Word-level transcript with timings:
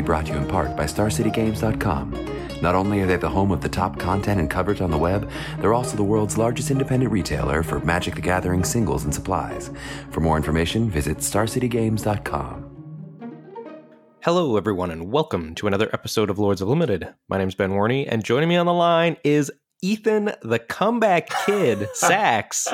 be 0.00 0.06
brought 0.06 0.26
to 0.26 0.32
you 0.32 0.38
in 0.38 0.46
part 0.46 0.74
by 0.76 0.84
StarCityGames.com. 0.84 2.62
Not 2.62 2.74
only 2.74 3.00
are 3.00 3.06
they 3.06 3.16
the 3.16 3.28
home 3.28 3.50
of 3.50 3.60
the 3.60 3.68
top 3.68 3.98
content 3.98 4.40
and 4.40 4.48
coverage 4.48 4.80
on 4.80 4.90
the 4.90 4.96
web, 4.96 5.30
they're 5.58 5.74
also 5.74 5.96
the 5.96 6.02
world's 6.02 6.38
largest 6.38 6.70
independent 6.70 7.12
retailer 7.12 7.62
for 7.62 7.80
Magic 7.80 8.14
the 8.14 8.22
Gathering 8.22 8.64
singles 8.64 9.04
and 9.04 9.14
supplies. 9.14 9.70
For 10.10 10.20
more 10.20 10.38
information, 10.38 10.88
visit 10.90 11.18
StarCityGames.com. 11.18 12.66
Hello, 14.22 14.56
everyone, 14.56 14.90
and 14.90 15.12
welcome 15.12 15.54
to 15.56 15.66
another 15.66 15.90
episode 15.92 16.30
of 16.30 16.38
Lords 16.38 16.62
of 16.62 16.68
Limited. 16.68 17.08
My 17.28 17.36
name's 17.36 17.54
Ben 17.54 17.72
Warney, 17.72 18.06
and 18.08 18.24
joining 18.24 18.48
me 18.48 18.56
on 18.56 18.66
the 18.66 18.72
line 18.72 19.18
is 19.22 19.52
Ethan, 19.82 20.32
the 20.42 20.58
comeback 20.58 21.28
kid, 21.44 21.88
Sax. 21.94 22.68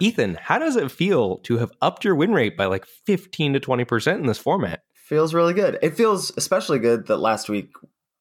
Ethan, 0.00 0.36
how 0.40 0.58
does 0.58 0.76
it 0.76 0.90
feel 0.90 1.38
to 1.38 1.58
have 1.58 1.72
upped 1.80 2.04
your 2.04 2.14
win 2.16 2.32
rate 2.32 2.56
by 2.56 2.66
like 2.66 2.86
15 3.06 3.54
to 3.54 3.60
20% 3.60 4.14
in 4.16 4.26
this 4.26 4.38
format? 4.38 4.82
Feels 5.02 5.34
really 5.34 5.54
good. 5.54 5.78
It 5.82 5.96
feels 5.96 6.32
especially 6.36 6.78
good 6.78 7.06
that 7.06 7.18
last 7.18 7.48
week 7.48 7.70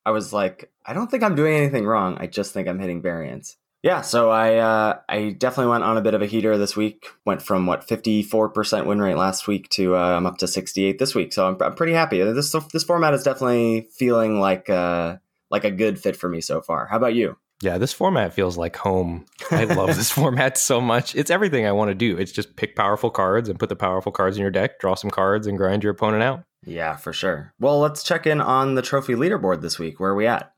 I 0.05 0.11
was 0.11 0.33
like, 0.33 0.71
I 0.85 0.93
don't 0.93 1.09
think 1.09 1.23
I'm 1.23 1.35
doing 1.35 1.55
anything 1.55 1.85
wrong. 1.85 2.17
I 2.19 2.27
just 2.27 2.53
think 2.53 2.67
I'm 2.67 2.79
hitting 2.79 3.01
variance. 3.01 3.57
Yeah, 3.83 4.01
so 4.01 4.29
I 4.29 4.57
uh, 4.57 4.99
I 5.09 5.31
definitely 5.31 5.71
went 5.71 5.83
on 5.83 5.97
a 5.97 6.01
bit 6.01 6.13
of 6.13 6.21
a 6.21 6.27
heater 6.27 6.57
this 6.57 6.75
week. 6.75 7.07
Went 7.25 7.41
from 7.41 7.65
what 7.65 7.87
54% 7.87 8.85
win 8.85 9.01
rate 9.01 9.15
last 9.15 9.47
week 9.47 9.69
to 9.69 9.95
uh, 9.95 10.17
I'm 10.17 10.27
up 10.27 10.37
to 10.39 10.47
68 10.47 10.99
this 10.99 11.15
week. 11.15 11.33
So 11.33 11.47
I'm, 11.47 11.57
I'm 11.61 11.73
pretty 11.73 11.93
happy. 11.93 12.21
This 12.21 12.51
this 12.71 12.83
format 12.83 13.15
is 13.15 13.23
definitely 13.23 13.87
feeling 13.91 14.39
like 14.39 14.69
uh, 14.69 15.17
like 15.49 15.63
a 15.63 15.71
good 15.71 15.99
fit 15.99 16.15
for 16.15 16.29
me 16.29 16.41
so 16.41 16.61
far. 16.61 16.85
How 16.87 16.97
about 16.97 17.15
you? 17.15 17.37
Yeah, 17.63 17.77
this 17.77 17.93
format 17.93 18.33
feels 18.33 18.57
like 18.57 18.75
home. 18.75 19.25
I 19.51 19.65
love 19.65 19.95
this 19.95 20.11
format 20.19 20.57
so 20.57 20.81
much. 20.81 21.15
It's 21.15 21.29
everything 21.31 21.65
I 21.65 21.71
want 21.71 21.89
to 21.89 21.95
do. 21.95 22.17
It's 22.17 22.31
just 22.31 22.55
pick 22.55 22.75
powerful 22.75 23.11
cards 23.11 23.49
and 23.49 23.59
put 23.59 23.69
the 23.69 23.75
powerful 23.75 24.11
cards 24.11 24.35
in 24.37 24.41
your 24.41 24.51
deck, 24.51 24.79
draw 24.79 24.95
some 24.95 25.11
cards, 25.11 25.45
and 25.45 25.57
grind 25.57 25.83
your 25.83 25.91
opponent 25.91 26.23
out. 26.23 26.43
Yeah, 26.65 26.95
for 26.95 27.13
sure. 27.13 27.53
Well, 27.59 27.79
let's 27.79 28.03
check 28.03 28.27
in 28.27 28.39
on 28.39 28.75
the 28.75 28.81
trophy 28.81 29.13
leaderboard 29.13 29.61
this 29.61 29.79
week. 29.79 29.99
Where 29.99 30.11
are 30.11 30.15
we 30.15 30.27
at? 30.27 30.53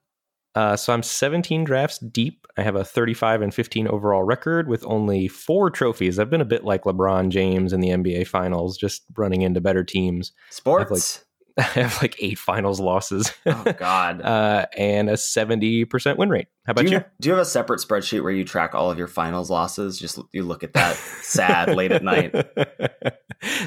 Uh, 0.55 0.75
so 0.75 0.93
I'm 0.93 1.01
17 1.01 1.63
drafts 1.63 1.97
deep. 1.97 2.45
I 2.57 2.61
have 2.61 2.75
a 2.75 2.83
35 2.83 3.41
and 3.41 3.53
15 3.53 3.87
overall 3.87 4.23
record 4.23 4.67
with 4.67 4.85
only 4.85 5.27
four 5.27 5.71
trophies. 5.71 6.19
I've 6.19 6.29
been 6.29 6.41
a 6.41 6.45
bit 6.45 6.63
like 6.63 6.83
LeBron 6.83 7.29
James 7.29 7.73
in 7.73 7.79
the 7.79 7.89
NBA 7.89 8.27
Finals, 8.27 8.77
just 8.77 9.03
running 9.17 9.41
into 9.41 9.61
better 9.61 9.83
teams. 9.83 10.31
Sports. 10.51 11.25
I 11.57 11.61
have 11.61 12.01
like 12.01 12.15
eight 12.19 12.39
finals 12.39 12.79
losses. 12.79 13.31
Oh 13.45 13.63
God! 13.77 14.21
uh, 14.23 14.65
and 14.75 15.07
a 15.07 15.17
seventy 15.17 15.85
percent 15.85 16.17
win 16.17 16.29
rate. 16.29 16.47
How 16.65 16.71
about 16.71 16.85
do 16.85 16.91
you, 16.91 16.97
you? 16.97 17.03
Do 17.21 17.29
you 17.29 17.33
have 17.33 17.43
a 17.43 17.45
separate 17.45 17.79
spreadsheet 17.79 18.23
where 18.23 18.31
you 18.31 18.43
track 18.43 18.73
all 18.73 18.89
of 18.89 18.97
your 18.97 19.07
finals 19.07 19.51
losses? 19.51 19.99
Just 19.99 20.19
you 20.31 20.41
look 20.41 20.63
at 20.63 20.73
that 20.73 20.95
sad 21.21 21.75
late 21.75 21.91
at 21.91 22.03
night. 22.03 22.33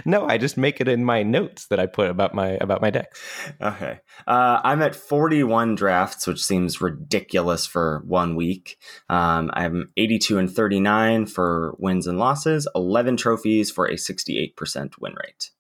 no, 0.04 0.26
I 0.26 0.36
just 0.36 0.56
make 0.56 0.80
it 0.80 0.88
in 0.88 1.04
my 1.04 1.22
notes 1.22 1.68
that 1.68 1.78
I 1.78 1.86
put 1.86 2.10
about 2.10 2.34
my 2.34 2.58
about 2.60 2.82
my 2.82 2.90
decks. 2.90 3.22
Okay, 3.62 4.00
uh, 4.26 4.60
I'm 4.64 4.82
at 4.82 4.96
41 4.96 5.76
drafts, 5.76 6.26
which 6.26 6.42
seems 6.42 6.80
ridiculous 6.80 7.66
for 7.66 8.02
one 8.04 8.34
week. 8.34 8.78
Um, 9.08 9.48
I'm 9.54 9.92
82 9.96 10.38
and 10.38 10.50
39 10.50 11.26
for 11.26 11.76
wins 11.78 12.08
and 12.08 12.18
losses, 12.18 12.66
11 12.74 13.16
trophies 13.16 13.70
for 13.70 13.86
a 13.86 13.94
68% 13.94 14.98
win 14.98 15.14
rate. 15.14 15.50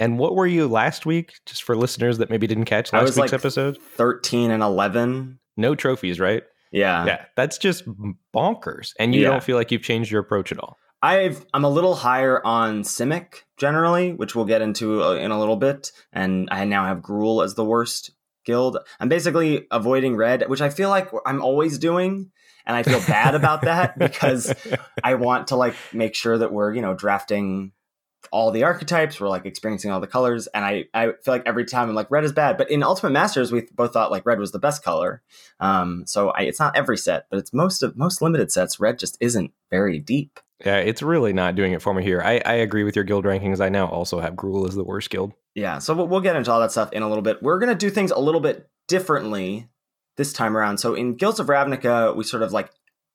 And 0.00 0.18
what 0.18 0.34
were 0.34 0.46
you 0.46 0.66
last 0.66 1.06
week? 1.06 1.34
Just 1.46 1.62
for 1.62 1.76
listeners 1.76 2.18
that 2.18 2.30
maybe 2.30 2.46
didn't 2.46 2.64
catch 2.64 2.92
last 2.92 3.04
week's 3.04 3.16
like 3.18 3.32
episode. 3.32 3.78
Thirteen 3.96 4.50
and 4.50 4.62
eleven. 4.62 5.38
No 5.56 5.74
trophies, 5.74 6.18
right? 6.18 6.42
Yeah. 6.72 7.04
Yeah. 7.04 7.24
That's 7.36 7.58
just 7.58 7.84
bonkers. 8.34 8.92
And 8.98 9.14
you 9.14 9.22
Yeah. 9.22 9.30
don't 9.30 9.42
feel 9.42 9.56
like 9.56 9.70
you've 9.70 9.82
changed 9.82 10.10
your 10.10 10.20
approach 10.20 10.52
at 10.52 10.58
all. 10.58 10.76
I've 11.02 11.44
I'm 11.54 11.64
a 11.64 11.70
little 11.70 11.94
higher 11.94 12.44
on 12.44 12.82
Simic 12.82 13.42
generally, 13.56 14.12
which 14.12 14.34
we'll 14.34 14.44
get 14.44 14.62
into 14.62 15.02
uh, 15.02 15.12
in 15.14 15.30
a 15.30 15.38
little 15.38 15.56
bit, 15.56 15.92
and 16.12 16.48
I 16.50 16.64
now 16.64 16.84
have 16.84 16.98
Gruul 16.98 17.44
as 17.44 17.54
the 17.54 17.64
worst 17.64 18.10
guild. 18.44 18.78
I'm 19.00 19.08
basically 19.08 19.66
avoiding 19.70 20.16
red, 20.16 20.48
which 20.48 20.60
I 20.60 20.68
feel 20.70 20.90
like 20.90 21.10
I'm 21.26 21.42
always 21.42 21.78
doing, 21.78 22.30
and 22.66 22.76
I 22.76 22.82
feel 22.82 23.00
bad 23.06 23.34
about 23.34 23.62
that 23.62 23.98
because 23.98 24.54
I 25.02 25.14
want 25.14 25.48
to 25.48 25.56
like 25.56 25.74
make 25.92 26.14
sure 26.14 26.36
that 26.36 26.52
we're 26.52 26.74
you 26.74 26.82
know 26.82 26.92
drafting 26.94 27.72
all 28.32 28.50
the 28.50 28.64
archetypes, 28.64 29.20
we're 29.20 29.28
like 29.28 29.46
experiencing 29.46 29.90
all 29.90 30.00
the 30.00 30.06
colors, 30.06 30.46
and 30.48 30.64
I 30.64 30.84
I 30.94 31.06
feel 31.22 31.34
like 31.34 31.42
every 31.46 31.64
time 31.64 31.88
I'm 31.88 31.94
like 31.94 32.10
red 32.10 32.24
is 32.24 32.32
bad, 32.32 32.56
but 32.56 32.70
in 32.70 32.82
Ultimate 32.82 33.10
Masters 33.10 33.52
we 33.52 33.66
both 33.74 33.92
thought 33.92 34.10
like 34.10 34.26
red 34.26 34.38
was 34.38 34.52
the 34.52 34.58
best 34.58 34.82
color. 34.84 35.22
Um, 35.58 36.04
so 36.06 36.30
I, 36.30 36.42
it's 36.42 36.60
not 36.60 36.76
every 36.76 36.96
set, 36.96 37.26
but 37.30 37.38
it's 37.38 37.52
most 37.52 37.82
of 37.82 37.96
most 37.96 38.22
limited 38.22 38.52
sets. 38.52 38.80
Red 38.80 38.98
just 38.98 39.16
isn't 39.20 39.52
very 39.70 39.98
deep. 39.98 40.40
Yeah, 40.64 40.76
it's 40.76 41.02
really 41.02 41.32
not 41.32 41.54
doing 41.54 41.72
it 41.72 41.80
for 41.80 41.94
me 41.94 42.02
here. 42.02 42.20
I, 42.22 42.42
I 42.44 42.54
agree 42.54 42.84
with 42.84 42.94
your 42.94 43.04
guild 43.04 43.24
rankings. 43.24 43.60
I 43.60 43.70
now 43.70 43.86
also 43.86 44.20
have 44.20 44.34
Gruul 44.34 44.68
as 44.68 44.74
the 44.74 44.84
worst 44.84 45.08
guild. 45.08 45.32
Yeah, 45.54 45.78
so 45.78 45.94
we'll, 45.94 46.06
we'll 46.06 46.20
get 46.20 46.36
into 46.36 46.52
all 46.52 46.60
that 46.60 46.70
stuff 46.70 46.92
in 46.92 47.02
a 47.02 47.08
little 47.08 47.22
bit. 47.22 47.42
We're 47.42 47.58
going 47.58 47.72
to 47.72 47.74
do 47.74 47.88
things 47.88 48.10
a 48.10 48.18
little 48.18 48.42
bit 48.42 48.68
differently 48.86 49.68
this 50.18 50.34
time 50.34 50.56
around. 50.56 50.76
So 50.78 50.94
in 50.94 51.14
Guilds 51.14 51.40
of 51.40 51.46
Ravnica, 51.46 52.14
we 52.14 52.24
sort 52.24 52.42
of 52.42 52.52
like 52.52 52.70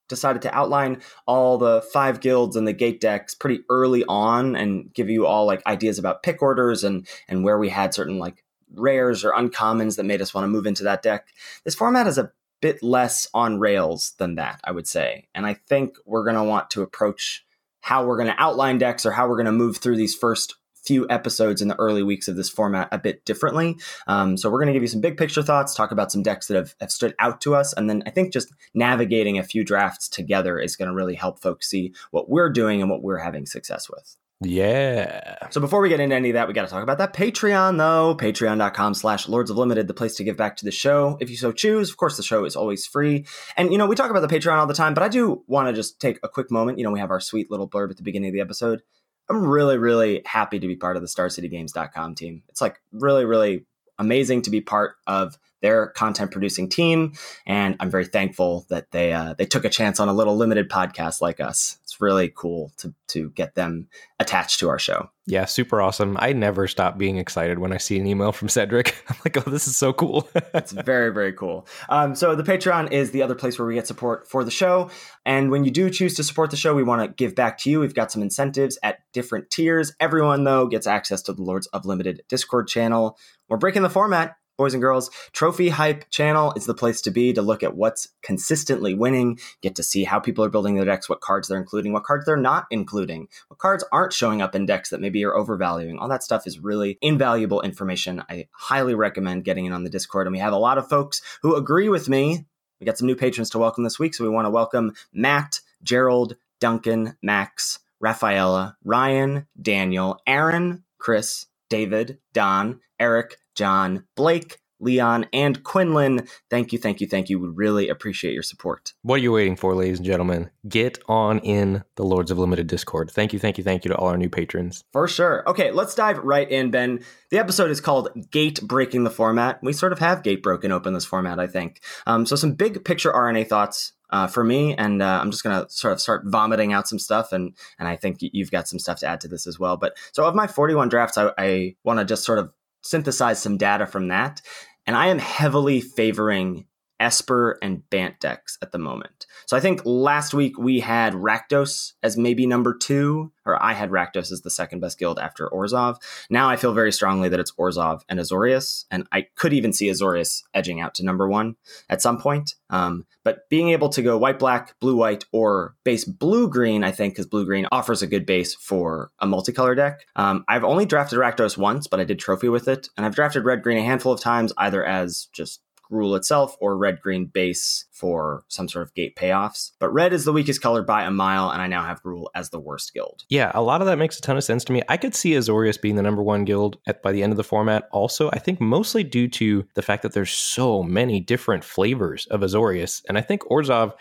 decided 0.07 0.41
to 0.43 0.55
outline 0.55 1.01
all 1.25 1.57
the 1.57 1.81
five 1.93 2.19
guilds 2.19 2.55
and 2.55 2.67
the 2.67 2.73
gate 2.73 2.99
decks 2.99 3.33
pretty 3.33 3.63
early 3.69 4.03
on 4.07 4.55
and 4.55 4.93
give 4.93 5.09
you 5.09 5.25
all 5.25 5.45
like 5.45 5.66
ideas 5.66 5.97
about 5.97 6.23
pick 6.23 6.41
orders 6.41 6.83
and 6.83 7.07
and 7.27 7.43
where 7.43 7.57
we 7.57 7.69
had 7.69 7.93
certain 7.93 8.19
like 8.19 8.43
rares 8.73 9.23
or 9.23 9.31
uncommons 9.31 9.95
that 9.95 10.05
made 10.05 10.21
us 10.21 10.33
want 10.33 10.43
to 10.43 10.49
move 10.49 10.66
into 10.66 10.83
that 10.83 11.01
deck. 11.01 11.27
This 11.63 11.75
format 11.75 12.07
is 12.07 12.17
a 12.17 12.31
bit 12.61 12.81
less 12.81 13.27
on 13.33 13.59
rails 13.59 14.13
than 14.17 14.35
that, 14.35 14.59
I 14.63 14.71
would 14.71 14.88
say. 14.88 15.27
And 15.35 15.45
I 15.45 15.53
think 15.53 15.97
we're 16.05 16.23
going 16.23 16.35
to 16.35 16.43
want 16.43 16.69
to 16.72 16.81
approach 16.81 17.45
how 17.81 18.05
we're 18.05 18.17
going 18.17 18.33
to 18.33 18.41
outline 18.41 18.77
decks 18.77 19.05
or 19.05 19.11
how 19.11 19.27
we're 19.27 19.35
going 19.35 19.45
to 19.45 19.51
move 19.51 19.77
through 19.77 19.97
these 19.97 20.16
first 20.16 20.55
few 20.85 21.07
episodes 21.09 21.62
in 21.62 21.68
the 21.68 21.79
early 21.79 22.03
weeks 22.03 22.28
of 22.28 22.35
this 22.35 22.50
format 22.50 22.88
a 22.91 22.97
bit 22.97 23.25
differently. 23.25 23.78
Um, 24.07 24.38
so 24.38 24.50
we're 24.50 24.59
going 24.59 24.68
to 24.68 24.73
give 24.73 24.84
you 24.84 24.88
some 24.88 25.01
big 25.01 25.18
picture 25.18 25.44
thoughts, 25.44 25.73
talk 25.73 25.91
about 25.91 26.12
some 26.12 26.23
decks 26.23 26.47
that 26.47 26.56
have, 26.56 26.75
have 26.79 26.91
stood 26.91 27.16
out 27.19 27.41
to 27.41 27.56
us, 27.56 27.73
and 27.73 27.90
then 27.90 28.03
I 28.06 28.09
think 28.09 28.34
just 28.34 28.53
navigating 28.73 29.38
a 29.38 29.44
few 29.44 29.63
drafts 29.63 30.07
together 30.09 30.59
is 30.59 30.75
going 30.75 30.90
to 30.90 30.96
really 30.96 31.16
help 31.16 31.41
folks 31.41 31.69
see 31.69 31.94
what 32.12 32.29
we're 32.29 32.50
doing 32.50 32.81
and 32.81 32.90
what 32.90 33.01
we're 33.01 33.18
having 33.18 33.46
success 33.46 33.90
with. 33.90 34.18
Yeah. 34.41 35.47
So 35.50 35.62
before 35.62 35.79
we 35.79 35.88
get 35.88 36.01
into 36.01 36.16
any 36.16 36.29
of 36.29 36.34
that, 36.34 36.47
we 36.47 36.53
got 36.53 36.63
to 36.63 36.68
talk 36.68 36.84
about 36.84 36.97
that 36.97 37.13
Patreon, 37.13 37.78
though. 37.78 38.17
Patreon.com 38.19 38.94
slash 38.94 39.29
Lords 39.29 39.50
of 39.50 39.57
Limited, 39.57 39.88
the 39.88 39.94
place 39.94 40.16
to 40.17 40.25
give 40.25 40.35
back 40.35 40.57
to 40.57 40.66
the 40.66 40.72
show 40.72 41.17
if 41.22 41.29
you 41.29 41.38
so 41.38 41.53
choose. 41.53 41.90
Of 41.90 41.96
course, 41.97 42.17
the 42.17 42.23
show 42.23 42.44
is 42.44 42.56
always 42.56 42.85
free. 42.85 43.25
And, 43.56 43.72
you 43.72 43.78
know, 43.78 43.88
we 43.88 43.96
talk 43.96 44.12
about 44.12 44.28
the 44.28 44.35
Patreon 44.35 44.57
all 44.57 44.67
the 44.67 44.73
time, 44.73 44.94
but 44.94 45.03
I 45.03 45.07
do 45.07 45.44
want 45.47 45.69
to 45.69 45.73
just 45.73 46.02
take 46.02 46.19
a 46.22 46.28
quick 46.28 46.52
moment. 46.52 46.78
You 46.78 46.84
know, 46.84 46.91
we 46.91 47.00
have 47.00 47.12
our 47.12 47.22
sweet 47.22 47.50
little 47.50 47.69
blurb 47.69 47.91
at 47.91 47.97
the 47.97 48.03
beginning 48.03 48.29
of 48.29 48.34
the 48.34 48.41
episode. 48.41 48.81
I'm 49.29 49.43
really, 49.43 49.77
really 49.77 50.21
happy 50.25 50.59
to 50.59 50.67
be 50.67 50.75
part 50.75 50.95
of 50.95 51.01
the 51.01 51.07
StarCityGames.com 51.07 52.15
team. 52.15 52.43
It's 52.49 52.61
like 52.61 52.79
really, 52.91 53.25
really 53.25 53.65
amazing 53.97 54.43
to 54.43 54.49
be 54.49 54.61
part 54.61 54.95
of 55.07 55.37
their 55.61 55.87
content 55.87 56.31
producing 56.31 56.69
team, 56.69 57.13
and 57.47 57.75
I'm 57.79 57.89
very 57.89 58.05
thankful 58.05 58.65
that 58.69 58.91
they 58.91 59.13
uh, 59.13 59.33
they 59.33 59.45
took 59.45 59.65
a 59.65 59.69
chance 59.69 59.99
on 59.99 60.09
a 60.09 60.13
little 60.13 60.35
limited 60.35 60.69
podcast 60.69 61.21
like 61.21 61.39
us. 61.39 61.79
It's 61.83 61.99
really 61.99 62.31
cool 62.33 62.71
to 62.77 62.93
to 63.07 63.31
get 63.31 63.55
them 63.55 63.87
attached 64.19 64.59
to 64.59 64.69
our 64.69 64.77
show. 64.77 65.09
Yeah, 65.27 65.45
super 65.45 65.81
awesome. 65.81 66.17
I 66.19 66.33
never 66.33 66.67
stop 66.67 66.99
being 66.99 67.17
excited 67.17 67.57
when 67.57 67.73
I 67.73 67.77
see 67.77 67.97
an 67.97 68.05
email 68.05 68.31
from 68.31 68.47
Cedric. 68.47 68.95
I'm 69.09 69.15
like, 69.25 69.35
oh, 69.37 69.49
this 69.49 69.67
is 69.67 69.75
so 69.75 69.91
cool. 69.91 70.29
it's 70.53 70.72
very, 70.72 71.11
very 71.11 71.33
cool. 71.33 71.66
Um, 71.89 72.13
so 72.13 72.35
the 72.35 72.43
Patreon 72.43 72.91
is 72.91 73.09
the 73.09 73.23
other 73.23 73.33
place 73.33 73.57
where 73.57 73.67
we 73.67 73.73
get 73.73 73.87
support 73.87 74.29
for 74.29 74.43
the 74.43 74.51
show. 74.51 74.91
And 75.25 75.49
when 75.49 75.63
you 75.63 75.72
do 75.72 75.89
choose 75.89 76.13
to 76.16 76.23
support 76.23 76.51
the 76.51 76.57
show, 76.57 76.75
we 76.75 76.83
want 76.83 77.01
to 77.01 77.07
give 77.07 77.33
back 77.33 77.57
to 77.59 77.72
you. 77.72 77.79
We've 77.79 77.95
got 77.95 78.11
some 78.11 78.22
incentives 78.22 78.77
at 78.83 78.99
different 79.13 79.49
tiers. 79.49 79.93
Everyone, 79.99 80.43
though, 80.43 80.67
gets 80.67 80.85
access 80.85 81.23
to 81.23 81.33
the 81.33 81.41
Lords 81.41 81.66
of 81.67 81.87
Limited 81.87 82.21
Discord 82.29 82.67
channel. 82.67 83.17
We're 83.49 83.57
breaking 83.57 83.81
the 83.81 83.89
format. 83.89 84.35
Boys 84.57 84.73
and 84.73 84.81
girls, 84.81 85.11
Trophy 85.34 85.67
Hype 85.67 86.09
channel 86.09 86.53
is 86.55 86.66
the 86.66 86.73
place 86.73 87.02
to 87.02 87.11
be 87.11 87.34
to 87.34 87.41
look 87.41 87.61
at 87.61 87.75
what's 87.75 88.07
consistently 88.22 88.93
winning, 88.93 89.37
get 89.61 89.75
to 89.75 89.84
see 89.84 90.05
how 90.05 90.17
people 90.17 90.46
are 90.46 90.49
building 90.49 90.75
their 90.75 90.85
decks, 90.85 91.09
what 91.09 91.19
cards 91.19 91.49
they're 91.49 91.57
including, 91.57 91.91
what 91.91 92.05
cards 92.05 92.25
they're 92.25 92.37
not 92.37 92.66
including, 92.72 93.28
what 93.49 93.59
cards 93.59 93.84
aren't 93.91 94.13
showing 94.13 94.41
up 94.41 94.55
in 94.55 94.66
decks 94.66 94.91
that 94.91 95.02
maybe 95.02 95.19
you're 95.19 95.37
overvaluing. 95.37 95.99
All 95.99 96.07
that 96.07 96.23
stuff 96.23 96.47
is 96.47 96.57
really 96.57 96.97
invaluable 97.02 97.61
information. 97.63 98.23
I 98.29 98.47
highly 98.52 98.96
recommend 98.96 99.43
getting 99.43 99.66
in 99.66 99.73
on 99.73 99.84
the 99.84 99.90
Discord. 99.90 100.25
And 100.25 100.34
we 100.34 100.40
have 100.40 100.53
a 100.53 100.57
lot 100.57 100.78
of 100.78 100.87
folks 100.87 101.22
who 101.41 101.57
agree 101.57 101.90
with 101.90 102.07
me. 102.07 102.46
We 102.79 102.85
got 102.85 102.97
some 102.97 103.07
new 103.07 103.16
patrons 103.17 103.49
to 103.49 103.59
welcome 103.59 103.84
this 103.84 103.99
week. 103.99 104.16
So 104.16 104.23
we 104.23 104.29
want 104.29 104.46
to 104.46 104.52
welcome 104.52 104.93
Matt, 105.11 105.59
Gerald, 105.84 106.37
Duncan, 106.61 107.17
Max, 107.22 107.79
Rafaela, 107.99 108.78
Ryan, 108.85 109.47
Daniel, 109.61 110.22
Aaron, 110.25 110.85
Chris, 110.97 111.47
David, 111.69 112.19
Don, 112.31 112.79
Eric, 113.02 113.37
John, 113.55 114.05
Blake, 114.16 114.59
Leon, 114.79 115.28
and 115.34 115.63
Quinlan. 115.63 116.28
Thank 116.49 116.73
you, 116.73 116.79
thank 116.79 117.02
you, 117.02 117.07
thank 117.07 117.29
you. 117.29 117.40
We 117.40 117.47
really 117.47 117.90
appreciate 117.90 118.34
your 118.34 118.43
support. 118.43 118.93
what 119.03 119.16
are 119.16 119.23
you 119.23 119.31
waiting 119.31 119.55
for, 119.55 119.73
ladies 119.73 119.99
and 119.99 120.05
gentlemen? 120.05 120.49
Get 120.67 120.99
on 121.07 121.40
in 121.40 121.84
the 121.96 122.03
Lords 122.03 122.31
of 122.31 122.37
Limited 122.37 122.67
Discord. 122.67 123.09
Thank 123.11 123.34
you, 123.34 123.40
thank 123.40 123.57
you, 123.57 123.63
thank 123.63 123.85
you 123.85 123.90
to 123.90 123.96
all 123.96 124.09
our 124.09 124.17
new 124.17 124.29
patrons. 124.29 124.84
For 124.91 125.07
sure. 125.07 125.47
Okay, 125.47 125.72
let's 125.72 125.96
dive 125.96 126.17
right 126.19 126.49
in, 126.49 126.72
Ben. 126.72 126.99
The 127.31 127.40
episode 127.40 127.72
is 127.72 127.81
called 127.81 128.09
Gate 128.31 128.61
Breaking 128.61 129.03
the 129.03 129.09
Format. 129.09 129.59
We 129.63 129.73
sort 129.73 129.93
of 129.93 129.99
have 129.99 130.23
gate 130.23 130.43
broken 130.43 130.72
open 130.72 130.93
this 130.93 131.05
format, 131.05 131.40
I 131.40 131.47
think. 131.47 131.81
Um, 132.05 132.25
so, 132.25 132.35
some 132.35 132.53
big 132.53 132.84
picture 132.84 133.11
RNA 133.11 133.47
thoughts 133.47 133.93
uh, 134.09 134.28
for 134.28 134.43
me, 134.43 134.75
and 134.75 135.02
uh, 135.02 135.19
I'm 135.22 135.31
just 135.31 135.43
going 135.43 135.63
to 135.63 135.69
sort 135.72 135.93
of 135.93 136.02
start 136.02 136.23
vomiting 136.25 136.73
out 136.73 136.87
some 136.87 136.99
stuff, 136.99 137.31
and 137.31 137.53
and 137.79 137.87
I 137.87 137.96
think 137.96 138.17
you've 138.19 138.52
got 138.52 138.67
some 138.67 138.79
stuff 138.79 138.99
to 138.99 139.07
add 139.07 139.22
to 139.22 139.28
this 139.28 139.47
as 139.47 139.59
well. 139.59 139.78
But 139.78 139.97
so, 140.11 140.25
of 140.25 140.35
my 140.35 140.47
41 140.47 140.90
drafts, 140.90 141.17
I, 141.17 141.31
I 141.37 141.75
want 141.84 141.99
to 141.99 142.05
just 142.05 142.23
sort 142.23 142.40
of 142.40 142.52
synthesized 142.85 143.41
some 143.41 143.58
data 143.58 143.85
from 143.85 144.08
that, 144.09 144.41
and 144.85 144.96
I 144.96 145.08
am 145.08 145.20
heavily 145.20 145.82
favoring 145.82 146.67
Esper 146.99 147.57
and 147.61 147.87
Bant 147.89 148.19
decks 148.19 148.57
at 148.61 148.71
the 148.71 148.77
moment. 148.77 149.25
So 149.45 149.57
I 149.57 149.59
think 149.59 149.81
last 149.85 150.33
week 150.33 150.57
we 150.57 150.79
had 150.79 151.13
Rakdos 151.13 151.93
as 152.01 152.17
maybe 152.17 152.45
number 152.45 152.75
two, 152.75 153.31
or 153.45 153.61
I 153.61 153.73
had 153.73 153.91
Rakdos 153.91 154.31
as 154.31 154.41
the 154.41 154.49
second 154.49 154.79
best 154.79 154.97
guild 154.97 155.19
after 155.19 155.47
Orzhov. 155.49 155.97
Now 156.29 156.49
I 156.49 156.55
feel 156.55 156.73
very 156.73 156.91
strongly 156.91 157.29
that 157.29 157.39
it's 157.39 157.51
Orzhov 157.53 158.01
and 158.09 158.19
Azorius, 158.19 158.85
and 158.89 159.07
I 159.11 159.27
could 159.35 159.53
even 159.53 159.73
see 159.73 159.89
Azorius 159.89 160.43
edging 160.53 160.81
out 160.81 160.95
to 160.95 161.05
number 161.05 161.27
one 161.27 161.55
at 161.89 162.01
some 162.01 162.19
point. 162.19 162.55
Um, 162.69 163.05
but 163.23 163.49
being 163.49 163.69
able 163.69 163.89
to 163.89 164.01
go 164.01 164.17
white 164.17 164.39
black, 164.39 164.79
blue 164.79 164.95
white, 164.95 165.25
or 165.31 165.75
base 165.83 166.05
blue 166.05 166.49
green, 166.49 166.83
I 166.83 166.91
think, 166.91 167.13
because 167.13 167.25
blue 167.25 167.45
green 167.45 167.67
offers 167.71 168.01
a 168.01 168.07
good 168.07 168.25
base 168.25 168.55
for 168.55 169.11
a 169.19 169.27
multicolor 169.27 169.75
deck. 169.75 170.05
Um, 170.15 170.45
I've 170.47 170.63
only 170.63 170.85
drafted 170.85 171.19
Rakdos 171.19 171.57
once, 171.57 171.87
but 171.87 171.99
I 171.99 172.03
did 172.03 172.19
trophy 172.19 172.49
with 172.49 172.67
it, 172.67 172.89
and 172.95 173.05
I've 173.05 173.15
drafted 173.15 173.43
red 173.43 173.63
green 173.63 173.77
a 173.77 173.83
handful 173.83 174.11
of 174.11 174.21
times, 174.21 174.53
either 174.57 174.85
as 174.85 175.27
just 175.33 175.61
Gruul 175.91 176.17
itself 176.17 176.55
or 176.59 176.78
red 176.78 177.02
green 177.02 177.26
base 177.26 177.85
for 177.91 178.43
some 178.47 178.67
sort 178.67 178.84
of 178.84 178.93
gate 178.93 179.16
payoffs. 179.16 179.72
But 179.79 179.93
red 179.93 180.14
is 180.14 180.26
the 180.26 180.34
weakest 180.34 180.61
color 180.61 180.84
by 180.84 181.03
a 181.03 181.11
mile, 181.11 181.49
and 181.49 181.61
I 181.61 181.67
now 181.67 181.84
have 181.84 182.02
Gruul 182.03 182.28
as 182.35 182.49
the 182.49 182.59
worst 182.59 182.93
guild. 182.93 183.23
Yeah, 183.29 183.52
a 183.53 183.61
lot 183.61 183.82
of 183.82 183.87
that 183.87 183.97
makes 183.97 184.17
a 184.17 184.22
ton 184.22 184.37
of 184.37 184.43
sense 184.43 184.64
to 184.66 184.73
me. 184.73 184.82
I 184.90 184.97
could 184.97 185.16
see 185.16 185.32
Azorius 185.32 185.82
being 185.82 185.96
the 185.96 186.02
number 186.02 186.23
one 186.23 186.46
guild 186.46 186.78
at, 186.87 187.02
by 187.02 187.11
the 187.11 187.23
end 187.23 187.34
of 187.34 187.37
the 187.37 187.43
format. 187.43 187.87
Also, 187.91 188.29
I 188.32 188.40
think 188.40 188.59
mostly 188.59 189.03
due 189.03 189.28
to 189.29 189.66
the 189.76 189.82
fact 189.82 190.03
that 190.03 190.14
there's 190.14 190.32
so 190.32 190.84
many 190.84 191.20
different 191.20 191.64
flavors 191.64 192.26
of 192.28 192.41
Azorius, 192.41 193.03
and 193.08 193.17
I 193.17 193.22
think 193.22 193.43
Orzhov 193.43 193.93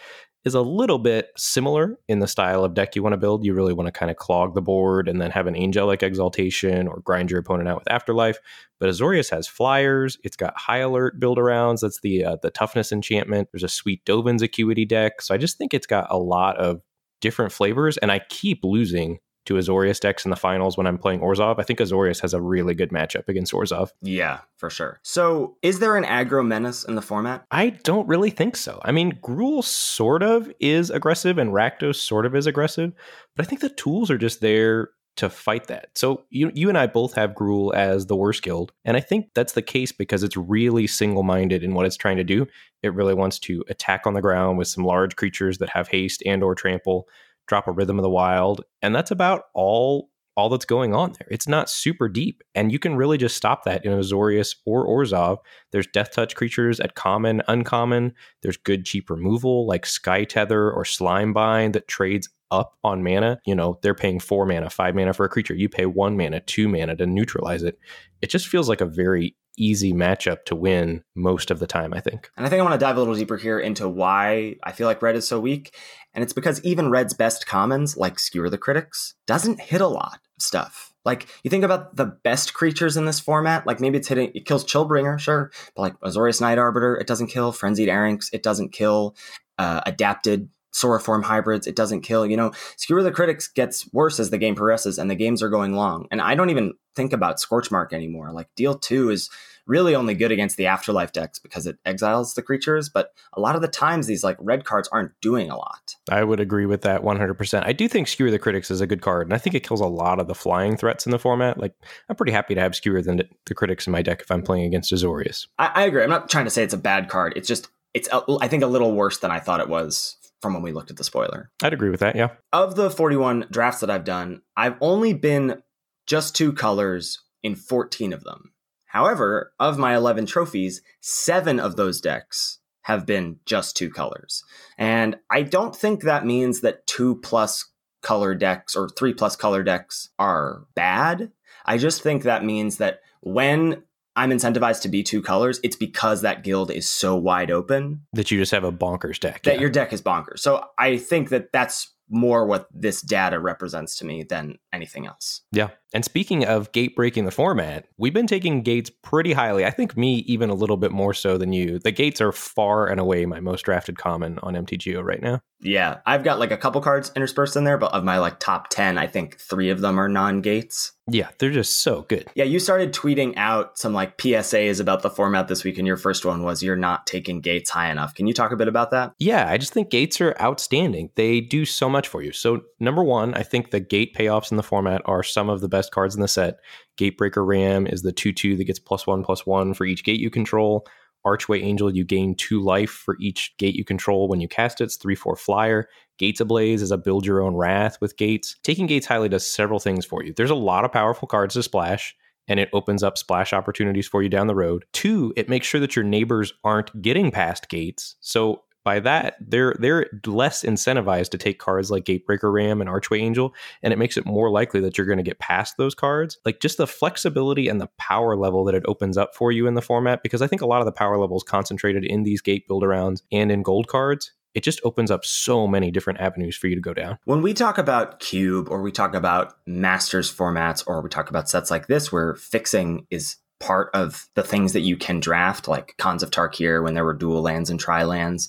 is 0.44 0.54
a 0.54 0.60
little 0.60 0.98
bit 0.98 1.30
similar 1.36 1.98
in 2.08 2.18
the 2.18 2.28
style 2.28 2.64
of 2.64 2.74
deck 2.74 2.94
you 2.94 3.02
want 3.02 3.14
to 3.14 3.18
build. 3.18 3.44
You 3.44 3.54
really 3.54 3.72
want 3.72 3.86
to 3.86 3.92
kind 3.92 4.10
of 4.10 4.16
clog 4.16 4.54
the 4.54 4.60
board 4.60 5.08
and 5.08 5.20
then 5.20 5.30
have 5.30 5.46
an 5.46 5.56
angelic 5.56 6.02
exaltation 6.02 6.86
or 6.86 7.00
grind 7.00 7.30
your 7.30 7.40
opponent 7.40 7.68
out 7.68 7.78
with 7.78 7.90
afterlife. 7.90 8.38
But 8.78 8.90
Azorius 8.90 9.30
has 9.30 9.48
flyers. 9.48 10.18
It's 10.22 10.36
got 10.36 10.58
high 10.58 10.78
alert 10.78 11.18
build 11.18 11.38
arounds. 11.38 11.80
That's 11.80 12.00
the 12.00 12.24
uh, 12.24 12.36
the 12.42 12.50
toughness 12.50 12.92
enchantment. 12.92 13.48
There's 13.52 13.62
a 13.62 13.68
sweet 13.68 14.04
Dovin's 14.04 14.42
Acuity 14.42 14.84
deck. 14.84 15.22
So 15.22 15.34
I 15.34 15.38
just 15.38 15.56
think 15.56 15.72
it's 15.72 15.86
got 15.86 16.06
a 16.10 16.18
lot 16.18 16.58
of 16.58 16.82
different 17.20 17.52
flavors. 17.52 17.96
And 17.96 18.12
I 18.12 18.20
keep 18.28 18.60
losing 18.62 19.18
to 19.46 19.54
Azorius 19.54 20.00
decks 20.00 20.24
in 20.24 20.30
the 20.30 20.36
finals 20.36 20.76
when 20.76 20.86
I'm 20.86 20.98
playing 20.98 21.20
Orzhov. 21.20 21.58
I 21.58 21.62
think 21.62 21.78
Azorius 21.78 22.20
has 22.20 22.34
a 22.34 22.40
really 22.40 22.74
good 22.74 22.90
matchup 22.90 23.28
against 23.28 23.52
Orzhov. 23.52 23.90
Yeah, 24.02 24.40
for 24.56 24.70
sure. 24.70 25.00
So, 25.02 25.56
is 25.62 25.78
there 25.78 25.96
an 25.96 26.04
aggro 26.04 26.46
menace 26.46 26.84
in 26.84 26.94
the 26.94 27.02
format? 27.02 27.44
I 27.50 27.70
don't 27.70 28.08
really 28.08 28.30
think 28.30 28.56
so. 28.56 28.80
I 28.84 28.92
mean, 28.92 29.18
Gruul 29.22 29.62
sort 29.62 30.22
of 30.22 30.50
is 30.60 30.90
aggressive 30.90 31.38
and 31.38 31.50
Rakdos 31.50 31.96
sort 31.96 32.26
of 32.26 32.34
is 32.34 32.46
aggressive, 32.46 32.92
but 33.36 33.46
I 33.46 33.48
think 33.48 33.60
the 33.60 33.68
tools 33.68 34.10
are 34.10 34.18
just 34.18 34.40
there 34.40 34.90
to 35.16 35.30
fight 35.30 35.68
that. 35.68 35.90
So 35.94 36.24
you 36.30 36.50
you 36.54 36.68
and 36.68 36.76
I 36.76 36.86
both 36.86 37.14
have 37.14 37.34
Gruul 37.34 37.72
as 37.74 38.06
the 38.06 38.16
worst 38.16 38.42
guild, 38.42 38.72
and 38.84 38.96
I 38.96 39.00
think 39.00 39.28
that's 39.34 39.52
the 39.52 39.62
case 39.62 39.92
because 39.92 40.22
it's 40.22 40.36
really 40.36 40.86
single-minded 40.86 41.62
in 41.62 41.74
what 41.74 41.86
it's 41.86 41.96
trying 41.96 42.16
to 42.16 42.24
do. 42.24 42.46
It 42.82 42.94
really 42.94 43.14
wants 43.14 43.38
to 43.40 43.64
attack 43.68 44.06
on 44.06 44.14
the 44.14 44.20
ground 44.20 44.58
with 44.58 44.68
some 44.68 44.84
large 44.84 45.16
creatures 45.16 45.58
that 45.58 45.70
have 45.70 45.88
haste 45.88 46.22
and 46.26 46.42
or 46.42 46.54
trample 46.54 47.06
drop 47.46 47.66
a 47.66 47.72
Rhythm 47.72 47.98
of 47.98 48.02
the 48.02 48.10
Wild, 48.10 48.64
and 48.82 48.94
that's 48.94 49.10
about 49.10 49.44
all 49.54 50.10
all 50.36 50.48
that's 50.48 50.64
going 50.64 50.94
on 50.94 51.12
there. 51.12 51.28
It's 51.30 51.46
not 51.46 51.70
super 51.70 52.08
deep, 52.08 52.42
and 52.54 52.72
you 52.72 52.78
can 52.78 52.96
really 52.96 53.18
just 53.18 53.36
stop 53.36 53.64
that 53.64 53.84
in 53.84 53.92
Azorius 53.92 54.56
or 54.66 54.86
Orzhov. 54.86 55.38
There's 55.70 55.86
Death 55.86 56.12
Touch 56.12 56.34
creatures 56.34 56.80
at 56.80 56.96
common, 56.96 57.40
uncommon. 57.46 58.14
There's 58.42 58.56
good 58.56 58.84
cheap 58.84 59.10
removal 59.10 59.66
like 59.66 59.86
Sky 59.86 60.24
Tether 60.24 60.72
or 60.72 60.84
Slime 60.84 61.32
Bind 61.32 61.74
that 61.74 61.86
trades 61.86 62.28
up 62.50 62.76
on 62.84 63.02
mana. 63.02 63.38
You 63.46 63.54
know, 63.54 63.78
they're 63.82 63.94
paying 63.94 64.20
four 64.20 64.46
mana, 64.46 64.70
five 64.70 64.94
mana 64.94 65.12
for 65.12 65.24
a 65.24 65.28
creature. 65.28 65.54
You 65.54 65.68
pay 65.68 65.86
one 65.86 66.16
mana, 66.16 66.40
two 66.40 66.68
mana 66.68 66.96
to 66.96 67.06
neutralize 67.06 67.62
it. 67.62 67.78
It 68.22 68.30
just 68.30 68.48
feels 68.48 68.68
like 68.68 68.80
a 68.80 68.86
very 68.86 69.36
easy 69.56 69.92
matchup 69.92 70.44
to 70.46 70.56
win 70.56 71.02
most 71.14 71.50
of 71.50 71.58
the 71.58 71.66
time, 71.66 71.94
I 71.94 72.00
think. 72.00 72.30
And 72.36 72.46
I 72.46 72.48
think 72.48 72.60
I 72.60 72.62
want 72.62 72.74
to 72.74 72.84
dive 72.84 72.96
a 72.96 73.00
little 73.00 73.14
deeper 73.14 73.36
here 73.36 73.58
into 73.58 73.88
why 73.88 74.56
I 74.62 74.72
feel 74.72 74.86
like 74.86 75.02
red 75.02 75.16
is 75.16 75.26
so 75.26 75.40
weak. 75.40 75.74
And 76.12 76.22
it's 76.22 76.32
because 76.32 76.62
even 76.64 76.90
red's 76.90 77.14
best 77.14 77.46
commons, 77.46 77.96
like 77.96 78.18
Skewer 78.18 78.50
the 78.50 78.58
Critics, 78.58 79.14
doesn't 79.26 79.60
hit 79.60 79.80
a 79.80 79.86
lot 79.86 80.14
of 80.14 80.42
stuff. 80.42 80.92
Like 81.04 81.28
you 81.42 81.50
think 81.50 81.64
about 81.64 81.96
the 81.96 82.06
best 82.06 82.54
creatures 82.54 82.96
in 82.96 83.04
this 83.04 83.20
format, 83.20 83.66
like 83.66 83.80
maybe 83.80 83.98
it's 83.98 84.08
hitting 84.08 84.30
it 84.34 84.46
kills 84.46 84.64
Chillbringer, 84.64 85.18
sure, 85.18 85.50
but 85.76 85.82
like 85.82 86.00
Azorius 86.00 86.40
Knight 86.40 86.58
Arbiter, 86.58 86.96
it 86.96 87.06
doesn't 87.06 87.26
kill. 87.26 87.52
Frenzied 87.52 87.88
Arynx, 87.88 88.30
it 88.32 88.42
doesn't 88.42 88.72
kill. 88.72 89.14
Uh, 89.58 89.80
adapted 89.86 90.48
Sauroform 90.74 91.22
hybrids, 91.22 91.66
it 91.66 91.76
doesn't 91.76 92.00
kill. 92.00 92.26
You 92.26 92.36
know, 92.36 92.52
Skewer 92.76 93.02
the 93.02 93.12
Critics 93.12 93.48
gets 93.48 93.90
worse 93.92 94.18
as 94.18 94.30
the 94.30 94.38
game 94.38 94.54
progresses 94.54 94.98
and 94.98 95.10
the 95.10 95.14
games 95.14 95.42
are 95.42 95.50
going 95.50 95.74
long. 95.74 96.06
And 96.10 96.20
I 96.20 96.34
don't 96.34 96.50
even 96.50 96.72
think 96.94 97.12
about 97.12 97.36
Scorchmark 97.36 97.92
anymore. 97.92 98.32
Like 98.32 98.48
deal 98.54 98.74
two 98.76 99.10
is 99.10 99.30
really 99.66 99.94
only 99.94 100.14
good 100.14 100.32
against 100.32 100.56
the 100.56 100.66
afterlife 100.66 101.12
decks 101.12 101.38
because 101.38 101.66
it 101.66 101.78
exiles 101.84 102.34
the 102.34 102.42
creatures. 102.42 102.88
But 102.88 103.12
a 103.32 103.40
lot 103.40 103.56
of 103.56 103.62
the 103.62 103.68
times, 103.68 104.06
these 104.06 104.24
like 104.24 104.36
red 104.40 104.64
cards 104.64 104.88
aren't 104.88 105.18
doing 105.20 105.50
a 105.50 105.56
lot. 105.56 105.96
I 106.10 106.24
would 106.24 106.40
agree 106.40 106.66
with 106.66 106.82
that 106.82 107.02
100%. 107.02 107.66
I 107.66 107.72
do 107.72 107.88
think 107.88 108.08
Skewer 108.08 108.30
the 108.30 108.38
Critics 108.38 108.70
is 108.70 108.80
a 108.80 108.86
good 108.86 109.02
card, 109.02 109.26
and 109.26 109.34
I 109.34 109.38
think 109.38 109.54
it 109.54 109.66
kills 109.66 109.80
a 109.80 109.86
lot 109.86 110.20
of 110.20 110.28
the 110.28 110.34
flying 110.34 110.76
threats 110.76 111.06
in 111.06 111.12
the 111.12 111.18
format. 111.18 111.58
Like, 111.58 111.74
I'm 112.08 112.16
pretty 112.16 112.32
happy 112.32 112.54
to 112.54 112.60
have 112.60 112.74
Skewer 112.74 113.02
than 113.02 113.22
the 113.46 113.54
Critics 113.54 113.86
in 113.86 113.92
my 113.92 114.02
deck 114.02 114.20
if 114.20 114.30
I'm 114.30 114.42
playing 114.42 114.66
against 114.66 114.92
Azorius. 114.92 115.46
I, 115.58 115.66
I 115.74 115.82
agree. 115.84 116.02
I'm 116.02 116.10
not 116.10 116.28
trying 116.28 116.44
to 116.44 116.50
say 116.50 116.62
it's 116.62 116.74
a 116.74 116.78
bad 116.78 117.08
card. 117.08 117.32
It's 117.36 117.48
just, 117.48 117.68
it's, 117.94 118.08
I 118.12 118.48
think, 118.48 118.62
a 118.62 118.68
little 118.68 118.92
worse 118.92 119.18
than 119.18 119.30
I 119.30 119.40
thought 119.40 119.60
it 119.60 119.68
was 119.68 120.16
from 120.42 120.52
when 120.52 120.62
we 120.62 120.72
looked 120.72 120.90
at 120.90 120.98
the 120.98 121.04
spoiler. 121.04 121.50
I'd 121.62 121.72
agree 121.72 121.88
with 121.88 122.00
that, 122.00 122.16
yeah. 122.16 122.28
Of 122.52 122.76
the 122.76 122.90
41 122.90 123.46
drafts 123.50 123.80
that 123.80 123.88
I've 123.88 124.04
done, 124.04 124.42
I've 124.56 124.76
only 124.82 125.14
been 125.14 125.62
just 126.06 126.34
two 126.34 126.52
colors 126.52 127.22
in 127.42 127.54
14 127.54 128.12
of 128.12 128.24
them. 128.24 128.52
However, 128.86 129.52
of 129.58 129.78
my 129.78 129.96
11 129.96 130.26
trophies, 130.26 130.82
seven 131.00 131.58
of 131.58 131.76
those 131.76 132.00
decks 132.00 132.60
have 132.82 133.06
been 133.06 133.38
just 133.46 133.76
two 133.76 133.90
colors. 133.90 134.44
And 134.78 135.16
I 135.30 135.42
don't 135.42 135.74
think 135.74 136.02
that 136.02 136.26
means 136.26 136.60
that 136.60 136.86
two 136.86 137.16
plus 137.16 137.70
color 138.02 138.34
decks 138.34 138.76
or 138.76 138.88
three 138.88 139.14
plus 139.14 139.34
color 139.34 139.62
decks 139.62 140.10
are 140.18 140.66
bad. 140.74 141.32
I 141.64 141.78
just 141.78 142.02
think 142.02 142.22
that 142.22 142.44
means 142.44 142.76
that 142.76 143.00
when 143.22 143.82
I'm 144.16 144.30
incentivized 144.30 144.82
to 144.82 144.88
be 144.88 145.02
two 145.02 145.22
colors, 145.22 145.58
it's 145.64 145.76
because 145.76 146.20
that 146.20 146.44
guild 146.44 146.70
is 146.70 146.88
so 146.88 147.16
wide 147.16 147.50
open 147.50 148.02
that 148.12 148.30
you 148.30 148.38
just 148.38 148.52
have 148.52 148.64
a 148.64 148.70
bonkers 148.70 149.18
deck. 149.18 149.42
That 149.42 149.54
yeah. 149.54 149.60
your 149.62 149.70
deck 149.70 149.92
is 149.92 150.02
bonkers. 150.02 150.40
So 150.40 150.64
I 150.78 150.98
think 150.98 151.30
that 151.30 151.52
that's 151.52 151.93
more 152.10 152.46
what 152.46 152.68
this 152.72 153.00
data 153.00 153.38
represents 153.40 153.96
to 153.96 154.04
me 154.04 154.22
than 154.22 154.58
anything 154.72 155.06
else. 155.06 155.40
Yeah. 155.52 155.70
And 155.94 156.04
speaking 156.04 156.44
of 156.44 156.72
gate 156.72 156.96
breaking 156.96 157.24
the 157.24 157.30
format, 157.30 157.86
we've 157.96 158.12
been 158.12 158.26
taking 158.26 158.62
gates 158.62 158.90
pretty 159.02 159.32
highly. 159.32 159.64
I 159.64 159.70
think 159.70 159.96
me 159.96 160.16
even 160.26 160.50
a 160.50 160.54
little 160.54 160.76
bit 160.76 160.90
more 160.90 161.14
so 161.14 161.38
than 161.38 161.52
you. 161.52 161.78
The 161.78 161.92
gates 161.92 162.20
are 162.20 162.32
far 162.32 162.88
and 162.88 163.00
away 163.00 163.24
my 163.26 163.40
most 163.40 163.62
drafted 163.62 163.96
common 163.96 164.38
on 164.40 164.54
MTGO 164.54 165.02
right 165.02 165.22
now. 165.22 165.40
Yeah. 165.60 166.00
I've 166.04 166.24
got 166.24 166.38
like 166.38 166.50
a 166.50 166.56
couple 166.56 166.80
cards 166.80 167.12
interspersed 167.16 167.56
in 167.56 167.64
there, 167.64 167.78
but 167.78 167.94
of 167.94 168.04
my 168.04 168.18
like 168.18 168.38
top 168.40 168.68
10, 168.68 168.98
I 168.98 169.06
think 169.06 169.38
3 169.38 169.70
of 169.70 169.80
them 169.80 169.98
are 169.98 170.08
non-gates. 170.08 170.92
Yeah, 171.06 171.28
they're 171.38 171.50
just 171.50 171.82
so 171.82 172.02
good. 172.02 172.28
Yeah, 172.34 172.44
you 172.44 172.58
started 172.58 172.94
tweeting 172.94 173.34
out 173.36 173.78
some 173.78 173.92
like 173.92 174.16
PSAs 174.16 174.80
about 174.80 175.02
the 175.02 175.10
format 175.10 175.48
this 175.48 175.62
week, 175.62 175.76
and 175.76 175.86
your 175.86 175.98
first 175.98 176.24
one 176.24 176.42
was 176.42 176.62
you're 176.62 176.76
not 176.76 177.06
taking 177.06 177.40
gates 177.40 177.68
high 177.68 177.90
enough. 177.90 178.14
Can 178.14 178.26
you 178.26 178.32
talk 178.32 178.52
a 178.52 178.56
bit 178.56 178.68
about 178.68 178.90
that? 178.92 179.12
Yeah, 179.18 179.50
I 179.50 179.58
just 179.58 179.74
think 179.74 179.90
gates 179.90 180.20
are 180.22 180.34
outstanding. 180.40 181.10
They 181.14 181.40
do 181.40 181.66
so 181.66 181.90
much 181.90 182.08
for 182.08 182.22
you. 182.22 182.32
So, 182.32 182.62
number 182.80 183.04
one, 183.04 183.34
I 183.34 183.42
think 183.42 183.70
the 183.70 183.80
gate 183.80 184.14
payoffs 184.14 184.50
in 184.50 184.56
the 184.56 184.62
format 184.62 185.02
are 185.04 185.22
some 185.22 185.50
of 185.50 185.60
the 185.60 185.68
best 185.68 185.92
cards 185.92 186.14
in 186.14 186.22
the 186.22 186.28
set. 186.28 186.56
Gatebreaker 186.96 187.46
Ram 187.46 187.86
is 187.86 188.02
the 188.02 188.12
2 188.12 188.32
2 188.32 188.56
that 188.56 188.64
gets 188.64 188.78
plus 188.78 189.06
one 189.06 189.24
plus 189.24 189.44
one 189.44 189.74
for 189.74 189.84
each 189.84 190.04
gate 190.04 190.20
you 190.20 190.30
control. 190.30 190.86
Archway 191.24 191.60
Angel, 191.62 191.94
you 191.94 192.04
gain 192.04 192.34
two 192.34 192.60
life 192.60 192.90
for 192.90 193.16
each 193.20 193.54
gate 193.58 193.74
you 193.74 193.84
control 193.84 194.28
when 194.28 194.40
you 194.40 194.48
cast 194.48 194.80
it. 194.80 194.84
It's 194.84 194.96
3 194.96 195.14
4 195.14 195.36
flyer. 195.36 195.88
Gates 196.18 196.40
Ablaze 196.40 196.82
is 196.82 196.90
a 196.90 196.98
build 196.98 197.26
your 197.26 197.42
own 197.42 197.56
wrath 197.56 197.98
with 198.00 198.16
gates. 198.16 198.56
Taking 198.62 198.86
gates 198.86 199.06
highly 199.06 199.28
does 199.28 199.46
several 199.46 199.80
things 199.80 200.04
for 200.04 200.22
you. 200.22 200.32
There's 200.36 200.50
a 200.50 200.54
lot 200.54 200.84
of 200.84 200.92
powerful 200.92 201.26
cards 201.26 201.54
to 201.54 201.62
splash, 201.62 202.14
and 202.46 202.60
it 202.60 202.68
opens 202.72 203.02
up 203.02 203.18
splash 203.18 203.52
opportunities 203.52 204.06
for 204.06 204.22
you 204.22 204.28
down 204.28 204.46
the 204.46 204.54
road. 204.54 204.84
Two, 204.92 205.32
it 205.36 205.48
makes 205.48 205.66
sure 205.66 205.80
that 205.80 205.96
your 205.96 206.04
neighbors 206.04 206.52
aren't 206.62 207.00
getting 207.02 207.30
past 207.30 207.68
gates. 207.68 208.16
So 208.20 208.63
by 208.84 209.00
that, 209.00 209.36
they're 209.40 209.74
they're 209.78 210.06
less 210.26 210.62
incentivized 210.62 211.30
to 211.30 211.38
take 211.38 211.58
cards 211.58 211.90
like 211.90 212.04
Gatebreaker 212.04 212.52
Ram 212.52 212.80
and 212.80 212.90
Archway 212.90 213.20
Angel, 213.20 213.54
and 213.82 213.92
it 213.92 213.98
makes 213.98 214.16
it 214.16 214.26
more 214.26 214.50
likely 214.50 214.80
that 214.80 214.96
you're 214.96 215.06
going 215.06 215.18
to 215.18 215.24
get 215.24 215.38
past 215.38 215.76
those 215.76 215.94
cards. 215.94 216.38
Like 216.44 216.60
just 216.60 216.76
the 216.76 216.86
flexibility 216.86 217.68
and 217.68 217.80
the 217.80 217.88
power 217.98 218.36
level 218.36 218.64
that 218.64 218.74
it 218.74 218.84
opens 218.86 219.16
up 219.16 219.34
for 219.34 219.50
you 219.50 219.66
in 219.66 219.74
the 219.74 219.82
format, 219.82 220.22
because 220.22 220.42
I 220.42 220.46
think 220.46 220.62
a 220.62 220.66
lot 220.66 220.80
of 220.80 220.86
the 220.86 220.92
power 220.92 221.18
levels 221.18 221.42
concentrated 221.42 222.04
in 222.04 222.22
these 222.22 222.40
gate 222.40 222.68
build 222.68 222.82
arounds 222.82 223.22
and 223.32 223.50
in 223.50 223.62
gold 223.62 223.88
cards. 223.88 224.32
It 224.54 224.62
just 224.62 224.80
opens 224.84 225.10
up 225.10 225.24
so 225.24 225.66
many 225.66 225.90
different 225.90 226.20
avenues 226.20 226.56
for 226.56 226.68
you 226.68 226.76
to 226.76 226.80
go 226.80 226.94
down. 226.94 227.18
When 227.24 227.42
we 227.42 227.54
talk 227.54 227.76
about 227.76 228.20
cube 228.20 228.68
or 228.70 228.82
we 228.82 228.92
talk 228.92 229.12
about 229.14 229.54
masters 229.66 230.32
formats 230.32 230.84
or 230.86 231.00
we 231.02 231.08
talk 231.08 231.28
about 231.28 231.48
sets 231.48 231.72
like 231.72 231.88
this 231.88 232.12
where 232.12 232.36
fixing 232.36 233.08
is 233.10 233.36
part 233.60 233.90
of 233.94 234.28
the 234.34 234.42
things 234.42 234.72
that 234.72 234.80
you 234.80 234.96
can 234.96 235.20
draft, 235.20 235.68
like 235.68 235.94
Khans 235.98 236.22
of 236.22 236.30
Tarkir 236.30 236.82
when 236.82 236.94
there 236.94 237.04
were 237.04 237.14
dual 237.14 237.42
lands 237.42 237.70
and 237.70 237.80
tri 237.80 238.04
lands. 238.04 238.48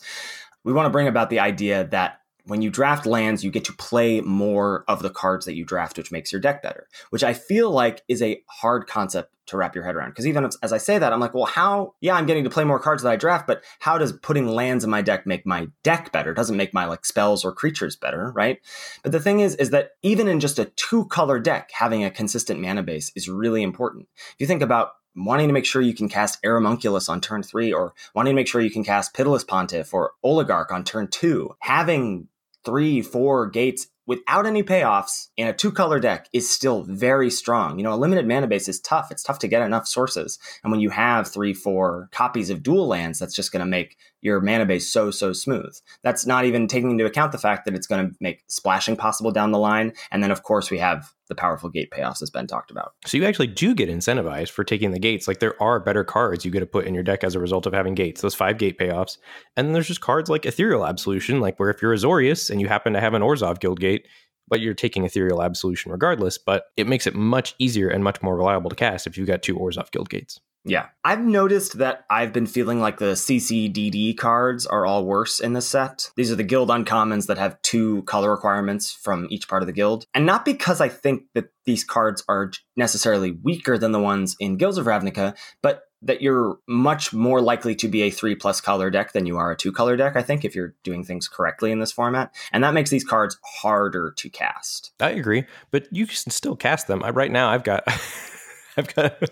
We 0.64 0.74
want 0.74 0.88
to 0.88 0.92
bring 0.92 1.08
about 1.08 1.30
the 1.30 1.40
idea 1.40 1.88
that 1.88 2.22
when 2.46 2.62
you 2.62 2.70
draft 2.70 3.06
lands, 3.06 3.44
you 3.44 3.52
get 3.52 3.66
to 3.66 3.74
play 3.74 4.22
more 4.22 4.84
of 4.88 5.02
the 5.02 5.10
cards 5.10 5.46
that 5.46 5.56
you 5.56 5.66
draft, 5.66 5.98
which 5.98 6.12
makes 6.12 6.32
your 6.32 6.42
deck 6.42 6.62
better, 6.62 6.88
which 7.10 7.24
I 7.24 7.34
feel 7.34 7.72
like 7.72 8.04
is 8.08 8.22
a 8.22 8.42
hard 8.48 8.88
concept 8.88 9.35
to 9.48 9.58
wrap 9.58 9.76
your 9.76 9.84
head 9.84 9.96
around. 9.96 10.10
Because 10.10 10.28
even 10.28 10.50
as 10.64 10.74
I 10.74 10.78
say 10.78 10.98
that, 10.98 11.14
I'm 11.14 11.20
like, 11.20 11.34
well, 11.34 11.46
how? 11.46 11.94
Yeah, 12.02 12.16
I'm 12.16 12.26
getting 12.26 12.44
to 12.44 12.50
play 12.50 12.64
more 12.64 12.80
cards 12.80 13.04
that 13.04 13.12
I 13.12 13.16
draft, 13.16 13.48
but 13.48 13.64
how 13.80 13.98
does 13.98 14.12
putting 14.12 14.48
lands 14.48 14.84
in 14.84 14.90
my 14.90 15.02
deck 15.02 15.26
make 15.26 15.46
my 15.46 15.68
deck 15.84 16.12
better? 16.12 16.32
It 16.32 16.36
doesn't 16.36 16.58
make 16.58 16.74
my 16.74 16.86
like 16.86 17.06
spells 17.06 17.46
or 17.46 17.52
creatures 17.52 17.96
better, 17.96 18.32
right? 18.36 18.60
But 19.04 19.12
the 19.12 19.20
thing 19.20 19.40
is, 19.40 19.56
is 19.56 19.70
that 19.72 19.92
even 20.04 20.28
in 20.28 20.40
just 20.40 20.60
a 20.60 20.66
two 20.66 21.06
color 21.06 21.40
deck, 21.40 21.72
having 21.74 22.04
a 22.04 22.12
consistent 22.12 22.60
mana 22.60 22.84
base 22.84 23.12
is 23.16 23.30
really 23.30 23.64
important. 23.64 24.08
If 24.16 24.36
you 24.40 24.48
think 24.48 24.62
about 24.62 24.92
wanting 25.16 25.48
to 25.48 25.54
make 25.54 25.66
sure 25.66 25.82
you 25.82 25.94
can 25.94 26.10
cast 26.10 26.42
Aeromunculus 26.44 27.10
on 27.10 27.22
turn 27.22 27.42
three, 27.42 27.72
or 27.72 27.94
wanting 28.14 28.32
to 28.32 28.36
make 28.36 28.48
sure 28.48 28.62
you 28.62 28.72
can 28.72 28.84
cast 28.84 29.14
Pitiless 29.14 29.46
Pontiff 29.46 29.94
or 29.94 30.12
Oligarch 30.24 30.72
on 30.72 30.84
turn 30.84 31.08
two, 31.08 31.56
having 31.60 32.28
three, 32.66 33.02
four 33.02 33.48
gates 33.48 33.88
without 34.06 34.46
any 34.46 34.64
payoffs 34.64 35.30
and 35.38 35.50
a 35.50 35.54
two 35.54 35.72
color 35.72 36.00
deck 36.00 36.28
is 36.34 36.50
still 36.50 36.84
very 36.84 37.30
strong. 37.30 37.78
You 37.78 37.84
know, 37.84 37.94
a 37.94 37.96
limited 37.96 38.28
mana 38.28 38.48
base 38.48 38.68
is 38.68 38.80
tough. 38.80 39.12
It's 39.12 39.24
tough 39.24 39.40
to 39.40 39.48
get 39.48 39.62
enough 39.62 39.88
sources. 39.88 40.40
And 40.64 40.72
when 40.72 40.82
you 40.82 40.90
have 40.90 41.28
three, 41.28 41.54
four 41.54 42.10
copies 42.12 42.50
of 42.50 42.64
dual 42.64 42.88
lands, 42.88 43.20
that's 43.20 43.36
just 43.36 43.52
going 43.52 43.62
to 43.62 43.70
make 43.70 43.98
your 44.22 44.42
mana 44.42 44.66
base 44.66 44.92
so, 44.92 45.12
so 45.12 45.34
smooth. 45.34 45.76
That's 46.04 46.26
not 46.26 46.46
even 46.46 46.68
taking 46.68 46.92
into 46.92 47.06
account 47.06 47.32
the 47.32 47.38
fact 47.38 47.66
that 47.66 47.76
it's 47.76 47.88
going 47.88 48.10
to 48.10 48.16
make 48.20 48.44
splashing 48.48 48.96
possible 48.96 49.32
down 49.32 49.52
the 49.52 49.60
line. 49.60 49.94
And 50.12 50.22
then, 50.22 50.32
of 50.32 50.44
course, 50.44 50.70
we 50.70 50.80
have 50.80 51.14
the 51.28 51.36
powerful 51.36 51.70
gate 51.70 51.92
payoffs 51.92 52.22
as 52.22 52.30
Ben 52.30 52.48
talked 52.48 52.72
about. 52.72 52.94
So 53.06 53.18
you 53.18 53.26
actually 53.26 53.48
do 53.48 53.74
get 53.74 53.90
incentivized 53.90 54.50
for 54.50 54.64
taking 54.64 54.92
the 54.92 55.00
gates. 55.00 55.28
Like 55.28 55.40
there 55.40 55.62
are 55.62 55.80
better 55.80 56.04
cards 56.04 56.46
you 56.46 56.52
get 56.52 56.60
to 56.60 56.66
put 56.66 56.86
in 56.86 56.94
your 56.94 57.04
deck 57.04 57.24
as 57.24 57.36
a 57.36 57.40
result 57.40 57.66
of 57.66 57.74
having 57.74 57.96
gates, 57.96 58.22
those 58.22 58.36
five 58.36 58.58
gate 58.58 58.78
payoffs. 58.78 59.18
And 59.56 59.68
then 59.68 59.74
there's 59.74 59.88
just 59.88 60.02
cards 60.02 60.30
like 60.30 60.46
Ethereal 60.46 60.86
Absolution, 60.86 61.40
like 61.40 61.60
where 61.60 61.70
if 61.70 61.82
you're 61.82 61.96
Azorius 61.96 62.50
and 62.50 62.62
you 62.62 62.68
happen 62.68 62.94
to 62.94 63.02
have 63.02 63.14
an 63.14 63.22
Orzhov 63.22 63.60
Guild 63.60 63.80
Gate, 63.80 64.08
but 64.48 64.62
you're 64.62 64.74
taking 64.74 65.06
Ethereal 65.06 65.42
Absolution 65.42 65.92
regardless, 65.92 66.38
but 66.38 66.66
it 66.78 66.88
makes 66.88 67.08
it 67.08 67.16
much 67.16 67.56
easier 67.60 67.90
and 67.90 68.04
much 68.04 68.22
more 68.22 68.36
reliable 68.36 68.70
to 68.70 68.76
cast 68.76 69.08
if 69.08 69.18
you've 69.18 69.28
got 69.28 69.42
two 69.42 69.56
Orzhov 69.56 69.92
Guild 69.92 70.10
Gates. 70.10 70.40
Yeah. 70.66 70.88
I've 71.04 71.22
noticed 71.22 71.78
that 71.78 72.06
I've 72.10 72.34
been 72.34 72.48
feeling 72.48 72.80
like 72.80 72.98
the 72.98 73.14
CCDD 73.14 74.18
cards 74.18 74.66
are 74.66 74.86
all 74.86 75.06
worse 75.06 75.40
in 75.40 75.54
this 75.54 75.68
set. 75.68 76.10
These 76.16 76.32
are 76.32 76.36
the 76.36 76.44
guild 76.44 76.70
uncommons 76.70 77.28
that 77.28 77.38
have 77.38 77.62
two 77.62 78.02
color 78.04 78.32
requirements 78.32 78.92
from 78.92 79.28
each 79.30 79.48
part 79.48 79.62
of 79.62 79.68
the 79.68 79.74
guild. 79.74 80.06
And 80.16 80.26
not 80.26 80.44
because 80.44 80.82
I 80.82 80.90
think 80.90 81.26
that 81.36 81.50
these 81.66 81.84
cards 81.84 82.24
are 82.28 82.52
necessarily 82.76 83.32
weaker 83.32 83.78
than 83.78 83.92
the 83.92 84.00
ones 84.00 84.36
in 84.40 84.58
Guilds 84.58 84.80
of 84.80 84.88
Ravnica, 84.88 85.38
but 85.62 85.84
that 86.02 86.22
you're 86.22 86.58
much 86.68 87.14
more 87.14 87.42
likely 87.42 87.74
to 87.76 87.88
be 87.88 88.04
a 88.04 88.12
three 88.12 88.36
plus 88.36 88.62
color 88.62 88.90
deck 88.90 89.14
than 89.14 89.26
you 89.26 89.38
are 89.38 89.52
a 89.52 89.56
two 89.56 89.72
color 89.72 89.96
deck, 89.96 90.16
I 90.16 90.22
think, 90.22 90.44
if 90.46 90.56
you're 90.56 90.76
doing 90.84 91.04
things 91.04 91.28
correctly 91.28 91.72
in 91.72 91.80
this 91.80 91.92
format. 91.92 92.34
And 92.52 92.64
that 92.64 92.74
makes 92.74 92.90
these 92.90 93.04
cards 93.04 93.38
harder 93.44 94.14
to 94.18 94.30
cast. 94.30 94.92
I 95.00 95.12
agree, 95.12 95.46
but 95.72 95.88
you 95.92 96.06
can 96.06 96.32
still 96.32 96.56
cast 96.56 96.88
them. 96.88 97.04
I, 97.04 97.12
right 97.12 97.32
now, 97.32 97.50
I've 97.50 97.64
got. 97.64 97.84
I've 98.78 98.94
got 98.94 99.24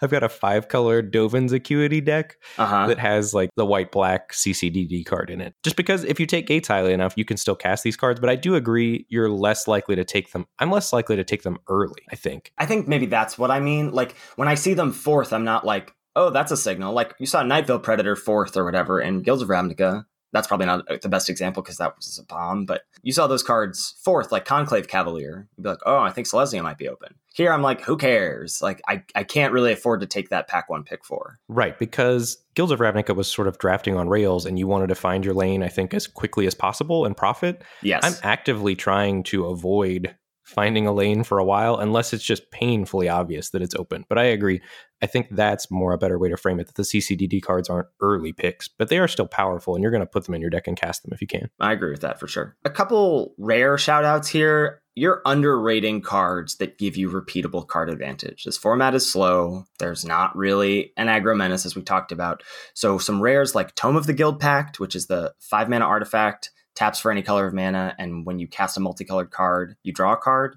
I've 0.00 0.10
got 0.10 0.22
a 0.22 0.28
five 0.28 0.68
color 0.68 1.02
Dovin's 1.02 1.52
Acuity 1.52 2.00
deck 2.00 2.36
uh-huh. 2.58 2.86
that 2.86 2.98
has 2.98 3.34
like 3.34 3.50
the 3.56 3.66
white 3.66 3.92
black 3.92 4.32
CCDD 4.32 5.04
card 5.04 5.30
in 5.30 5.40
it. 5.40 5.54
Just 5.62 5.76
because 5.76 6.04
if 6.04 6.20
you 6.20 6.26
take 6.26 6.46
gates 6.46 6.68
highly 6.68 6.92
enough, 6.92 7.14
you 7.16 7.24
can 7.24 7.36
still 7.36 7.56
cast 7.56 7.84
these 7.84 7.96
cards. 7.96 8.20
But 8.20 8.30
I 8.30 8.36
do 8.36 8.54
agree 8.54 9.06
you're 9.08 9.30
less 9.30 9.68
likely 9.68 9.96
to 9.96 10.04
take 10.04 10.32
them. 10.32 10.46
I'm 10.58 10.70
less 10.70 10.92
likely 10.92 11.16
to 11.16 11.24
take 11.24 11.42
them 11.42 11.58
early, 11.68 12.02
I 12.10 12.16
think. 12.16 12.52
I 12.58 12.66
think 12.66 12.88
maybe 12.88 13.06
that's 13.06 13.38
what 13.38 13.50
I 13.50 13.60
mean. 13.60 13.92
Like 13.92 14.16
when 14.36 14.48
I 14.48 14.54
see 14.54 14.74
them 14.74 14.92
fourth, 14.92 15.32
I'm 15.32 15.44
not 15.44 15.64
like, 15.64 15.94
oh, 16.14 16.30
that's 16.30 16.52
a 16.52 16.56
signal. 16.56 16.92
Like 16.92 17.14
you 17.18 17.26
saw 17.26 17.42
Nightveil 17.42 17.82
Predator 17.82 18.16
fourth 18.16 18.56
or 18.56 18.64
whatever 18.64 19.00
in 19.00 19.22
Guilds 19.22 19.42
of 19.42 19.48
Ravnica 19.48 20.04
that's 20.32 20.48
probably 20.48 20.66
not 20.66 20.90
uh, 20.90 20.96
the 21.00 21.08
best 21.08 21.28
example 21.28 21.62
because 21.62 21.76
that 21.76 21.94
was 21.96 22.18
a 22.18 22.24
bomb, 22.24 22.64
but 22.64 22.82
you 23.02 23.12
saw 23.12 23.26
those 23.26 23.42
cards 23.42 23.94
fourth, 24.02 24.32
like 24.32 24.44
Conclave 24.44 24.88
Cavalier. 24.88 25.46
You'd 25.56 25.62
be 25.62 25.68
like, 25.68 25.80
oh, 25.84 25.98
I 25.98 26.10
think 26.10 26.26
Selesnya 26.26 26.62
might 26.62 26.78
be 26.78 26.88
open. 26.88 27.14
Here, 27.34 27.52
I'm 27.52 27.62
like, 27.62 27.80
who 27.82 27.96
cares? 27.96 28.60
Like, 28.60 28.82
I, 28.88 29.04
I 29.14 29.24
can't 29.24 29.52
really 29.52 29.72
afford 29.72 30.00
to 30.00 30.06
take 30.06 30.30
that 30.30 30.48
pack 30.48 30.68
one 30.68 30.84
pick 30.84 31.04
for. 31.04 31.38
Right, 31.48 31.78
because 31.78 32.38
Guilds 32.54 32.72
of 32.72 32.80
Ravnica 32.80 33.14
was 33.14 33.30
sort 33.30 33.48
of 33.48 33.58
drafting 33.58 33.96
on 33.96 34.08
rails 34.08 34.44
and 34.44 34.58
you 34.58 34.66
wanted 34.66 34.88
to 34.88 34.94
find 34.94 35.24
your 35.24 35.34
lane, 35.34 35.62
I 35.62 35.68
think, 35.68 35.94
as 35.94 36.06
quickly 36.06 36.46
as 36.46 36.54
possible 36.54 37.04
and 37.04 37.16
profit. 37.16 37.62
Yes. 37.82 38.02
I'm 38.04 38.14
actively 38.22 38.74
trying 38.74 39.22
to 39.24 39.46
avoid 39.46 40.14
finding 40.44 40.86
a 40.86 40.92
lane 40.92 41.24
for 41.24 41.38
a 41.38 41.44
while 41.44 41.76
unless 41.76 42.12
it's 42.12 42.24
just 42.24 42.50
painfully 42.50 43.08
obvious 43.08 43.50
that 43.50 43.62
it's 43.62 43.74
open. 43.74 44.04
But 44.08 44.18
I 44.18 44.24
agree. 44.24 44.60
I 45.02 45.06
think 45.06 45.28
that's 45.30 45.70
more 45.70 45.92
a 45.92 45.98
better 45.98 46.18
way 46.18 46.28
to 46.28 46.36
frame 46.36 46.60
it 46.60 46.68
that 46.68 46.76
the 46.76 46.84
CCDD 46.84 47.42
cards 47.42 47.68
aren't 47.68 47.88
early 48.00 48.32
picks, 48.32 48.68
but 48.68 48.88
they 48.88 48.98
are 48.98 49.08
still 49.08 49.26
powerful 49.26 49.74
and 49.74 49.82
you're 49.82 49.90
going 49.90 50.00
to 50.00 50.06
put 50.06 50.24
them 50.24 50.34
in 50.34 50.40
your 50.40 50.50
deck 50.50 50.68
and 50.68 50.76
cast 50.76 51.02
them 51.02 51.12
if 51.12 51.20
you 51.20 51.26
can. 51.26 51.50
I 51.58 51.72
agree 51.72 51.90
with 51.90 52.02
that 52.02 52.20
for 52.20 52.28
sure. 52.28 52.56
A 52.64 52.70
couple 52.70 53.34
rare 53.36 53.76
shout 53.76 54.04
outs 54.04 54.28
here. 54.28 54.80
You're 54.94 55.22
underrating 55.24 56.02
cards 56.02 56.56
that 56.56 56.78
give 56.78 56.96
you 56.96 57.10
repeatable 57.10 57.66
card 57.66 57.90
advantage. 57.90 58.44
This 58.44 58.58
format 58.58 58.94
is 58.94 59.10
slow. 59.10 59.64
There's 59.78 60.04
not 60.04 60.36
really 60.36 60.92
an 60.96 61.08
aggro 61.08 61.36
menace 61.36 61.66
as 61.66 61.74
we 61.74 61.82
talked 61.82 62.12
about. 62.12 62.42
So 62.74 62.98
some 62.98 63.20
rares 63.20 63.54
like 63.54 63.74
Tome 63.74 63.96
of 63.96 64.06
the 64.06 64.12
Guild 64.12 64.38
Pact, 64.38 64.78
which 64.78 64.94
is 64.94 65.06
the 65.06 65.34
five 65.40 65.68
mana 65.68 65.86
artifact 65.86 66.50
taps 66.74 67.00
for 67.00 67.10
any 67.10 67.22
color 67.22 67.46
of 67.46 67.54
mana, 67.54 67.94
and 67.98 68.24
when 68.24 68.38
you 68.38 68.48
cast 68.48 68.76
a 68.76 68.80
multicolored 68.80 69.30
card, 69.30 69.76
you 69.82 69.92
draw 69.92 70.12
a 70.12 70.16
card. 70.16 70.56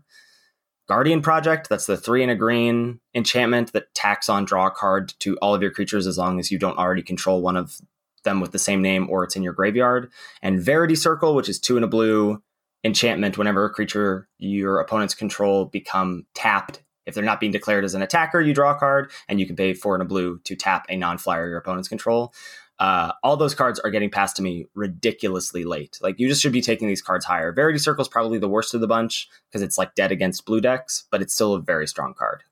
Guardian 0.87 1.21
Project, 1.21 1.67
that's 1.67 1.87
the 1.87 1.97
three 1.97 2.21
and 2.21 2.31
a 2.31 2.35
green 2.35 2.99
enchantment 3.15 3.73
that 3.73 3.93
tacks 3.95 4.29
on 4.29 4.45
draw 4.45 4.69
card 4.69 5.13
to 5.19 5.35
all 5.37 5.55
of 5.55 5.61
your 5.61 5.71
creatures 5.71 6.05
as 6.05 6.17
long 6.17 6.39
as 6.39 6.51
you 6.51 6.59
don't 6.59 6.77
already 6.77 7.01
control 7.01 7.41
one 7.41 7.57
of 7.57 7.77
them 8.23 8.39
with 8.39 8.51
the 8.51 8.59
same 8.59 8.81
name 8.81 9.09
or 9.09 9.23
it's 9.23 9.35
in 9.35 9.43
your 9.43 9.53
graveyard. 9.53 10.11
And 10.41 10.61
Verity 10.61 10.95
Circle, 10.95 11.33
which 11.33 11.49
is 11.49 11.59
two 11.59 11.75
and 11.75 11.85
a 11.85 11.87
blue 11.87 12.41
enchantment 12.83 13.37
whenever 13.37 13.65
a 13.65 13.69
creature 13.69 14.27
your 14.37 14.79
opponents 14.79 15.15
control 15.15 15.65
become 15.65 16.25
tapped. 16.35 16.83
If 17.07 17.15
they're 17.15 17.23
not 17.23 17.39
being 17.39 17.51
declared 17.51 17.83
as 17.83 17.95
an 17.95 18.01
attacker, 18.01 18.41
you 18.41 18.53
draw 18.53 18.71
a 18.71 18.79
card, 18.79 19.11
and 19.27 19.39
you 19.39 19.45
can 19.45 19.55
pay 19.55 19.73
four 19.73 19.93
and 19.95 20.01
a 20.01 20.05
blue 20.05 20.39
to 20.43 20.55
tap 20.55 20.85
a 20.89 20.97
non-flyer 20.97 21.49
your 21.49 21.57
opponent's 21.57 21.87
control 21.87 22.33
uh, 22.79 23.13
all 23.23 23.37
those 23.37 23.55
cards 23.55 23.79
are 23.79 23.89
getting 23.89 24.09
passed 24.09 24.35
to 24.35 24.41
me 24.41 24.67
ridiculously 24.73 25.63
late. 25.63 25.97
Like 26.01 26.19
you 26.19 26.27
just 26.27 26.41
should 26.41 26.51
be 26.51 26.61
taking 26.61 26.87
these 26.87 27.01
cards 27.01 27.25
higher. 27.25 27.51
Verity 27.51 27.79
Circle 27.79 28.01
is 28.01 28.07
probably 28.07 28.37
the 28.37 28.49
worst 28.49 28.73
of 28.73 28.81
the 28.81 28.87
bunch 28.87 29.29
because 29.49 29.61
it's 29.61 29.77
like 29.77 29.95
dead 29.95 30.11
against 30.11 30.45
blue 30.45 30.61
decks, 30.61 31.05
but 31.09 31.21
it's 31.21 31.33
still 31.33 31.53
a 31.53 31.61
very 31.61 31.87
strong 31.87 32.13
card. 32.13 32.43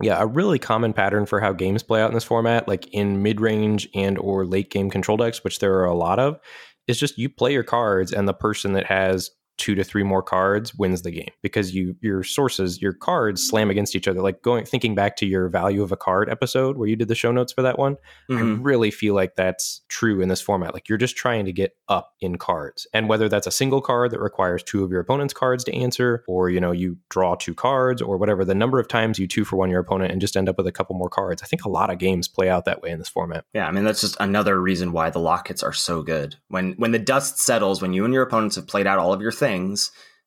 Yeah, 0.00 0.20
a 0.20 0.26
really 0.26 0.58
common 0.58 0.92
pattern 0.92 1.26
for 1.26 1.40
how 1.40 1.52
games 1.52 1.82
play 1.82 2.02
out 2.02 2.10
in 2.10 2.14
this 2.14 2.24
format, 2.24 2.66
like 2.66 2.88
in 2.88 3.22
mid-range 3.22 3.88
and 3.94 4.18
or 4.18 4.44
late 4.44 4.70
game 4.70 4.90
control 4.90 5.16
decks, 5.16 5.44
which 5.44 5.60
there 5.60 5.74
are 5.74 5.84
a 5.84 5.94
lot 5.94 6.18
of, 6.18 6.40
is 6.88 6.98
just 6.98 7.18
you 7.18 7.28
play 7.28 7.52
your 7.52 7.62
cards 7.62 8.12
and 8.12 8.26
the 8.26 8.34
person 8.34 8.72
that 8.72 8.86
has 8.86 9.30
two 9.62 9.76
to 9.76 9.84
three 9.84 10.02
more 10.02 10.22
cards 10.24 10.74
wins 10.74 11.02
the 11.02 11.12
game 11.12 11.30
because 11.40 11.72
you 11.72 11.94
your 12.00 12.24
sources 12.24 12.82
your 12.82 12.92
cards 12.92 13.46
slam 13.46 13.70
against 13.70 13.94
each 13.94 14.08
other. 14.08 14.20
Like 14.20 14.42
going 14.42 14.64
thinking 14.64 14.96
back 14.96 15.16
to 15.18 15.26
your 15.26 15.48
value 15.48 15.82
of 15.82 15.92
a 15.92 15.96
card 15.96 16.28
episode 16.28 16.76
where 16.76 16.88
you 16.88 16.96
did 16.96 17.06
the 17.06 17.14
show 17.14 17.30
notes 17.30 17.52
for 17.52 17.62
that 17.62 17.78
one 17.78 17.96
mm-hmm. 18.28 18.36
i 18.36 18.40
really 18.60 18.90
feel 18.90 19.14
like 19.14 19.36
that's 19.36 19.82
true 19.88 20.20
in 20.20 20.28
this 20.28 20.40
format. 20.40 20.74
Like 20.74 20.88
you're 20.88 20.98
just 20.98 21.16
trying 21.16 21.44
to 21.44 21.52
get 21.52 21.76
up 21.88 22.14
in 22.20 22.38
cards. 22.38 22.88
And 22.92 23.08
whether 23.08 23.28
that's 23.28 23.46
a 23.46 23.52
single 23.52 23.80
card 23.80 24.10
that 24.10 24.18
requires 24.18 24.64
two 24.64 24.82
of 24.82 24.90
your 24.90 25.00
opponent's 25.00 25.32
cards 25.32 25.62
to 25.64 25.74
answer 25.74 26.24
or 26.26 26.50
you 26.50 26.60
know 26.60 26.72
you 26.72 26.98
draw 27.08 27.36
two 27.36 27.54
cards 27.54 28.02
or 28.02 28.16
whatever 28.16 28.44
the 28.44 28.54
number 28.54 28.80
of 28.80 28.88
times 28.88 29.18
you 29.18 29.28
two 29.28 29.44
for 29.44 29.54
one 29.54 29.70
your 29.70 29.80
opponent 29.80 30.10
and 30.10 30.20
just 30.20 30.36
end 30.36 30.48
up 30.48 30.56
with 30.56 30.66
a 30.66 30.72
couple 30.72 30.96
more 30.96 31.08
cards 31.08 31.42
i 31.42 31.46
think 31.46 31.64
a 31.64 31.68
lot 31.68 31.90
of 31.90 31.98
games 31.98 32.26
play 32.26 32.48
out 32.48 32.64
that 32.64 32.82
way 32.82 32.90
in 32.90 32.98
this 32.98 33.08
format. 33.08 33.44
Yeah 33.54 33.68
i 33.68 33.70
mean 33.70 33.84
that's 33.84 34.00
just 34.00 34.16
another 34.18 34.60
reason 34.60 34.90
why 34.92 35.10
the 35.10 35.20
lockets 35.20 35.62
are 35.62 35.72
so 35.72 36.02
good. 36.02 36.36
When 36.48 36.72
when 36.72 36.90
the 36.90 36.98
dust 36.98 37.38
settles 37.38 37.80
when 37.80 37.92
you 37.92 38.04
and 38.04 38.14
your 38.14 38.22
opponents 38.22 38.56
have 38.56 38.66
played 38.66 38.86
out 38.86 38.98
all 38.98 39.12
of 39.12 39.20
your 39.20 39.32
things 39.32 39.51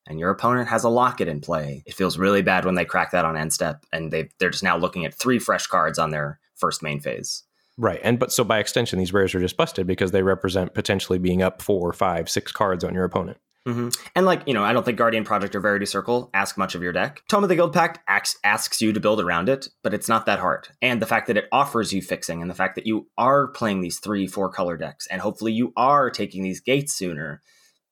and 0.08 0.20
your 0.20 0.30
opponent 0.30 0.70
has 0.70 0.84
a 0.84 0.90
locket 0.90 1.28
in 1.28 1.42
play, 1.42 1.84
it 1.86 1.94
feels 1.94 2.18
really 2.18 2.42
bad 2.42 2.66
when 2.66 2.76
they 2.76 2.86
crack 2.86 3.12
that 3.12 3.26
on 3.26 3.36
end 3.36 3.54
step 3.54 3.86
and 3.92 4.12
they 4.12 4.30
they're 4.40 4.50
just 4.50 4.64
now 4.64 4.78
looking 4.78 5.06
at 5.06 5.14
three 5.14 5.40
fresh 5.40 5.68
cards 5.68 5.98
on 5.98 6.12
their 6.12 6.40
first 6.56 6.84
main 6.84 7.00
phase. 7.00 7.44
Right. 7.78 8.00
And 8.04 8.20
but 8.20 8.32
so 8.32 8.44
by 8.44 8.60
extension, 8.60 9.00
these 9.00 9.14
rares 9.14 9.36
are 9.36 9.40
just 9.40 9.58
busted 9.58 9.88
because 9.88 10.12
they 10.12 10.24
represent 10.24 10.74
potentially 10.74 11.20
being 11.20 11.42
up 11.42 11.62
four, 11.62 11.92
five, 11.92 12.30
six 12.30 12.52
cards 12.52 12.84
on 12.84 12.94
your 12.94 13.04
opponent. 13.04 13.38
Mm-hmm. 13.68 13.90
And 14.16 14.28
like, 14.28 14.44
you 14.46 14.54
know, 14.54 14.64
I 14.64 14.74
don't 14.74 14.84
think 14.84 14.98
Guardian 14.98 15.24
Project 15.24 15.56
or 15.56 15.60
Verity 15.60 15.88
Circle 15.88 16.30
ask 16.36 16.56
much 16.56 16.76
of 16.76 16.84
your 16.84 16.94
deck. 16.94 17.24
Tome 17.28 17.44
of 17.44 17.50
the 17.50 17.56
Guild 17.56 17.74
Pact 17.74 18.00
asks, 18.08 18.38
asks 18.44 18.80
you 18.80 18.94
to 18.94 19.00
build 19.00 19.20
around 19.20 19.50
it, 19.50 19.68
but 19.82 19.92
it's 19.92 20.08
not 20.08 20.28
that 20.28 20.38
hard. 20.38 20.68
And 20.84 21.02
the 21.02 21.08
fact 21.08 21.26
that 21.28 21.38
it 21.38 21.48
offers 21.52 21.92
you 21.92 22.04
fixing 22.04 22.44
and 22.44 22.50
the 22.50 22.56
fact 22.56 22.76
that 22.76 22.86
you 22.86 23.08
are 23.18 23.48
playing 23.48 23.82
these 23.82 23.98
three, 23.98 24.28
four 24.28 24.50
color 24.50 24.78
decks, 24.78 25.08
and 25.08 25.20
hopefully 25.20 25.52
you 25.52 25.74
are 25.76 26.12
taking 26.12 26.44
these 26.44 26.60
gates 26.60 26.94
sooner 26.94 27.42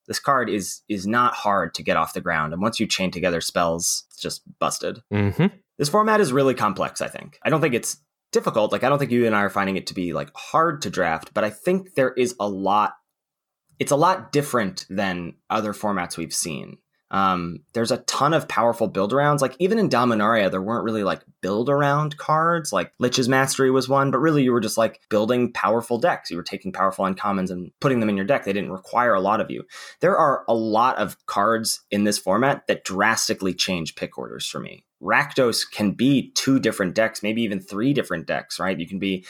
this 0.08 0.20
card 0.20 0.50
is 0.50 0.82
is 0.90 1.08
not 1.08 1.34
hard 1.34 1.74
to 1.76 1.84
get 1.84 1.98
off 1.98 2.14
the 2.14 2.22
ground, 2.22 2.54
and 2.54 2.62
once 2.62 2.80
you 2.80 2.88
chain 2.88 3.12
together 3.12 3.42
spells, 3.42 4.06
it's 4.10 4.22
just 4.22 4.42
busted. 4.60 5.02
Mm-hmm. 5.12 5.48
This 5.78 5.90
format 5.90 6.20
is 6.20 6.34
really 6.34 6.54
complex. 6.54 7.02
I 7.02 7.08
think. 7.08 7.40
I 7.44 7.50
don't 7.50 7.62
think 7.62 7.74
it's 7.74 7.98
difficult. 8.32 8.72
Like 8.72 8.84
I 8.84 8.90
don't 8.90 9.00
think 9.00 9.12
you 9.12 9.26
and 9.26 9.36
I 9.36 9.42
are 9.42 9.50
finding 9.50 9.78
it 9.78 9.88
to 9.88 9.94
be 9.94 10.14
like 10.14 10.30
hard 10.36 10.82
to 10.84 10.90
draft, 10.90 11.34
but 11.34 11.44
I 11.44 11.50
think 11.50 11.96
there 11.96 12.14
is 12.14 12.36
a 12.40 12.48
lot. 12.48 12.96
It's 13.80 13.92
a 13.92 13.98
lot 13.98 14.32
different 14.32 14.86
than 14.90 15.36
other 15.50 15.74
formats 15.74 16.18
we've 16.18 16.34
seen. 16.34 16.78
Um, 17.14 17.60
there's 17.74 17.92
a 17.92 17.98
ton 17.98 18.34
of 18.34 18.48
powerful 18.48 18.88
build 18.88 19.14
arounds. 19.14 19.40
Like 19.40 19.56
even 19.60 19.78
in 19.78 19.88
Dominaria, 19.88 20.50
there 20.50 20.64
weren't 20.64 20.84
really 20.84 21.04
like 21.04 21.22
build 21.42 21.70
around 21.70 22.18
cards. 22.18 22.74
Like 22.74 22.92
Lich's 22.98 23.30
Mastery 23.30 23.70
was 23.70 23.88
one, 23.88 24.10
but 24.10 24.18
really 24.18 24.42
you 24.42 24.52
were 24.52 24.60
just 24.60 24.80
like 24.80 25.00
building 25.10 25.54
powerful 25.54 26.00
decks. 26.00 26.32
You 26.32 26.38
were 26.38 26.44
taking 26.44 26.74
powerful 26.74 27.06
uncommons 27.06 27.52
and 27.52 27.72
putting 27.80 28.00
them 28.00 28.10
in 28.10 28.18
your 28.18 28.26
deck. 28.26 28.46
They 28.46 28.52
didn't 28.52 28.72
require 28.72 29.14
a 29.14 29.22
lot 29.22 29.42
of 29.42 29.52
you. 29.52 29.64
There 30.00 30.18
are 30.18 30.44
a 30.48 30.56
lot 30.56 30.98
of 30.98 31.24
cards 31.28 31.84
in 31.92 32.04
this 32.04 32.18
format 32.18 32.66
that 32.66 32.84
drastically 32.84 33.54
change 33.54 33.94
pick 33.94 34.18
orders 34.18 34.48
for 34.48 34.60
me. 34.60 34.84
Rakdos 35.00 35.70
can 35.70 35.92
be 35.92 36.32
two 36.32 36.60
different 36.60 36.96
decks, 36.96 37.22
maybe 37.22 37.44
even 37.44 37.60
three 37.60 37.94
different 37.94 38.26
decks, 38.26 38.60
right? 38.60 38.80
You 38.80 38.88
can 38.88 38.98
be 38.98 39.24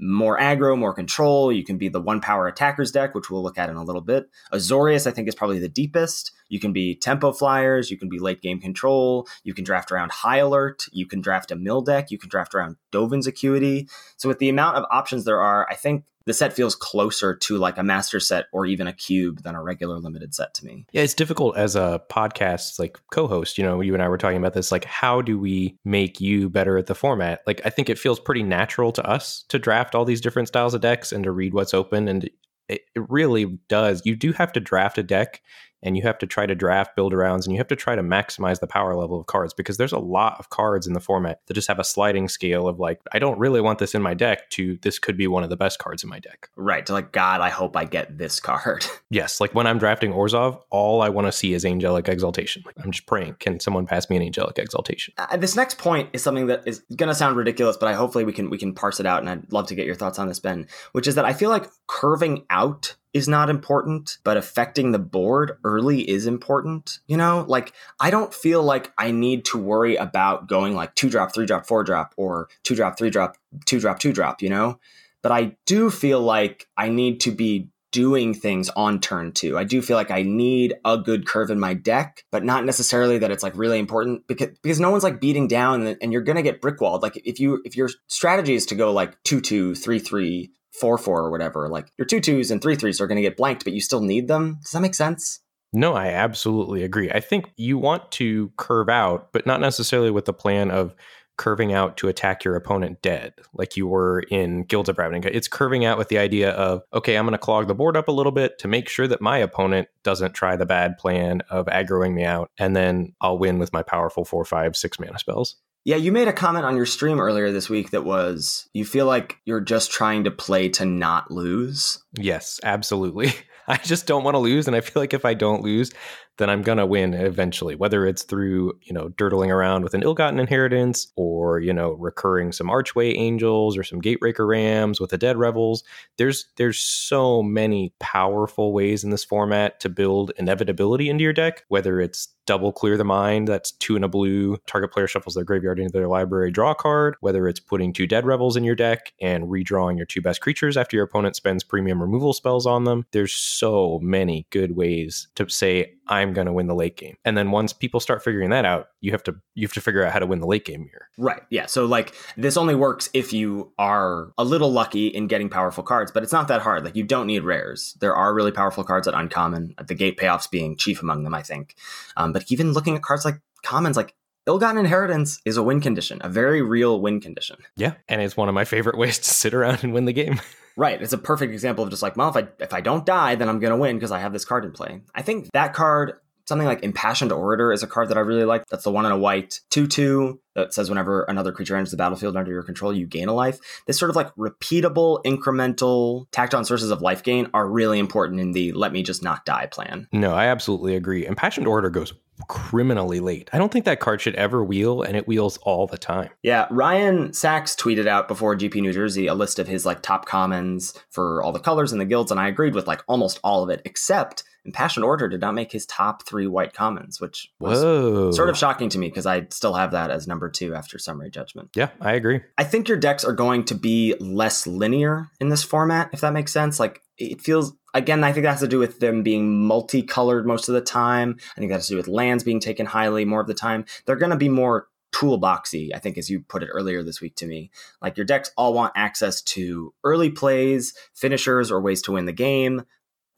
more 0.00 0.38
aggro, 0.38 0.76
more 0.76 0.94
control. 0.94 1.52
You 1.52 1.64
can 1.64 1.78
be 1.78 1.88
the 1.88 2.00
one 2.00 2.20
power 2.20 2.48
attackers 2.48 2.90
deck, 2.90 3.14
which 3.14 3.30
we'll 3.30 3.42
look 3.42 3.58
at 3.58 3.70
in 3.70 3.76
a 3.76 3.84
little 3.84 4.00
bit. 4.00 4.28
Azorius, 4.52 5.06
I 5.06 5.12
think, 5.12 5.28
is 5.28 5.34
probably 5.34 5.58
the 5.58 5.68
deepest. 5.68 6.32
You 6.48 6.60
can 6.60 6.72
be 6.72 6.94
tempo 6.94 7.32
flyers. 7.32 7.90
You 7.90 7.98
can 7.98 8.08
be 8.08 8.18
late 8.18 8.42
game 8.42 8.60
control. 8.60 9.26
You 9.44 9.54
can 9.54 9.64
draft 9.64 9.92
around 9.92 10.12
high 10.12 10.38
alert. 10.38 10.84
You 10.92 11.06
can 11.06 11.20
draft 11.20 11.50
a 11.50 11.56
mill 11.56 11.80
deck. 11.80 12.10
You 12.10 12.18
can 12.18 12.28
draft 12.28 12.54
around 12.54 12.76
Dovin's 12.90 13.26
Acuity. 13.26 13.88
So, 14.16 14.28
with 14.28 14.38
the 14.38 14.48
amount 14.48 14.76
of 14.76 14.84
options 14.90 15.24
there 15.24 15.40
are, 15.40 15.66
I 15.70 15.74
think 15.74 16.04
the 16.28 16.34
set 16.34 16.52
feels 16.52 16.74
closer 16.74 17.34
to 17.34 17.56
like 17.56 17.78
a 17.78 17.82
master 17.82 18.20
set 18.20 18.46
or 18.52 18.66
even 18.66 18.86
a 18.86 18.92
cube 18.92 19.42
than 19.44 19.54
a 19.54 19.62
regular 19.62 19.98
limited 19.98 20.34
set 20.34 20.52
to 20.52 20.66
me. 20.66 20.84
Yeah, 20.92 21.00
it's 21.00 21.14
difficult 21.14 21.56
as 21.56 21.74
a 21.74 22.02
podcast 22.10 22.78
like 22.78 22.98
co-host, 23.10 23.56
you 23.56 23.64
know, 23.64 23.80
you 23.80 23.94
and 23.94 24.02
I 24.02 24.08
were 24.08 24.18
talking 24.18 24.36
about 24.36 24.52
this 24.52 24.70
like 24.70 24.84
how 24.84 25.22
do 25.22 25.38
we 25.38 25.78
make 25.86 26.20
you 26.20 26.50
better 26.50 26.76
at 26.76 26.84
the 26.84 26.94
format? 26.94 27.40
Like 27.46 27.62
I 27.64 27.70
think 27.70 27.88
it 27.88 27.98
feels 27.98 28.20
pretty 28.20 28.42
natural 28.42 28.92
to 28.92 29.06
us 29.08 29.46
to 29.48 29.58
draft 29.58 29.94
all 29.94 30.04
these 30.04 30.20
different 30.20 30.48
styles 30.48 30.74
of 30.74 30.82
decks 30.82 31.12
and 31.12 31.24
to 31.24 31.32
read 31.32 31.54
what's 31.54 31.72
open 31.72 32.08
and 32.08 32.24
it, 32.24 32.82
it 32.94 33.02
really 33.08 33.58
does. 33.68 34.02
You 34.04 34.14
do 34.14 34.32
have 34.34 34.52
to 34.52 34.60
draft 34.60 34.98
a 34.98 35.02
deck 35.02 35.40
and 35.82 35.96
you 35.96 36.02
have 36.02 36.18
to 36.18 36.26
try 36.26 36.46
to 36.46 36.54
draft 36.54 36.96
build 36.96 37.12
arounds 37.12 37.44
and 37.44 37.52
you 37.52 37.58
have 37.58 37.68
to 37.68 37.76
try 37.76 37.94
to 37.94 38.02
maximize 38.02 38.60
the 38.60 38.66
power 38.66 38.94
level 38.94 39.20
of 39.20 39.26
cards 39.26 39.54
because 39.54 39.76
there's 39.76 39.92
a 39.92 39.98
lot 39.98 40.36
of 40.38 40.50
cards 40.50 40.86
in 40.86 40.92
the 40.92 41.00
format 41.00 41.40
that 41.46 41.54
just 41.54 41.68
have 41.68 41.78
a 41.78 41.84
sliding 41.84 42.28
scale 42.28 42.68
of 42.68 42.78
like 42.78 43.00
I 43.12 43.18
don't 43.18 43.38
really 43.38 43.60
want 43.60 43.78
this 43.78 43.94
in 43.94 44.02
my 44.02 44.14
deck 44.14 44.50
to 44.50 44.78
this 44.82 44.98
could 44.98 45.16
be 45.16 45.26
one 45.26 45.44
of 45.44 45.50
the 45.50 45.56
best 45.56 45.78
cards 45.78 46.02
in 46.02 46.08
my 46.08 46.18
deck. 46.18 46.48
Right. 46.56 46.84
To 46.86 46.92
like 46.92 47.12
God, 47.12 47.40
I 47.40 47.50
hope 47.50 47.76
I 47.76 47.84
get 47.84 48.18
this 48.18 48.40
card. 48.40 48.84
yes, 49.10 49.40
like 49.40 49.54
when 49.54 49.66
I'm 49.66 49.78
drafting 49.78 50.12
Orzhov, 50.12 50.60
all 50.70 51.02
I 51.02 51.08
want 51.08 51.26
to 51.26 51.32
see 51.32 51.54
is 51.54 51.64
angelic 51.64 52.08
exaltation. 52.08 52.62
Like 52.64 52.76
I'm 52.82 52.90
just 52.90 53.06
praying, 53.06 53.36
can 53.38 53.60
someone 53.60 53.86
pass 53.86 54.10
me 54.10 54.16
an 54.16 54.22
angelic 54.22 54.58
exaltation? 54.58 55.14
Uh, 55.18 55.36
this 55.36 55.56
next 55.56 55.78
point 55.78 56.10
is 56.12 56.22
something 56.22 56.46
that 56.46 56.62
is 56.66 56.80
going 56.96 57.08
to 57.08 57.14
sound 57.14 57.36
ridiculous, 57.36 57.76
but 57.76 57.88
I 57.88 57.94
hopefully 57.94 58.24
we 58.24 58.32
can 58.32 58.50
we 58.50 58.58
can 58.58 58.74
parse 58.74 59.00
it 59.00 59.06
out 59.06 59.20
and 59.20 59.30
I'd 59.30 59.52
love 59.52 59.68
to 59.68 59.74
get 59.74 59.86
your 59.86 59.94
thoughts 59.94 60.18
on 60.18 60.28
this 60.28 60.40
Ben, 60.40 60.66
which 60.92 61.06
is 61.06 61.14
that 61.14 61.24
I 61.24 61.32
feel 61.32 61.50
like 61.50 61.70
curving 61.86 62.44
out 62.50 62.96
is 63.14 63.28
not 63.28 63.50
important, 63.50 64.18
but 64.24 64.36
affecting 64.36 64.92
the 64.92 64.98
board 64.98 65.58
early 65.64 66.08
is 66.08 66.26
important. 66.26 66.98
You 67.06 67.16
know, 67.16 67.44
like 67.48 67.72
I 68.00 68.10
don't 68.10 68.32
feel 68.34 68.62
like 68.62 68.92
I 68.98 69.10
need 69.10 69.44
to 69.46 69.58
worry 69.58 69.96
about 69.96 70.48
going 70.48 70.74
like 70.74 70.94
two 70.94 71.10
drop, 71.10 71.34
three 71.34 71.46
drop, 71.46 71.66
four 71.66 71.84
drop, 71.84 72.14
or 72.16 72.48
two 72.64 72.74
drop, 72.74 72.98
three 72.98 73.10
drop, 73.10 73.36
two 73.64 73.80
drop, 73.80 73.98
two 73.98 74.12
drop, 74.12 74.42
you 74.42 74.50
know? 74.50 74.78
But 75.22 75.32
I 75.32 75.56
do 75.66 75.90
feel 75.90 76.20
like 76.20 76.68
I 76.76 76.90
need 76.90 77.20
to 77.20 77.32
be 77.32 77.70
doing 77.90 78.34
things 78.34 78.68
on 78.70 79.00
turn 79.00 79.32
two. 79.32 79.56
I 79.56 79.64
do 79.64 79.80
feel 79.80 79.96
like 79.96 80.10
I 80.10 80.22
need 80.22 80.74
a 80.84 80.98
good 80.98 81.26
curve 81.26 81.50
in 81.50 81.58
my 81.58 81.74
deck, 81.74 82.24
but 82.30 82.44
not 82.44 82.64
necessarily 82.64 83.18
that 83.18 83.30
it's 83.30 83.42
like 83.42 83.56
really 83.56 83.78
important 83.78 84.26
because 84.26 84.50
because 84.62 84.78
no 84.78 84.90
one's 84.90 85.02
like 85.02 85.20
beating 85.20 85.48
down 85.48 85.86
and, 85.86 85.96
and 86.02 86.12
you're 86.12 86.22
gonna 86.22 86.42
get 86.42 86.60
brickwalled. 86.60 87.02
Like 87.02 87.20
if 87.24 87.40
you 87.40 87.62
if 87.64 87.76
your 87.76 87.88
strategy 88.06 88.54
is 88.54 88.66
to 88.66 88.74
go 88.74 88.92
like 88.92 89.20
two 89.22 89.40
two 89.40 89.74
three 89.74 89.98
three 89.98 90.50
four 90.78 90.98
four 90.98 91.20
or 91.20 91.30
whatever. 91.30 91.68
Like 91.68 91.92
your 91.98 92.06
two 92.06 92.20
twos 92.20 92.50
and 92.50 92.62
three 92.62 92.76
threes 92.76 93.00
are 93.00 93.06
going 93.06 93.16
to 93.16 93.22
get 93.22 93.36
blanked, 93.36 93.64
but 93.64 93.72
you 93.72 93.80
still 93.80 94.00
need 94.00 94.28
them. 94.28 94.58
Does 94.62 94.72
that 94.72 94.80
make 94.80 94.94
sense? 94.94 95.40
No, 95.72 95.94
I 95.94 96.06
absolutely 96.06 96.82
agree. 96.82 97.10
I 97.10 97.20
think 97.20 97.52
you 97.56 97.76
want 97.76 98.10
to 98.12 98.50
curve 98.56 98.88
out, 98.88 99.32
but 99.32 99.44
not 99.44 99.60
necessarily 99.60 100.10
with 100.10 100.24
the 100.24 100.32
plan 100.32 100.70
of 100.70 100.94
curving 101.38 101.72
out 101.72 101.96
to 101.96 102.08
attack 102.08 102.44
your 102.44 102.54
opponent 102.54 103.00
dead, 103.00 103.32
like 103.54 103.76
you 103.76 103.86
were 103.86 104.20
in 104.30 104.64
Guilds 104.64 104.90
of 104.90 104.96
Ravnica. 104.96 105.30
It's 105.32 105.48
curving 105.48 105.86
out 105.86 105.96
with 105.96 106.08
the 106.08 106.18
idea 106.18 106.50
of, 106.50 106.82
okay, 106.92 107.16
I'm 107.16 107.24
going 107.24 107.32
to 107.32 107.38
clog 107.38 107.68
the 107.68 107.74
board 107.74 107.96
up 107.96 108.08
a 108.08 108.12
little 108.12 108.32
bit 108.32 108.58
to 108.58 108.68
make 108.68 108.88
sure 108.88 109.08
that 109.08 109.22
my 109.22 109.38
opponent 109.38 109.88
doesn't 110.02 110.34
try 110.34 110.56
the 110.56 110.66
bad 110.66 110.98
plan 110.98 111.40
of 111.48 111.66
aggroing 111.66 112.12
me 112.12 112.24
out, 112.24 112.50
and 112.58 112.76
then 112.76 113.14
I'll 113.22 113.38
win 113.38 113.58
with 113.58 113.72
my 113.72 113.82
powerful 113.82 114.26
four, 114.26 114.44
five, 114.44 114.76
six 114.76 115.00
mana 115.00 115.18
spells. 115.18 115.56
Yeah, 115.84 115.96
you 115.96 116.12
made 116.12 116.28
a 116.28 116.34
comment 116.34 116.66
on 116.66 116.76
your 116.76 116.84
stream 116.84 117.18
earlier 117.18 117.50
this 117.50 117.70
week 117.70 117.92
that 117.92 118.04
was 118.04 118.68
you 118.74 118.84
feel 118.84 119.06
like 119.06 119.38
you're 119.46 119.60
just 119.60 119.90
trying 119.90 120.24
to 120.24 120.30
play 120.30 120.68
to 120.70 120.84
not 120.84 121.30
lose. 121.30 122.04
Yes, 122.12 122.60
absolutely. 122.62 123.32
I 123.68 123.76
just 123.78 124.06
don't 124.06 124.24
want 124.24 124.34
to 124.34 124.38
lose 124.38 124.66
and 124.66 124.76
I 124.76 124.80
feel 124.80 125.00
like 125.00 125.14
if 125.14 125.24
I 125.24 125.32
don't 125.32 125.62
lose, 125.62 125.90
then 126.38 126.48
I'm 126.50 126.62
gonna 126.62 126.86
win 126.86 127.14
eventually. 127.14 127.74
Whether 127.74 128.06
it's 128.06 128.22
through 128.22 128.78
you 128.82 128.92
know 128.92 129.10
dirtling 129.10 129.50
around 129.50 129.82
with 129.82 129.94
an 129.94 130.02
ill-gotten 130.02 130.40
inheritance, 130.40 131.12
or 131.16 131.60
you 131.60 131.72
know 131.72 131.92
recurring 131.92 132.52
some 132.52 132.70
Archway 132.70 133.14
Angels 133.14 133.76
or 133.76 133.82
some 133.82 134.00
Gatebreaker 134.00 134.48
Rams 134.48 135.00
with 135.00 135.10
the 135.10 135.18
Dead 135.18 135.36
Revels. 135.36 135.84
There's 136.16 136.46
there's 136.56 136.78
so 136.78 137.42
many 137.42 137.92
powerful 138.00 138.72
ways 138.72 139.04
in 139.04 139.10
this 139.10 139.24
format 139.24 139.80
to 139.80 139.88
build 139.88 140.32
inevitability 140.38 141.08
into 141.08 141.24
your 141.24 141.32
deck. 141.32 141.64
Whether 141.68 142.00
it's 142.00 142.28
double 142.46 142.72
clear 142.72 142.96
the 142.96 143.04
mind, 143.04 143.46
that's 143.46 143.72
two 143.72 143.94
in 143.94 144.02
a 144.02 144.08
blue. 144.08 144.56
Target 144.66 144.90
player 144.90 145.06
shuffles 145.06 145.34
their 145.34 145.44
graveyard 145.44 145.78
into 145.78 145.92
their 145.92 146.08
library, 146.08 146.50
draw 146.50 146.72
card. 146.72 147.16
Whether 147.20 147.46
it's 147.46 147.60
putting 147.60 147.92
two 147.92 148.06
Dead 148.06 148.24
Revels 148.24 148.56
in 148.56 148.64
your 148.64 148.74
deck 148.74 149.12
and 149.20 149.44
redrawing 149.44 149.98
your 149.98 150.06
two 150.06 150.22
best 150.22 150.40
creatures 150.40 150.76
after 150.76 150.96
your 150.96 151.04
opponent 151.04 151.36
spends 151.36 151.62
premium 151.62 152.00
removal 152.00 152.32
spells 152.32 152.64
on 152.64 152.84
them. 152.84 153.04
There's 153.12 153.34
so 153.34 153.98
many 154.02 154.46
good 154.50 154.76
ways 154.76 155.28
to 155.34 155.48
say 155.50 155.97
I'm 156.08 156.32
going 156.32 156.46
to 156.46 156.52
win 156.52 156.66
the 156.66 156.74
late 156.74 156.96
game. 156.96 157.16
And 157.24 157.36
then 157.36 157.50
once 157.50 157.72
people 157.72 158.00
start 158.00 158.22
figuring 158.22 158.50
that 158.50 158.64
out, 158.64 158.88
you 159.00 159.12
have 159.12 159.22
to 159.24 159.36
you 159.54 159.66
have 159.66 159.72
to 159.74 159.80
figure 159.80 160.04
out 160.04 160.12
how 160.12 160.18
to 160.18 160.26
win 160.26 160.40
the 160.40 160.46
late 160.46 160.64
game 160.64 160.88
here. 160.90 161.08
Right. 161.18 161.42
Yeah. 161.50 161.66
So 161.66 161.86
like 161.86 162.14
this 162.36 162.56
only 162.56 162.74
works 162.74 163.10
if 163.14 163.32
you 163.32 163.72
are 163.78 164.32
a 164.38 164.44
little 164.44 164.72
lucky 164.72 165.08
in 165.08 165.26
getting 165.26 165.48
powerful 165.48 165.84
cards, 165.84 166.10
but 166.10 166.22
it's 166.22 166.32
not 166.32 166.48
that 166.48 166.62
hard. 166.62 166.84
Like 166.84 166.96
you 166.96 167.04
don't 167.04 167.26
need 167.26 167.44
rares. 167.44 167.96
There 168.00 168.14
are 168.14 168.34
really 168.34 168.52
powerful 168.52 168.84
cards 168.84 169.06
at 169.06 169.14
uncommon. 169.14 169.74
The 169.84 169.94
gate 169.94 170.18
payoffs 170.18 170.50
being 170.50 170.76
chief 170.76 171.02
among 171.02 171.24
them, 171.24 171.34
I 171.34 171.42
think. 171.42 171.76
Um, 172.16 172.32
but 172.32 172.44
even 172.50 172.72
looking 172.72 172.96
at 172.96 173.02
cards 173.02 173.24
like 173.24 173.40
commons, 173.62 173.96
like 173.96 174.14
ill-gotten 174.48 174.78
inheritance 174.78 175.40
is 175.44 175.56
a 175.56 175.62
win 175.62 175.80
condition, 175.80 176.18
a 176.22 176.28
very 176.28 176.62
real 176.62 177.00
win 177.00 177.20
condition. 177.20 177.58
Yeah, 177.76 177.94
and 178.08 178.20
it's 178.20 178.36
one 178.36 178.48
of 178.48 178.54
my 178.54 178.64
favorite 178.64 178.98
ways 179.02 179.18
to 179.18 179.30
sit 179.30 179.54
around 179.54 179.84
and 179.84 179.92
win 179.92 180.06
the 180.06 180.12
game. 180.12 180.40
Right. 180.78 181.02
It's 181.02 181.12
a 181.12 181.18
perfect 181.18 181.52
example 181.52 181.82
of 181.82 181.90
just 181.90 182.04
like, 182.04 182.16
well, 182.16 182.28
if 182.28 182.36
I 182.36 182.46
if 182.60 182.72
I 182.72 182.80
don't 182.80 183.04
die, 183.04 183.34
then 183.34 183.48
I'm 183.48 183.58
gonna 183.58 183.76
win 183.76 183.96
because 183.96 184.12
I 184.12 184.20
have 184.20 184.32
this 184.32 184.44
card 184.44 184.64
in 184.64 184.70
play. 184.70 185.00
I 185.12 185.22
think 185.22 185.50
that 185.52 185.74
card, 185.74 186.12
something 186.46 186.68
like 186.68 186.84
Impassioned 186.84 187.32
Orator, 187.32 187.72
is 187.72 187.82
a 187.82 187.88
card 187.88 188.10
that 188.10 188.16
I 188.16 188.20
really 188.20 188.44
like. 188.44 188.64
That's 188.66 188.84
the 188.84 188.92
one 188.92 189.04
in 189.04 189.10
a 189.10 189.18
white 189.18 189.58
two 189.70 189.88
two 189.88 190.40
that 190.54 190.72
says 190.72 190.88
whenever 190.88 191.24
another 191.24 191.50
creature 191.50 191.74
enters 191.74 191.90
the 191.90 191.96
battlefield 191.96 192.36
under 192.36 192.52
your 192.52 192.62
control, 192.62 192.94
you 192.94 193.08
gain 193.08 193.26
a 193.26 193.32
life. 193.32 193.58
This 193.88 193.98
sort 193.98 194.08
of 194.08 194.14
like 194.14 194.32
repeatable, 194.36 195.20
incremental, 195.24 196.26
tacked 196.30 196.54
on 196.54 196.64
sources 196.64 196.92
of 196.92 197.02
life 197.02 197.24
gain 197.24 197.50
are 197.54 197.68
really 197.68 197.98
important 197.98 198.38
in 198.38 198.52
the 198.52 198.70
let 198.70 198.92
me 198.92 199.02
just 199.02 199.20
not 199.20 199.44
die 199.44 199.66
plan. 199.66 200.06
No, 200.12 200.32
I 200.32 200.46
absolutely 200.46 200.94
agree. 200.94 201.26
Impassioned 201.26 201.66
Orator 201.66 201.90
goes 201.90 202.12
criminally 202.46 203.20
late. 203.20 203.50
I 203.52 203.58
don't 203.58 203.72
think 203.72 203.84
that 203.84 204.00
card 204.00 204.20
should 204.20 204.34
ever 204.36 204.62
wheel, 204.62 205.02
and 205.02 205.16
it 205.16 205.26
wheels 205.26 205.56
all 205.58 205.86
the 205.86 205.98
time. 205.98 206.30
Yeah, 206.42 206.66
Ryan 206.70 207.32
Saxe 207.32 207.74
tweeted 207.74 208.06
out 208.06 208.28
before 208.28 208.56
GP 208.56 208.80
New 208.80 208.92
Jersey 208.92 209.26
a 209.26 209.34
list 209.34 209.58
of 209.58 209.66
his 209.66 209.84
like 209.84 210.02
top 210.02 210.26
commons 210.26 210.94
for 211.10 211.42
all 211.42 211.52
the 211.52 211.58
colors 211.58 211.92
and 211.92 212.00
the 212.00 212.04
guilds, 212.04 212.30
and 212.30 212.38
I 212.38 212.48
agreed 212.48 212.74
with 212.74 212.86
like 212.86 213.02
almost 213.08 213.40
all 213.42 213.62
of 213.62 213.70
it, 213.70 213.82
except 213.84 214.44
Impassioned 214.68 215.04
Orator 215.04 215.28
did 215.28 215.40
not 215.40 215.54
make 215.54 215.72
his 215.72 215.86
top 215.86 216.26
three 216.26 216.46
white 216.46 216.74
commons, 216.74 217.20
which 217.20 217.50
was 217.58 217.82
Whoa. 217.82 218.30
sort 218.32 218.50
of 218.50 218.58
shocking 218.58 218.90
to 218.90 218.98
me 218.98 219.08
because 219.08 219.24
I 219.24 219.46
still 219.50 219.74
have 219.74 219.92
that 219.92 220.10
as 220.10 220.26
number 220.26 220.50
two 220.50 220.74
after 220.74 220.98
Summary 220.98 221.30
Judgment. 221.30 221.70
Yeah, 221.74 221.88
I 222.00 222.12
agree. 222.12 222.42
I 222.58 222.64
think 222.64 222.86
your 222.86 222.98
decks 222.98 223.24
are 223.24 223.32
going 223.32 223.64
to 223.64 223.74
be 223.74 224.14
less 224.20 224.66
linear 224.66 225.30
in 225.40 225.48
this 225.48 225.62
format, 225.62 226.10
if 226.12 226.20
that 226.20 226.34
makes 226.34 226.52
sense. 226.52 226.78
Like 226.78 227.02
it 227.18 227.40
feels 227.40 227.74
again, 227.94 228.22
I 228.24 228.32
think 228.32 228.44
that 228.44 228.52
has 228.52 228.60
to 228.60 228.68
do 228.68 228.78
with 228.78 229.00
them 229.00 229.22
being 229.22 229.64
multicolored 229.66 230.46
most 230.46 230.68
of 230.68 230.74
the 230.74 230.80
time. 230.80 231.36
I 231.56 231.60
think 231.60 231.70
that 231.70 231.76
has 231.76 231.88
to 231.88 231.94
do 231.94 231.96
with 231.96 232.08
lands 232.08 232.44
being 232.44 232.60
taken 232.60 232.86
highly 232.86 233.24
more 233.24 233.40
of 233.40 233.46
the 233.46 233.54
time. 233.54 233.84
They're 234.06 234.16
going 234.16 234.30
to 234.30 234.36
be 234.36 234.48
more 234.48 234.88
toolboxy, 235.12 235.90
I 235.94 235.98
think, 235.98 236.18
as 236.18 236.28
you 236.28 236.40
put 236.40 236.62
it 236.62 236.68
earlier 236.68 237.02
this 237.02 237.20
week 237.20 237.34
to 237.36 237.46
me. 237.46 237.70
Like 238.02 238.16
your 238.16 238.26
decks 238.26 238.50
all 238.56 238.74
want 238.74 238.92
access 238.94 239.42
to 239.42 239.94
early 240.04 240.30
plays, 240.30 240.94
finishers, 241.14 241.70
or 241.70 241.80
ways 241.80 242.02
to 242.02 242.12
win 242.12 242.26
the 242.26 242.32
game, 242.32 242.84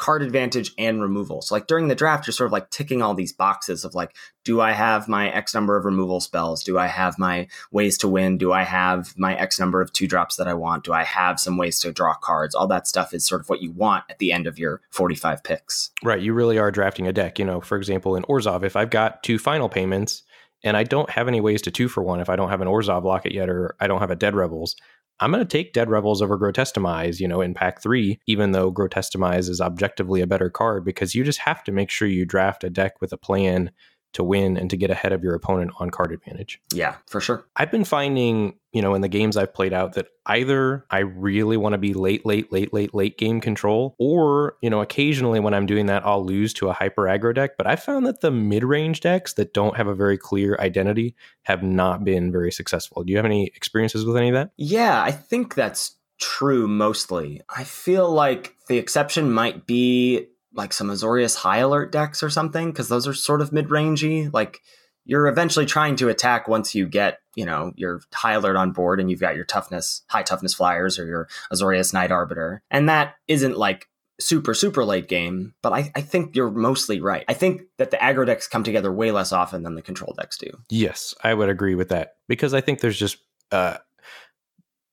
card 0.01 0.23
advantage 0.23 0.73
and 0.79 1.03
removal. 1.03 1.43
So 1.43 1.55
like 1.55 1.67
during 1.67 1.89
the 1.89 1.95
draft, 1.95 2.27
you're 2.27 2.33
sort 2.33 2.47
of 2.47 2.53
like 2.53 2.71
ticking 2.71 3.03
all 3.03 3.13
these 3.13 3.35
boxes 3.35 3.85
of 3.85 3.95
like, 3.95 4.17
do 4.45 4.59
I 4.63 4.73
have 4.73 5.09
my 5.09 5.31
X 5.31 5.55
number 5.55 5.77
of 5.77 5.85
removal 5.85 6.21
spells? 6.21 6.65
Do 6.65 6.79
I 6.79 6.87
have 6.87 7.19
my 7.19 7.49
ways 7.71 7.99
to 7.99 8.09
win? 8.09 8.39
Do 8.39 8.51
I 8.51 8.63
have 8.63 9.13
my 9.19 9.37
X 9.37 9.61
number 9.61 9.83
of 9.83 9.93
two 9.93 10.09
drops 10.09 10.37
that 10.37 10.49
I 10.49 10.55
want? 10.55 10.85
Do 10.85 10.95
I 10.95 11.05
have 11.05 11.39
some 11.39 11.59
ways 11.59 11.79
to 11.81 11.93
draw 11.93 12.15
cards? 12.15 12.55
All 12.55 12.67
that 12.69 12.89
stuff 12.89 13.13
is 13.13 13.27
sort 13.27 13.43
of 13.43 13.51
what 13.51 13.61
you 13.61 13.73
want 13.73 14.05
at 14.09 14.19
the 14.19 14.33
end 14.33 14.47
of 14.47 14.59
your 14.59 14.81
45 14.91 15.45
picks. 15.45 15.91
Right. 16.03 16.23
You 16.23 16.33
really 16.33 16.59
are 16.59 16.71
drafting 16.71 17.07
a 17.07 17.13
deck. 17.13 17.39
You 17.39 17.45
know, 17.45 17.61
for 17.61 17.77
example, 17.77 18.17
in 18.17 18.23
Orzhov, 18.23 18.65
if 18.65 18.77
I've 18.77 18.91
got 18.91 19.23
two 19.23 19.39
final 19.39 19.69
payments 19.69 20.23
and 20.65 20.79
I 20.79 20.83
don't 20.83 21.11
have 21.11 21.29
any 21.29 21.43
ways 21.43 21.61
to 21.63 21.71
two 21.71 21.89
for 21.89 22.03
one, 22.03 22.21
if 22.21 22.31
I 22.31 22.37
don't 22.37 22.49
have 22.49 22.63
an 22.63 22.69
Orzhov 22.69 23.05
locket 23.05 23.33
yet 23.33 23.51
or 23.51 23.77
I 23.79 23.87
don't 23.87 24.01
have 24.01 24.11
a 24.11 24.17
Dead 24.17 24.35
Revels, 24.35 24.77
I'm 25.21 25.31
going 25.31 25.47
to 25.47 25.49
take 25.49 25.75
Dead 25.75 25.91
Revels 25.91 26.23
over 26.23 26.39
Grotesque 26.39 26.75
Demise, 26.75 27.21
you 27.21 27.29
know, 27.29 27.43
in 27.43 27.53
pack 27.53 27.83
three, 27.83 28.19
even 28.27 28.53
though 28.53 28.71
Grotesque 28.71 29.13
Demise 29.13 29.51
is 29.51 29.61
objectively 29.61 30.23
a 30.23 30.27
better 30.27 30.49
card 30.49 30.83
because 30.85 31.15
you 31.15 31.25
just 31.25 31.41
have 31.41 31.63
to 31.65 31.73
make 31.73 31.91
sure 31.91 32.09
you 32.09 32.25
draft 32.25 32.65
a 32.65 32.71
deck 32.71 33.01
with 33.03 33.13
a 33.13 33.19
plan 33.19 33.71
to 34.13 34.25
win 34.25 34.57
and 34.57 34.69
to 34.71 34.77
get 34.77 34.91
ahead 34.91 35.13
of 35.13 35.23
your 35.23 35.35
opponent 35.35 35.71
on 35.79 35.91
card 35.91 36.13
advantage. 36.13 36.61
Yeah, 36.73 36.97
for 37.07 37.21
sure. 37.21 37.47
I've 37.57 37.71
been 37.71 37.85
finding, 37.85 38.59
you 38.73 38.83
know, 38.83 38.95
in 38.95 39.03
the 39.03 39.09
games 39.09 39.37
I've 39.37 39.55
played 39.55 39.73
out 39.73 39.95
that 39.95 40.09
either 40.27 40.85
I 40.91 41.01
really 41.01 41.57
want 41.57 41.75
to 41.75 41.79
be 41.79 41.95
late, 41.95 42.27
late, 42.27 42.53
late, 42.53 42.73
late, 42.73 42.95
late 42.95 43.19
game 43.19 43.41
control, 43.41 43.95
or, 43.99 44.57
you 44.63 44.71
know, 44.71 44.81
occasionally 44.81 45.41
when 45.41 45.55
I'm 45.55 45.67
doing 45.67 45.87
that, 45.87 46.05
I'll 46.05 46.25
lose 46.25 46.53
to 46.55 46.69
a 46.69 46.73
hyper 46.73 47.05
aggro 47.05 47.35
deck. 47.35 47.57
But 47.57 47.67
I 47.67 47.77
found 47.77 48.07
that 48.07 48.21
the 48.21 48.31
mid 48.31 48.65
range 48.65 49.01
decks 49.01 49.35
that 49.35 49.55
don't 49.55 49.77
have 49.77 49.87
a 49.87 49.95
very 49.95 50.19
clear 50.19 50.57
identity 50.59 51.15
have 51.43 51.63
not 51.63 52.05
been 52.05 52.33
very 52.33 52.51
successful. 52.51 53.05
Do 53.05 53.13
you 53.13 53.17
have 53.17 53.27
any 53.27 53.47
experiences 53.47 54.05
with 54.05 54.17
any 54.17 54.29
of 54.29 54.35
that? 54.35 54.51
Yeah, 54.57 55.03
I 55.03 55.13
think 55.13 55.55
that's 55.55 55.97
true 56.19 56.69
mostly. 56.69 57.41
I 57.49 57.65
feel 57.65 58.11
like 58.11 58.55
the 58.69 58.77
exception 58.77 59.33
might 59.33 59.67
be 59.67 60.27
like 60.55 60.73
some 60.73 60.89
Azorius 60.89 61.37
high 61.37 61.59
alert 61.59 61.93
decks 61.93 62.23
or 62.23 62.31
something, 62.31 62.71
because 62.71 62.89
those 62.89 63.07
are 63.07 63.15
sort 63.15 63.41
of 63.41 63.53
mid 63.53 63.69
rangey. 63.69 64.33
Like 64.33 64.61
you're 65.05 65.29
eventually 65.29 65.67
trying 65.67 65.97
to 65.97 66.09
attack 66.09 66.49
once 66.49 66.75
you 66.75 66.87
get, 66.87 67.19
you 67.35 67.45
know, 67.45 67.73
your 67.77 68.01
high 68.13 68.35
alert 68.35 68.57
on 68.57 68.73
board 68.73 69.01
and 69.01 69.11
you've 69.11 69.21
got 69.21 69.37
your 69.37 69.45
toughness, 69.45 70.03
high 70.09 70.23
toughness 70.23 70.55
flyers 70.55 70.99
or 70.99 71.07
your 71.07 71.29
Azorius 71.53 71.93
Knight 71.93 72.11
Arbiter. 72.11 72.63
And 72.71 72.89
that 72.89 73.15
isn't 73.27 73.57
like 73.57 73.89
super, 74.21 74.53
super 74.53 74.85
late 74.85 75.09
game, 75.09 75.55
but 75.63 75.73
I, 75.73 75.91
I 75.95 76.03
think 76.03 76.37
you're 76.37 76.51
mostly 76.51 77.01
right. 77.01 77.25
I 77.29 77.35
think 77.35 77.63
that 77.79 77.91
the 77.91 77.97
aggro 77.97 78.27
decks 78.27 78.47
come 78.47 78.63
together 78.63 78.93
way 78.93 79.11
less 79.13 79.33
often 79.33 79.63
than 79.63 79.75
the 79.75 79.83
control 79.83 80.15
decks 80.19 80.37
do. 80.37 80.51
Yes, 80.69 81.15
I 81.25 81.33
would 81.33 81.49
agree 81.49 81.75
with 81.75 81.89
that 81.89 82.17
because 82.29 82.53
I 82.53 82.61
think 82.61 82.81
there's 82.81 82.99
just, 82.99 83.17
uh, 83.51 83.79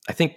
I 0.08 0.14
think 0.14 0.36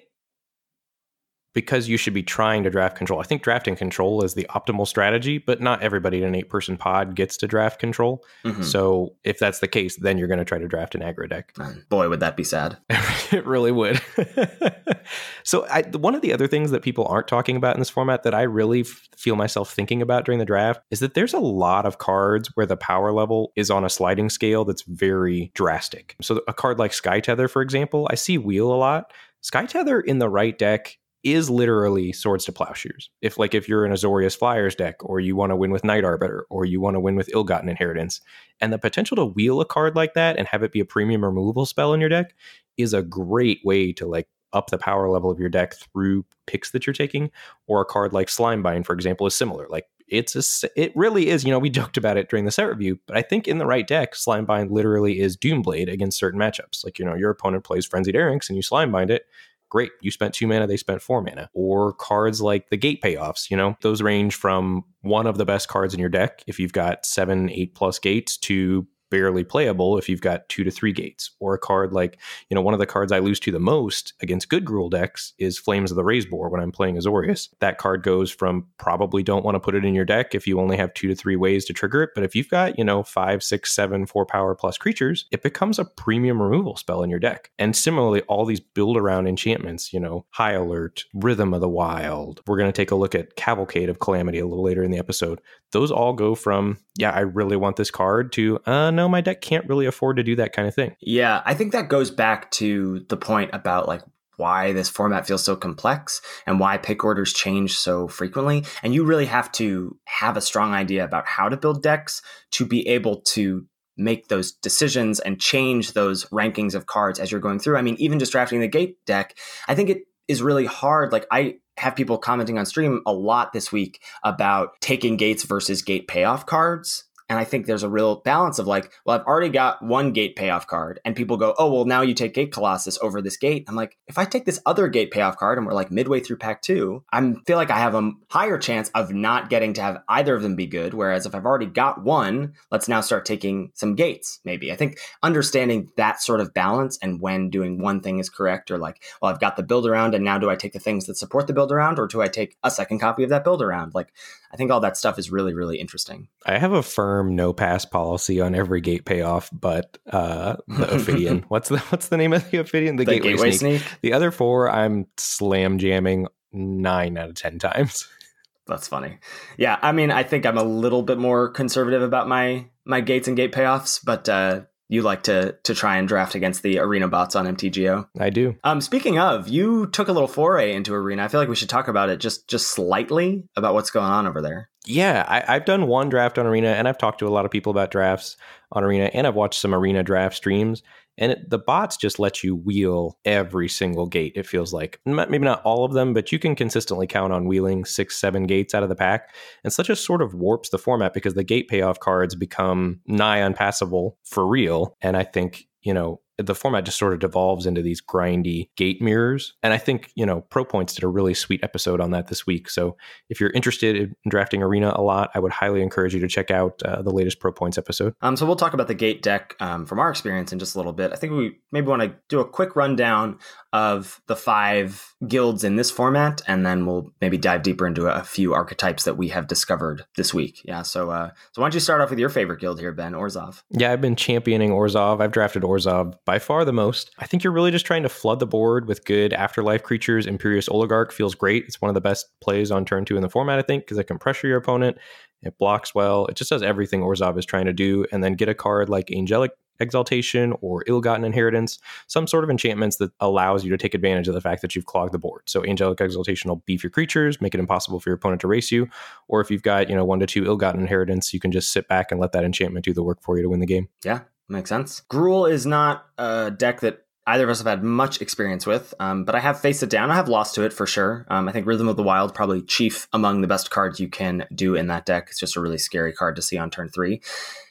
because 1.52 1.88
you 1.88 1.96
should 1.96 2.14
be 2.14 2.22
trying 2.22 2.62
to 2.62 2.70
draft 2.70 2.96
control. 2.96 3.20
I 3.20 3.24
think 3.24 3.42
drafting 3.42 3.74
control 3.74 4.22
is 4.22 4.34
the 4.34 4.46
optimal 4.50 4.86
strategy, 4.86 5.38
but 5.38 5.60
not 5.60 5.82
everybody 5.82 6.18
in 6.18 6.24
an 6.24 6.34
eight 6.34 6.48
person 6.48 6.76
pod 6.76 7.16
gets 7.16 7.36
to 7.38 7.48
draft 7.48 7.80
control. 7.80 8.24
Mm-hmm. 8.44 8.62
So 8.62 9.16
if 9.24 9.38
that's 9.38 9.58
the 9.58 9.66
case, 9.66 9.96
then 9.96 10.16
you're 10.16 10.28
going 10.28 10.38
to 10.38 10.44
try 10.44 10.58
to 10.58 10.68
draft 10.68 10.94
an 10.94 11.00
aggro 11.00 11.28
deck. 11.28 11.52
Boy, 11.88 12.08
would 12.08 12.20
that 12.20 12.36
be 12.36 12.44
sad. 12.44 12.78
it 13.32 13.44
really 13.44 13.72
would. 13.72 14.00
so 15.42 15.66
I, 15.66 15.82
one 15.82 16.14
of 16.14 16.22
the 16.22 16.32
other 16.32 16.46
things 16.46 16.70
that 16.70 16.82
people 16.82 17.06
aren't 17.06 17.28
talking 17.28 17.56
about 17.56 17.74
in 17.74 17.80
this 17.80 17.90
format 17.90 18.22
that 18.22 18.34
I 18.34 18.42
really 18.42 18.82
f- 18.82 19.08
feel 19.16 19.34
myself 19.34 19.72
thinking 19.72 20.02
about 20.02 20.24
during 20.24 20.38
the 20.38 20.44
draft 20.44 20.82
is 20.90 21.00
that 21.00 21.14
there's 21.14 21.34
a 21.34 21.40
lot 21.40 21.84
of 21.84 21.98
cards 21.98 22.48
where 22.54 22.66
the 22.66 22.76
power 22.76 23.12
level 23.12 23.52
is 23.56 23.70
on 23.70 23.84
a 23.84 23.90
sliding 23.90 24.30
scale 24.30 24.64
that's 24.64 24.82
very 24.82 25.50
drastic. 25.54 26.14
So 26.22 26.42
a 26.46 26.54
card 26.54 26.78
like 26.78 26.92
Sky 26.92 27.18
Tether, 27.18 27.48
for 27.48 27.60
example, 27.60 28.06
I 28.08 28.14
see 28.14 28.38
wheel 28.38 28.72
a 28.72 28.76
lot. 28.76 29.12
Sky 29.40 29.66
Tether 29.66 30.00
in 30.00 30.18
the 30.18 30.28
right 30.28 30.56
deck 30.56 30.98
is 31.22 31.50
literally 31.50 32.12
swords 32.12 32.44
to 32.46 32.52
plowshares. 32.52 33.10
If 33.20 33.38
like 33.38 33.54
if 33.54 33.68
you're 33.68 33.84
an 33.84 33.92
Azorius 33.92 34.36
Flyers 34.36 34.74
deck, 34.74 34.96
or 35.00 35.20
you 35.20 35.36
want 35.36 35.50
to 35.50 35.56
win 35.56 35.70
with 35.70 35.84
Knight 35.84 36.04
Arbiter, 36.04 36.46
or 36.48 36.64
you 36.64 36.80
want 36.80 36.94
to 36.94 37.00
win 37.00 37.14
with 37.14 37.30
Ill-Gotten 37.32 37.68
Inheritance, 37.68 38.20
and 38.60 38.72
the 38.72 38.78
potential 38.78 39.16
to 39.16 39.26
wheel 39.26 39.60
a 39.60 39.66
card 39.66 39.96
like 39.96 40.14
that 40.14 40.38
and 40.38 40.48
have 40.48 40.62
it 40.62 40.72
be 40.72 40.80
a 40.80 40.84
premium 40.84 41.24
removal 41.24 41.66
spell 41.66 41.92
in 41.92 42.00
your 42.00 42.08
deck 42.08 42.34
is 42.76 42.94
a 42.94 43.02
great 43.02 43.60
way 43.64 43.92
to 43.92 44.06
like 44.06 44.28
up 44.52 44.70
the 44.70 44.78
power 44.78 45.08
level 45.08 45.30
of 45.30 45.38
your 45.38 45.48
deck 45.48 45.74
through 45.74 46.24
picks 46.46 46.70
that 46.70 46.86
you're 46.86 46.94
taking. 46.94 47.30
Or 47.66 47.80
a 47.82 47.84
card 47.84 48.12
like 48.12 48.28
Slimebind, 48.28 48.86
for 48.86 48.94
example, 48.94 49.26
is 49.26 49.36
similar. 49.36 49.66
Like 49.68 49.86
it's 50.08 50.64
a, 50.64 50.68
it 50.74 50.92
really 50.96 51.28
is. 51.28 51.44
You 51.44 51.50
know, 51.50 51.58
we 51.58 51.70
joked 51.70 51.98
about 51.98 52.16
it 52.16 52.30
during 52.30 52.46
the 52.46 52.50
set 52.50 52.64
review, 52.64 52.98
but 53.06 53.16
I 53.16 53.22
think 53.22 53.46
in 53.46 53.58
the 53.58 53.66
right 53.66 53.86
deck, 53.86 54.14
Slimebind 54.14 54.70
literally 54.70 55.20
is 55.20 55.36
Doomblade 55.36 55.92
against 55.92 56.18
certain 56.18 56.40
matchups. 56.40 56.82
Like 56.82 56.98
you 56.98 57.04
know, 57.04 57.14
your 57.14 57.30
opponent 57.30 57.64
plays 57.64 57.86
Frenzied 57.86 58.14
Arynx 58.14 58.48
and 58.48 58.56
you 58.56 58.62
Slimebind 58.62 59.10
it 59.10 59.26
great. 59.70 59.92
You 60.02 60.10
spent 60.10 60.34
two 60.34 60.46
mana, 60.46 60.66
they 60.66 60.76
spent 60.76 61.00
four 61.00 61.22
mana. 61.22 61.48
Or 61.54 61.94
cards 61.94 62.42
like 62.42 62.68
the 62.68 62.76
gate 62.76 63.00
payoffs, 63.02 63.50
you 63.50 63.56
know, 63.56 63.76
those 63.80 64.02
range 64.02 64.34
from 64.34 64.84
one 65.00 65.26
of 65.26 65.38
the 65.38 65.46
best 65.46 65.68
cards 65.68 65.94
in 65.94 66.00
your 66.00 66.10
deck 66.10 66.42
if 66.46 66.58
you've 66.58 66.72
got 66.72 67.06
seven, 67.06 67.48
eight 67.50 67.74
plus 67.74 67.98
gates 67.98 68.36
to 68.38 68.86
barely 69.10 69.44
playable 69.44 69.98
if 69.98 70.08
you've 70.08 70.20
got 70.20 70.48
two 70.48 70.64
to 70.64 70.70
three 70.70 70.92
gates. 70.92 71.30
Or 71.40 71.54
a 71.54 71.58
card 71.58 71.92
like, 71.92 72.18
you 72.48 72.54
know, 72.54 72.62
one 72.62 72.74
of 72.74 72.80
the 72.80 72.86
cards 72.86 73.12
I 73.12 73.18
lose 73.18 73.40
to 73.40 73.52
the 73.52 73.60
most 73.60 74.14
against 74.22 74.48
good 74.48 74.64
Gruul 74.64 74.90
decks 74.90 75.34
is 75.38 75.58
Flames 75.58 75.90
of 75.90 75.96
the 75.96 76.04
Raze-Boar 76.04 76.48
when 76.48 76.60
I'm 76.60 76.72
playing 76.72 76.96
Azorius. 76.96 77.48
That 77.60 77.78
card 77.78 78.02
goes 78.02 78.30
from 78.30 78.66
probably 78.78 79.22
don't 79.22 79.44
want 79.44 79.54
to 79.56 79.60
put 79.60 79.74
it 79.74 79.84
in 79.84 79.94
your 79.94 80.04
deck 80.04 80.34
if 80.34 80.46
you 80.46 80.60
only 80.60 80.76
have 80.76 80.94
two 80.94 81.08
to 81.08 81.14
three 81.14 81.36
ways 81.36 81.64
to 81.66 81.72
trigger 81.72 82.02
it. 82.02 82.10
But 82.14 82.24
if 82.24 82.34
you've 82.34 82.48
got, 82.48 82.78
you 82.78 82.84
know, 82.84 83.02
five, 83.02 83.42
six, 83.42 83.74
seven, 83.74 84.06
four 84.06 84.24
power 84.24 84.54
plus 84.54 84.78
creatures, 84.78 85.26
it 85.30 85.42
becomes 85.42 85.78
a 85.78 85.84
premium 85.84 86.40
removal 86.40 86.76
spell 86.76 87.02
in 87.02 87.10
your 87.10 87.18
deck. 87.18 87.50
And 87.58 87.74
similarly, 87.74 88.22
all 88.22 88.44
these 88.44 88.60
build 88.60 88.96
around 88.96 89.26
enchantments, 89.26 89.92
you 89.92 90.00
know, 90.00 90.26
High 90.30 90.52
Alert, 90.52 91.04
Rhythm 91.14 91.52
of 91.54 91.60
the 91.60 91.68
Wild. 91.68 92.40
We're 92.46 92.58
going 92.58 92.72
to 92.72 92.76
take 92.76 92.90
a 92.90 92.96
look 92.96 93.14
at 93.14 93.36
Cavalcade 93.36 93.88
of 93.88 93.98
Calamity 93.98 94.38
a 94.38 94.46
little 94.46 94.64
later 94.64 94.82
in 94.82 94.90
the 94.90 94.98
episode. 94.98 95.40
Those 95.72 95.90
all 95.90 96.12
go 96.12 96.34
from, 96.34 96.78
yeah, 96.96 97.10
I 97.10 97.20
really 97.20 97.56
want 97.56 97.76
this 97.76 97.90
card 97.90 98.32
to, 98.32 98.58
uh, 98.66 98.90
no, 98.90 99.08
my 99.08 99.20
deck 99.20 99.40
can't 99.40 99.68
really 99.68 99.86
afford 99.86 100.16
to 100.16 100.22
do 100.22 100.36
that 100.36 100.52
kind 100.52 100.66
of 100.66 100.74
thing. 100.74 100.96
Yeah, 101.00 101.42
I 101.44 101.54
think 101.54 101.72
that 101.72 101.88
goes 101.88 102.10
back 102.10 102.50
to 102.52 103.04
the 103.08 103.16
point 103.16 103.50
about 103.52 103.86
like 103.86 104.02
why 104.36 104.72
this 104.72 104.88
format 104.88 105.26
feels 105.26 105.44
so 105.44 105.54
complex 105.54 106.22
and 106.46 106.58
why 106.58 106.78
pick 106.78 107.04
orders 107.04 107.32
change 107.32 107.76
so 107.76 108.08
frequently. 108.08 108.64
And 108.82 108.94
you 108.94 109.04
really 109.04 109.26
have 109.26 109.52
to 109.52 109.96
have 110.06 110.36
a 110.36 110.40
strong 110.40 110.72
idea 110.72 111.04
about 111.04 111.28
how 111.28 111.48
to 111.48 111.56
build 111.56 111.82
decks 111.82 112.22
to 112.52 112.64
be 112.64 112.88
able 112.88 113.20
to 113.20 113.66
make 113.96 114.28
those 114.28 114.52
decisions 114.52 115.20
and 115.20 115.38
change 115.38 115.92
those 115.92 116.24
rankings 116.26 116.74
of 116.74 116.86
cards 116.86 117.20
as 117.20 117.30
you're 117.30 117.40
going 117.40 117.58
through. 117.58 117.76
I 117.76 117.82
mean, 117.82 117.96
even 117.98 118.18
just 118.18 118.32
drafting 118.32 118.60
the 118.60 118.68
gate 118.68 118.96
deck, 119.04 119.36
I 119.68 119.74
think 119.74 119.90
it 119.90 119.98
is 120.26 120.42
really 120.42 120.64
hard. 120.64 121.12
Like 121.12 121.26
I 121.30 121.56
have 121.80 121.96
people 121.96 122.18
commenting 122.18 122.58
on 122.58 122.66
stream 122.66 123.00
a 123.06 123.12
lot 123.12 123.52
this 123.52 123.72
week 123.72 124.02
about 124.22 124.78
taking 124.80 125.16
gates 125.16 125.44
versus 125.44 125.80
gate 125.80 126.06
payoff 126.08 126.44
cards 126.44 127.04
and 127.30 127.38
I 127.38 127.44
think 127.44 127.64
there's 127.64 127.84
a 127.84 127.88
real 127.88 128.16
balance 128.16 128.58
of 128.58 128.66
like, 128.66 128.92
well, 129.06 129.18
I've 129.18 129.24
already 129.24 129.50
got 129.50 129.82
one 129.82 130.12
gate 130.12 130.34
payoff 130.34 130.66
card, 130.66 131.00
and 131.04 131.14
people 131.14 131.36
go, 131.36 131.54
oh, 131.58 131.72
well, 131.72 131.84
now 131.84 132.02
you 132.02 132.12
take 132.12 132.34
Gate 132.34 132.52
Colossus 132.52 132.98
over 133.00 133.22
this 133.22 133.36
gate. 133.36 133.64
I'm 133.68 133.76
like, 133.76 133.96
if 134.08 134.18
I 134.18 134.24
take 134.24 134.44
this 134.46 134.60
other 134.66 134.88
gate 134.88 135.12
payoff 135.12 135.36
card 135.36 135.56
and 135.56 135.66
we're 135.66 135.72
like 135.72 135.92
midway 135.92 136.18
through 136.18 136.38
pack 136.38 136.60
two, 136.60 137.04
I 137.12 137.34
feel 137.46 137.56
like 137.56 137.70
I 137.70 137.78
have 137.78 137.94
a 137.94 138.10
higher 138.30 138.58
chance 138.58 138.90
of 138.96 139.12
not 139.12 139.48
getting 139.48 139.74
to 139.74 139.80
have 139.80 140.02
either 140.08 140.34
of 140.34 140.42
them 140.42 140.56
be 140.56 140.66
good. 140.66 140.92
Whereas 140.92 141.24
if 141.24 141.34
I've 141.34 141.46
already 141.46 141.66
got 141.66 142.02
one, 142.02 142.54
let's 142.72 142.88
now 142.88 143.00
start 143.00 143.24
taking 143.24 143.70
some 143.74 143.94
gates, 143.94 144.40
maybe. 144.44 144.72
I 144.72 144.76
think 144.76 144.98
understanding 145.22 145.88
that 145.96 146.20
sort 146.20 146.40
of 146.40 146.52
balance 146.52 146.98
and 147.00 147.20
when 147.20 147.48
doing 147.48 147.80
one 147.80 148.00
thing 148.00 148.18
is 148.18 148.28
correct, 148.28 148.72
or 148.72 148.78
like, 148.78 149.04
well, 149.22 149.30
I've 149.30 149.38
got 149.38 149.56
the 149.56 149.62
build 149.62 149.86
around, 149.86 150.16
and 150.16 150.24
now 150.24 150.36
do 150.36 150.50
I 150.50 150.56
take 150.56 150.72
the 150.72 150.80
things 150.80 151.06
that 151.06 151.16
support 151.16 151.46
the 151.46 151.52
build 151.52 151.70
around, 151.70 152.00
or 152.00 152.08
do 152.08 152.20
I 152.20 152.26
take 152.26 152.56
a 152.64 152.72
second 152.72 152.98
copy 152.98 153.22
of 153.22 153.30
that 153.30 153.44
build 153.44 153.62
around? 153.62 153.94
Like, 153.94 154.12
I 154.52 154.56
think 154.56 154.72
all 154.72 154.80
that 154.80 154.96
stuff 154.96 155.16
is 155.16 155.30
really, 155.30 155.54
really 155.54 155.78
interesting. 155.78 156.26
I 156.44 156.58
have 156.58 156.72
a 156.72 156.82
firm 156.82 157.19
no 157.22 157.52
pass 157.52 157.84
policy 157.84 158.40
on 158.40 158.54
every 158.54 158.80
gate 158.80 159.04
payoff, 159.04 159.50
but 159.52 159.98
uh, 160.10 160.56
the 160.68 160.94
Ophidian. 160.94 161.44
what's 161.48 161.68
the 161.68 161.78
what's 161.78 162.08
the 162.08 162.16
name 162.16 162.32
of 162.32 162.50
the 162.50 162.58
Ophidian? 162.58 162.96
The, 162.96 163.04
the 163.04 163.12
Gateway, 163.12 163.30
Gateway 163.32 163.50
sneak. 163.52 163.82
sneak. 163.82 164.00
The 164.02 164.12
other 164.12 164.30
four, 164.30 164.70
I'm 164.70 165.06
slam 165.16 165.78
jamming 165.78 166.26
nine 166.52 167.16
out 167.18 167.28
of 167.28 167.34
ten 167.34 167.58
times. 167.58 168.08
That's 168.66 168.86
funny. 168.86 169.18
Yeah, 169.56 169.78
I 169.82 169.90
mean, 169.92 170.10
I 170.12 170.22
think 170.22 170.46
I'm 170.46 170.58
a 170.58 170.62
little 170.62 171.02
bit 171.02 171.18
more 171.18 171.48
conservative 171.50 172.02
about 172.02 172.28
my 172.28 172.66
my 172.84 173.00
gates 173.00 173.26
and 173.26 173.36
gate 173.36 173.52
payoffs, 173.52 174.00
but 174.04 174.28
uh, 174.28 174.62
you 174.88 175.02
like 175.02 175.24
to 175.24 175.56
to 175.64 175.74
try 175.74 175.96
and 175.96 176.06
draft 176.06 176.34
against 176.36 176.62
the 176.62 176.78
arena 176.78 177.08
bots 177.08 177.34
on 177.34 177.46
MTGO. 177.46 178.06
I 178.18 178.30
do. 178.30 178.54
Um, 178.62 178.80
speaking 178.80 179.18
of, 179.18 179.48
you 179.48 179.88
took 179.88 180.06
a 180.08 180.12
little 180.12 180.28
foray 180.28 180.72
into 180.72 180.94
arena. 180.94 181.24
I 181.24 181.28
feel 181.28 181.40
like 181.40 181.48
we 181.48 181.56
should 181.56 181.68
talk 181.68 181.88
about 181.88 182.10
it 182.10 182.18
just 182.20 182.48
just 182.48 182.68
slightly 182.68 183.48
about 183.56 183.74
what's 183.74 183.90
going 183.90 184.06
on 184.06 184.26
over 184.28 184.40
there. 184.40 184.69
Yeah, 184.86 185.24
I, 185.28 185.52
have 185.54 185.66
done 185.66 185.86
one 185.86 186.08
draft 186.08 186.38
on 186.38 186.46
arena, 186.46 186.68
and 186.68 186.88
I've 186.88 186.98
talked 186.98 187.18
to 187.18 187.26
a 187.26 187.30
lot 187.30 187.44
of 187.44 187.50
people 187.50 187.70
about 187.70 187.90
drafts 187.90 188.36
on 188.72 188.82
arena, 188.82 189.10
and 189.12 189.26
I've 189.26 189.34
watched 189.34 189.60
some 189.60 189.74
arena 189.74 190.02
draft 190.02 190.36
streams 190.36 190.82
and 191.20 191.32
it, 191.32 191.50
the 191.50 191.58
bots 191.58 191.96
just 191.96 192.18
let 192.18 192.42
you 192.42 192.56
wheel 192.56 193.18
every 193.24 193.68
single 193.68 194.06
gate 194.06 194.32
it 194.34 194.46
feels 194.46 194.72
like. 194.72 194.98
Maybe 195.04 195.38
not 195.38 195.62
all 195.62 195.84
of 195.84 195.92
them 195.92 196.14
but 196.14 196.32
you 196.32 196.38
can 196.38 196.56
consistently 196.56 197.06
count 197.06 197.32
on 197.32 197.46
wheeling 197.46 197.84
six 197.84 198.16
seven 198.16 198.44
gates 198.44 198.74
out 198.74 198.82
of 198.82 198.88
the 198.88 198.96
pack 198.96 199.34
and 199.62 199.72
such 199.72 199.90
a 199.90 199.96
sort 199.96 200.22
of 200.22 200.34
warps 200.34 200.70
the 200.70 200.78
format 200.78 201.12
because 201.12 201.34
the 201.34 201.44
gate 201.44 201.68
payoff 201.68 202.00
cards 202.00 202.34
become 202.34 203.00
nigh 203.06 203.38
unpassable 203.38 204.16
for 204.24 204.46
real 204.46 204.96
and 205.02 205.16
i 205.16 205.22
think 205.22 205.66
you 205.82 205.92
know 205.92 206.20
the 206.46 206.54
format 206.54 206.84
just 206.84 206.98
sort 206.98 207.12
of 207.12 207.20
devolves 207.20 207.66
into 207.66 207.82
these 207.82 208.00
grindy 208.00 208.68
gate 208.76 209.00
mirrors. 209.00 209.54
And 209.62 209.72
I 209.72 209.78
think, 209.78 210.10
you 210.14 210.26
know, 210.26 210.42
Pro 210.42 210.64
Points 210.64 210.94
did 210.94 211.04
a 211.04 211.08
really 211.08 211.34
sweet 211.34 211.62
episode 211.62 212.00
on 212.00 212.10
that 212.10 212.28
this 212.28 212.46
week. 212.46 212.70
So 212.70 212.96
if 213.28 213.40
you're 213.40 213.50
interested 213.50 213.96
in 213.96 214.14
drafting 214.28 214.62
Arena 214.62 214.92
a 214.94 215.02
lot, 215.02 215.30
I 215.34 215.40
would 215.40 215.52
highly 215.52 215.82
encourage 215.82 216.14
you 216.14 216.20
to 216.20 216.28
check 216.28 216.50
out 216.50 216.82
uh, 216.82 217.02
the 217.02 217.10
latest 217.10 217.40
Pro 217.40 217.52
Points 217.52 217.78
episode. 217.78 218.14
Um, 218.20 218.36
so 218.36 218.46
we'll 218.46 218.56
talk 218.56 218.74
about 218.74 218.88
the 218.88 218.94
gate 218.94 219.22
deck 219.22 219.56
um, 219.60 219.86
from 219.86 219.98
our 219.98 220.10
experience 220.10 220.52
in 220.52 220.58
just 220.58 220.74
a 220.74 220.78
little 220.78 220.92
bit. 220.92 221.12
I 221.12 221.16
think 221.16 221.32
we 221.32 221.58
maybe 221.72 221.86
want 221.86 222.02
to 222.02 222.14
do 222.28 222.40
a 222.40 222.48
quick 222.48 222.76
rundown 222.76 223.38
of 223.72 224.20
the 224.26 224.36
five 224.36 225.14
guilds 225.26 225.62
in 225.64 225.76
this 225.76 225.90
format, 225.90 226.42
and 226.46 226.66
then 226.66 226.86
we'll 226.86 227.10
maybe 227.20 227.38
dive 227.38 227.62
deeper 227.62 227.86
into 227.86 228.06
a 228.06 228.24
few 228.24 228.52
archetypes 228.52 229.04
that 229.04 229.16
we 229.16 229.28
have 229.28 229.46
discovered 229.46 230.04
this 230.16 230.34
week. 230.34 230.60
Yeah. 230.64 230.82
So, 230.82 231.10
uh, 231.10 231.30
so 231.52 231.62
why 231.62 231.66
don't 231.66 231.74
you 231.74 231.80
start 231.80 232.00
off 232.00 232.10
with 232.10 232.18
your 232.18 232.28
favorite 232.28 232.60
guild 232.60 232.80
here, 232.80 232.92
Ben 232.92 233.12
Orzhov? 233.12 233.62
Yeah, 233.70 233.92
I've 233.92 234.00
been 234.00 234.16
championing 234.16 234.70
Orzhov. 234.70 235.20
I've 235.20 235.32
drafted 235.32 235.62
Orzhov 235.62 236.14
by 236.30 236.38
far 236.38 236.64
the 236.64 236.72
most. 236.72 237.10
I 237.18 237.26
think 237.26 237.42
you're 237.42 237.52
really 237.52 237.72
just 237.72 237.84
trying 237.84 238.04
to 238.04 238.08
flood 238.08 238.38
the 238.38 238.46
board 238.46 238.86
with 238.86 239.04
good 239.04 239.32
afterlife 239.32 239.82
creatures. 239.82 240.28
Imperious 240.28 240.68
Oligarch 240.68 241.10
feels 241.10 241.34
great. 241.34 241.64
It's 241.66 241.82
one 241.82 241.88
of 241.88 241.96
the 241.96 242.00
best 242.00 242.28
plays 242.40 242.70
on 242.70 242.84
turn 242.84 243.04
two 243.04 243.16
in 243.16 243.22
the 243.22 243.28
format, 243.28 243.58
I 243.58 243.62
think, 243.62 243.82
because 243.82 243.98
it 243.98 244.04
can 244.04 244.16
pressure 244.16 244.46
your 244.46 244.58
opponent. 244.58 244.96
It 245.42 245.58
blocks 245.58 245.92
well. 245.92 246.26
It 246.26 246.36
just 246.36 246.50
does 246.50 246.62
everything 246.62 247.00
Orzhov 247.00 247.36
is 247.36 247.44
trying 247.44 247.64
to 247.64 247.72
do. 247.72 248.06
And 248.12 248.22
then 248.22 248.34
get 248.34 248.48
a 248.48 248.54
card 248.54 248.88
like 248.88 249.10
Angelic 249.10 249.50
Exaltation 249.80 250.54
or 250.60 250.84
Ill-Gotten 250.86 251.24
Inheritance, 251.24 251.80
some 252.06 252.28
sort 252.28 252.44
of 252.44 252.50
enchantments 252.50 252.98
that 252.98 253.10
allows 253.18 253.64
you 253.64 253.70
to 253.70 253.78
take 253.78 253.94
advantage 253.94 254.28
of 254.28 254.34
the 254.34 254.40
fact 254.40 254.62
that 254.62 254.76
you've 254.76 254.86
clogged 254.86 255.12
the 255.12 255.18
board. 255.18 255.42
So 255.46 255.64
Angelic 255.64 256.00
Exaltation 256.00 256.48
will 256.48 256.62
beef 256.64 256.84
your 256.84 256.90
creatures, 256.90 257.40
make 257.40 257.54
it 257.54 257.60
impossible 257.60 257.98
for 257.98 258.10
your 258.10 258.14
opponent 258.14 258.40
to 258.42 258.46
race 258.46 258.70
you. 258.70 258.88
Or 259.26 259.40
if 259.40 259.50
you've 259.50 259.64
got, 259.64 259.88
you 259.88 259.96
know, 259.96 260.04
one 260.04 260.20
to 260.20 260.26
two 260.26 260.44
Ill-Gotten 260.44 260.80
Inheritance, 260.80 261.34
you 261.34 261.40
can 261.40 261.50
just 261.50 261.72
sit 261.72 261.88
back 261.88 262.12
and 262.12 262.20
let 262.20 262.30
that 262.32 262.44
enchantment 262.44 262.84
do 262.84 262.92
the 262.92 263.02
work 263.02 263.20
for 263.20 263.36
you 263.36 263.42
to 263.42 263.48
win 263.48 263.58
the 263.58 263.66
game. 263.66 263.88
Yeah, 264.04 264.20
makes 264.50 264.68
sense. 264.68 265.02
Gruul 265.10 265.50
is 265.50 265.66
not 265.66 266.06
a 266.18 266.50
deck 266.50 266.80
that 266.80 267.04
either 267.26 267.44
of 267.44 267.50
us 267.50 267.58
have 267.58 267.66
had 267.66 267.84
much 267.84 268.20
experience 268.20 268.66
with, 268.66 268.92
um, 268.98 269.24
but 269.24 269.34
I 269.34 269.40
have 269.40 269.60
faced 269.60 269.82
it 269.82 269.90
down. 269.90 270.10
I 270.10 270.16
have 270.16 270.28
lost 270.28 270.54
to 270.56 270.64
it 270.64 270.72
for 270.72 270.86
sure. 270.86 271.26
Um, 271.28 271.48
I 271.48 271.52
think 271.52 271.66
Rhythm 271.66 271.88
of 271.88 271.96
the 271.96 272.02
Wild 272.02 272.34
probably 272.34 272.62
chief 272.62 273.06
among 273.12 273.40
the 273.40 273.46
best 273.46 273.70
cards 273.70 274.00
you 274.00 274.08
can 274.08 274.46
do 274.54 274.74
in 274.74 274.88
that 274.88 275.06
deck. 275.06 275.28
It's 275.28 275.38
just 275.38 275.56
a 275.56 275.60
really 275.60 275.78
scary 275.78 276.12
card 276.12 276.36
to 276.36 276.42
see 276.42 276.58
on 276.58 276.70
turn 276.70 276.88
three. 276.88 277.20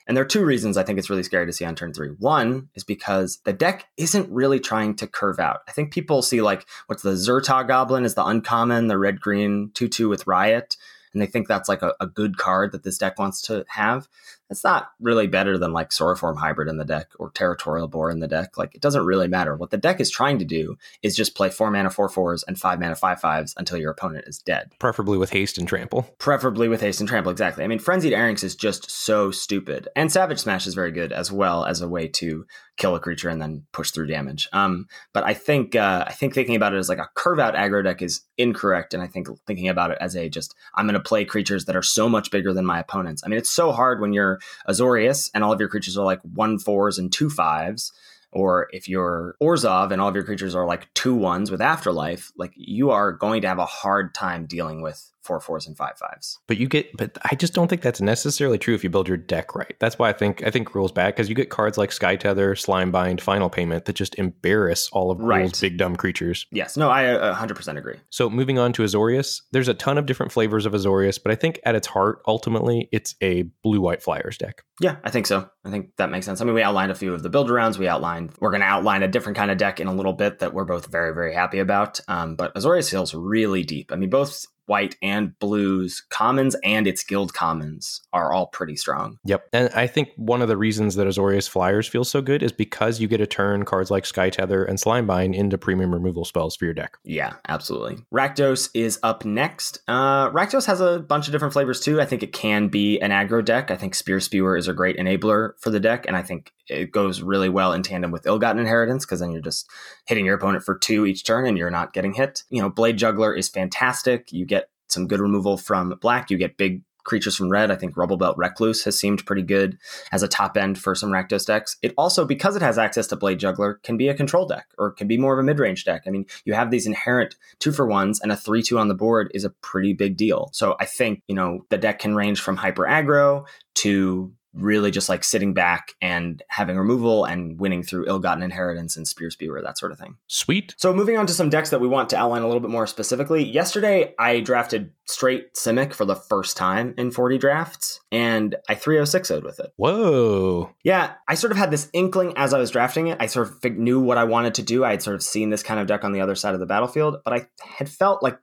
And 0.08 0.16
there 0.16 0.24
are 0.24 0.28
two 0.28 0.46
reasons 0.46 0.78
I 0.78 0.84
think 0.84 0.98
it's 0.98 1.10
really 1.10 1.24
scary 1.24 1.46
to 1.46 1.54
see 1.54 1.66
on 1.66 1.76
turn 1.76 1.94
three. 1.94 2.10
One 2.18 2.70
is 2.74 2.84
because 2.84 3.40
the 3.44 3.54
deck 3.54 3.88
isn't 3.98 4.32
really 4.32 4.60
trying 4.60 4.96
to 4.96 5.08
curve 5.08 5.40
out. 5.40 5.60
I 5.68 5.72
think 5.72 5.92
people 5.92 6.22
see 6.22 6.42
like 6.42 6.66
what's 6.88 7.04
the 7.04 7.12
Zhur-Taa 7.12 7.68
Goblin 7.68 8.06
is 8.06 8.16
the 8.16 8.26
uncommon, 8.26 8.88
the 8.88 8.98
red 8.98 9.20
green 9.20 9.72
2 9.74 9.88
2 9.88 10.10
with 10.10 10.26
Riot, 10.26 10.78
and 11.14 11.22
they 11.22 11.28
think 11.28 11.48
that's 11.48 11.70
like 11.70 11.82
a, 11.82 11.94
a 12.00 12.08
good 12.08 12.38
card 12.38 12.72
that 12.72 12.84
this 12.84 12.98
deck 12.98 13.20
wants 13.20 13.42
to 13.44 13.66
have 13.68 14.08
it's 14.50 14.64
not 14.64 14.92
really 15.00 15.28
better 15.28 15.58
than 15.58 15.74
like 15.74 15.90
Sauroform 15.90 16.38
Hybrid 16.38 16.68
in 16.68 16.78
the 16.78 16.86
deck 16.86 17.08
or 17.20 17.30
Territorial 17.32 17.88
Boar 17.88 18.10
in 18.10 18.20
the 18.20 18.28
deck. 18.28 18.58
Like 18.58 18.74
it 18.76 18.82
doesn't 18.82 19.06
really 19.06 19.28
matter. 19.28 19.56
What 19.56 19.70
the 19.70 19.78
deck 19.78 20.00
is 20.00 20.10
trying 20.10 20.40
to 20.40 20.46
do 20.46 20.78
is 21.04 21.16
just 21.16 21.36
play 21.36 21.50
four 21.50 21.70
mana 21.72 21.90
four 21.90 22.10
fours 22.10 22.44
and 22.44 22.60
five 22.60 22.80
mana 22.80 22.96
five 22.96 23.20
fives 23.20 23.54
until 23.58 23.78
your 23.78 23.92
opponent 23.92 24.26
is 24.28 24.40
dead. 24.40 24.72
Preferably 24.80 25.18
with 25.18 25.30
haste 25.32 25.58
and 25.58 25.68
trample. 25.68 26.14
Preferably 26.18 26.68
with 26.68 26.82
haste 26.82 27.00
and 27.00 27.10
trample, 27.10 27.32
exactly. 27.32 27.64
I 27.64 27.68
mean, 27.68 27.80
Frenzied 27.80 28.14
Arynx 28.14 28.44
is 28.44 28.56
just 28.56 28.90
so 28.90 29.32
stupid. 29.32 29.88
And 29.96 30.12
Savage 30.12 30.40
Smash 30.40 30.68
is 30.68 30.74
very 30.74 30.92
good 30.92 31.12
as 31.12 31.32
well 31.32 31.66
as 31.66 31.82
a 31.82 31.88
way 31.88 32.08
to 32.08 32.46
kill 32.80 32.96
a 32.96 33.00
creature 33.00 33.30
and 33.30 33.42
then 33.42 33.66
push 33.74 33.92
through 33.92 34.08
damage. 34.08 34.48
Um, 34.54 34.88
but 35.14 35.24
I 35.24 35.34
think 35.36 35.76
uh, 35.76 36.06
I 36.08 36.14
think 36.14 36.34
thinking 36.34 36.56
about 36.56 36.74
it 36.74 36.78
as 36.78 36.90
like 36.90 36.98
a 36.98 37.10
curve 37.14 37.38
out 37.38 37.54
aggro 37.54 37.84
deck 37.84 38.02
is 38.02 38.22
incorrect, 38.38 38.94
and 38.94 39.04
I 39.04 39.08
think 39.08 39.28
thinking 39.46 39.70
about 39.70 39.92
it 39.92 39.98
as 40.02 40.16
a 40.16 40.30
just 40.30 40.56
I'm 40.76 40.88
going 40.88 40.94
to 40.94 41.00
play 41.00 41.26
creatures 41.26 41.66
that 41.66 41.76
are 41.76 41.84
so 41.84 42.10
much 42.10 42.32
bigger 42.32 42.54
than 42.54 42.66
my 42.66 42.80
opponents. 42.80 43.22
I 43.24 43.28
mean, 43.28 43.38
it's 43.38 43.52
so 43.52 43.72
hard 43.72 44.02
when 44.02 44.14
you're 44.14 44.39
Azorius 44.68 45.30
and 45.34 45.44
all 45.44 45.54
of 45.54 45.60
your 45.60 45.70
creatures 45.70 45.98
are 45.98 46.06
like 46.06 46.22
one 46.22 46.60
fours 46.60 46.98
and 46.98 47.12
two 47.12 47.30
fives. 47.30 47.92
Or 48.32 48.68
if 48.72 48.88
you're 48.88 49.36
Orzhov 49.42 49.92
and 49.92 50.00
all 50.00 50.08
of 50.08 50.16
your 50.16 50.24
creatures 50.24 50.54
are 50.54 50.68
like 50.68 50.94
two 50.94 51.16
ones 51.16 51.50
with 51.50 51.62
afterlife, 51.62 52.32
like 52.38 52.54
you 52.56 52.92
are 52.92 53.12
going 53.12 53.42
to 53.42 53.48
have 53.48 53.58
a 53.58 53.66
hard 53.66 54.14
time 54.14 54.46
dealing 54.46 54.82
with 54.82 55.12
four 55.30 55.40
fours 55.40 55.68
and 55.68 55.78
five 55.78 55.96
fives. 55.96 56.40
But 56.48 56.58
you 56.58 56.68
get, 56.68 56.98
but 56.98 57.20
I 57.24 57.36
just 57.36 57.54
don't 57.54 57.68
think 57.68 57.84
that's 57.84 58.02
necessarily 58.02 58.58
true 58.58 58.74
if 58.74 58.84
you 58.84 58.90
build 58.90 59.08
your 59.08 59.16
deck 59.16 59.54
right. 59.54 59.76
That's 59.80 60.00
why 60.00 60.10
I 60.10 60.14
think 60.14 60.42
I 60.44 60.50
think 60.50 60.74
rules 60.74 60.92
back 60.92 61.16
because 61.16 61.30
you 61.30 61.36
get 61.36 61.52
cards 61.52 61.78
like 61.78 61.92
Sky 61.92 62.16
Tether, 62.16 62.56
Slime 62.56 62.90
Bind, 62.90 63.22
Final 63.22 63.48
Payment 63.48 63.86
that 63.86 63.94
just 63.94 64.16
embarrass 64.16 64.90
all 64.92 65.12
of 65.12 65.20
right. 65.20 65.56
big 65.62 65.78
dumb 65.78 65.96
creatures. 65.96 66.48
Yes, 66.52 66.76
no, 66.76 66.90
I 66.90 67.04
100% 67.04 67.78
agree. 67.78 67.98
So 68.10 68.28
moving 68.28 68.58
on 68.58 68.74
to 68.74 68.82
Azorius, 68.82 69.44
there's 69.52 69.68
a 69.68 69.76
ton 69.76 70.00
of 70.00 70.08
different 70.08 70.32
flavors 70.32 70.66
of 70.66 70.74
Azorius, 70.74 71.22
but 71.22 71.32
I 71.32 71.36
think 71.36 71.60
at 71.64 71.76
its 71.76 71.86
heart, 71.86 72.24
ultimately, 72.26 72.90
it's 72.92 73.14
a 73.22 73.44
blue 73.64 73.82
white 73.82 74.02
flyers 74.02 74.36
deck. 74.36 74.64
Yeah, 74.82 74.96
I 75.04 75.12
think 75.12 75.28
so. 75.28 75.48
I 75.64 75.70
think 75.70 75.96
that 75.98 76.10
makes 76.10 76.26
sense. 76.26 76.42
I 76.42 76.46
mean, 76.46 76.56
we 76.56 76.64
outlined 76.64 76.92
a 76.92 76.96
few 76.96 77.14
of 77.14 77.22
the 77.22 77.30
build 77.30 77.50
arounds. 77.50 77.78
We 77.78 77.88
outlined 77.88 78.32
we're 78.40 78.52
going 78.52 78.62
to 78.62 78.68
outline 78.68 79.04
a 79.04 79.08
different 79.08 79.38
kind 79.38 79.52
of 79.52 79.58
deck 79.58 79.80
in 79.80 79.88
a 79.88 79.94
little 79.94 80.14
bit 80.14 80.40
that 80.40 80.54
we're 80.54 80.66
both 80.66 80.88
very 80.88 81.14
very 81.14 81.34
happy 81.34 81.60
about. 81.60 82.00
Um, 82.08 82.36
but 82.36 82.56
Azorius 82.56 82.90
feels 82.90 83.14
really 83.14 83.64
deep. 83.64 83.92
I 83.92 83.98
mean, 83.98 84.10
both 84.10 84.46
white 84.70 84.96
and 85.02 85.38
blues 85.40 86.04
commons 86.10 86.56
and 86.64 86.86
its 86.86 87.04
guild 87.04 87.34
commons 87.34 88.02
are 88.14 88.32
all 88.32 88.46
pretty 88.48 88.76
strong. 88.76 89.18
Yep. 89.26 89.50
And 89.52 89.70
I 89.74 89.88
think 89.88 90.10
one 90.16 90.44
of 90.44 90.48
the 90.48 90.58
reasons 90.58 90.96
that 90.96 91.08
Azorius 91.08 91.50
Flyers 91.50 91.88
feels 91.88 92.10
so 92.10 92.22
good 92.22 92.44
is 92.44 92.52
because 92.52 93.02
you 93.02 93.08
get 93.08 93.18
to 93.18 93.28
turn 93.28 93.66
cards 93.66 93.90
like 93.90 94.06
Sky 94.06 94.30
Tether 94.30 94.64
and 94.64 94.78
Slimebind 94.78 95.34
into 95.36 95.58
premium 95.58 95.92
removal 95.92 96.24
spells 96.24 96.56
for 96.56 96.66
your 96.66 96.76
deck. 96.76 96.98
Yeah, 97.04 97.34
absolutely. 97.48 97.98
Rakdos 98.14 98.70
is 98.76 99.00
up 99.02 99.26
next. 99.26 99.80
Uh, 99.88 100.30
Rakdos 100.30 100.68
has 100.68 100.82
a 100.82 101.00
bunch 101.00 101.28
of 101.28 101.32
different 101.32 101.54
flavors 101.54 101.80
too. 101.80 102.00
I 102.00 102.06
think 102.06 102.22
it 102.22 102.32
can 102.32 102.68
be 102.68 103.00
an 103.00 103.10
aggro 103.10 103.44
deck. 103.44 103.72
I 103.72 103.76
think 103.76 103.96
Spear 103.96 104.20
Spewer 104.20 104.56
is 104.56 104.68
a 104.68 104.74
great 104.74 104.98
enabler 104.98 105.54
for 105.60 105.72
the 105.72 105.80
deck, 105.80 106.06
and 106.06 106.16
I 106.16 106.22
think 106.22 106.54
it 106.70 106.92
goes 106.92 107.22
really 107.22 107.50
well 107.50 107.74
in 107.74 107.82
tandem 107.82 108.12
with 108.12 108.28
ill-gotten 108.28 108.60
inheritance 108.60 109.06
because 109.06 109.20
then 109.20 109.32
you're 109.32 109.42
just 109.42 109.68
hitting 110.06 110.26
your 110.26 110.36
opponent 110.36 110.64
for 110.64 110.78
two 110.78 111.06
each 111.06 111.26
turn 111.26 111.48
and 111.48 111.58
you're 111.58 111.72
not 111.72 111.94
getting 111.94 112.14
hit. 112.14 112.44
You 112.50 112.62
know, 112.62 112.70
Blade 112.70 112.98
Juggler 112.98 113.34
is 113.34 113.50
fantastic. 113.50 114.32
You 114.32 114.46
get 114.46 114.59
some 114.92 115.08
good 115.08 115.20
removal 115.20 115.58
from 115.58 115.98
black. 116.02 116.30
You 116.30 116.38
get 116.38 116.58
big 116.58 116.82
creatures 117.04 117.36
from 117.36 117.50
red. 117.50 117.72
I 117.72 117.76
think 117.76 117.96
Rubblebelt 117.96 118.38
Recluse 118.38 118.84
has 118.84 118.98
seemed 118.98 119.26
pretty 119.26 119.42
good 119.42 119.78
as 120.12 120.22
a 120.22 120.28
top 120.28 120.56
end 120.56 120.78
for 120.78 120.94
some 120.94 121.10
Rakdos 121.10 121.46
decks. 121.46 121.78
It 121.82 121.94
also, 121.98 122.24
because 122.24 122.56
it 122.56 122.62
has 122.62 122.78
access 122.78 123.08
to 123.08 123.16
Blade 123.16 123.40
Juggler, 123.40 123.80
can 123.84 123.98
be 123.98 124.10
a 124.10 124.14
control 124.14 124.46
deck 124.46 124.68
or 124.78 124.92
can 124.92 125.08
be 125.08 125.18
more 125.18 125.34
of 125.34 125.40
a 125.40 125.44
mid 125.44 125.60
range 125.60 125.86
deck. 125.86 126.04
I 126.06 126.12
mean, 126.12 126.26
you 126.46 126.54
have 126.54 126.70
these 126.70 126.86
inherent 126.86 127.36
two 127.60 127.72
for 127.72 127.88
ones, 127.88 128.20
and 128.22 128.32
a 128.32 128.38
three 128.38 128.62
two 128.62 128.78
on 128.78 128.90
the 128.90 128.94
board 128.96 129.32
is 129.34 129.44
a 129.44 129.50
pretty 129.50 129.94
big 129.94 130.18
deal. 130.18 130.50
So 130.54 130.76
I 130.80 130.86
think, 130.86 131.24
you 131.28 131.36
know, 131.36 131.66
the 131.70 131.78
deck 131.78 132.00
can 132.00 132.16
range 132.16 132.42
from 132.42 132.58
hyper 132.58 132.84
aggro 132.84 133.48
to 133.76 134.32
really 134.62 134.92
just 134.92 135.10
like 135.10 135.24
sitting 135.24 135.54
back 135.54 135.96
and 136.02 136.42
having 136.48 136.78
removal 136.78 137.26
and 137.26 137.60
winning 137.60 137.84
through 137.84 138.08
ill-gotten 138.08 138.44
inheritance 138.44 138.98
and 138.98 139.08
spear 139.08 139.30
spewer 139.30 139.62
that 139.62 139.78
sort 139.78 139.92
of 139.92 140.00
thing. 140.00 140.18
Sweet. 140.28 140.76
So 140.78 140.94
moving 140.94 141.18
on 141.18 141.28
to 141.28 141.34
some 141.34 141.50
decks 141.50 141.70
that 141.70 141.82
we 141.82 141.88
want 141.88 142.10
to 142.10 142.18
outline 142.18 142.42
a 142.42 142.48
little 142.48 142.62
bit 142.62 142.70
more 142.70 142.88
specifically. 142.88 143.44
Yesterday 143.44 144.14
i 144.20 144.40
drafted 144.40 144.92
straight 145.06 145.54
simic 145.56 145.94
for 145.94 146.06
the 146.06 146.16
first 146.16 146.56
time 146.56 146.94
in 146.98 147.12
40 147.12 147.38
drafts 147.38 148.00
and 148.12 148.56
i 148.68 148.76
306 148.76 149.30
with 149.44 149.60
it. 149.60 149.74
Whoa. 149.78 150.72
Yeah 150.84 151.14
i 151.28 151.36
sort 151.36 151.52
of 151.52 151.58
had 151.58 151.72
this 151.72 151.90
inkling 151.94 152.34
as 152.36 152.54
i 152.54 152.60
was 152.60 152.72
drafting 152.72 153.08
it. 153.08 153.18
I 153.20 153.28
sort 153.28 153.48
of 153.48 153.78
knew 153.78 154.00
what 154.00 154.18
i 154.18 154.24
wanted 154.24 154.56
to 154.56 154.64
do. 154.64 154.84
I 154.84 154.92
had 154.92 155.02
sort 155.02 155.16
of 155.16 155.24
seen 155.24 155.50
this 155.50 155.64
kind 155.64 155.80
of 155.80 155.88
deck 155.88 156.04
on 156.04 156.12
the 156.12 156.22
other 156.22 156.36
side 156.36 156.54
of 156.54 156.60
the 156.60 156.66
battlefield 156.66 157.18
but 157.24 157.34
i 157.34 157.48
had 157.62 157.90
felt 157.90 158.24
like 158.24 158.40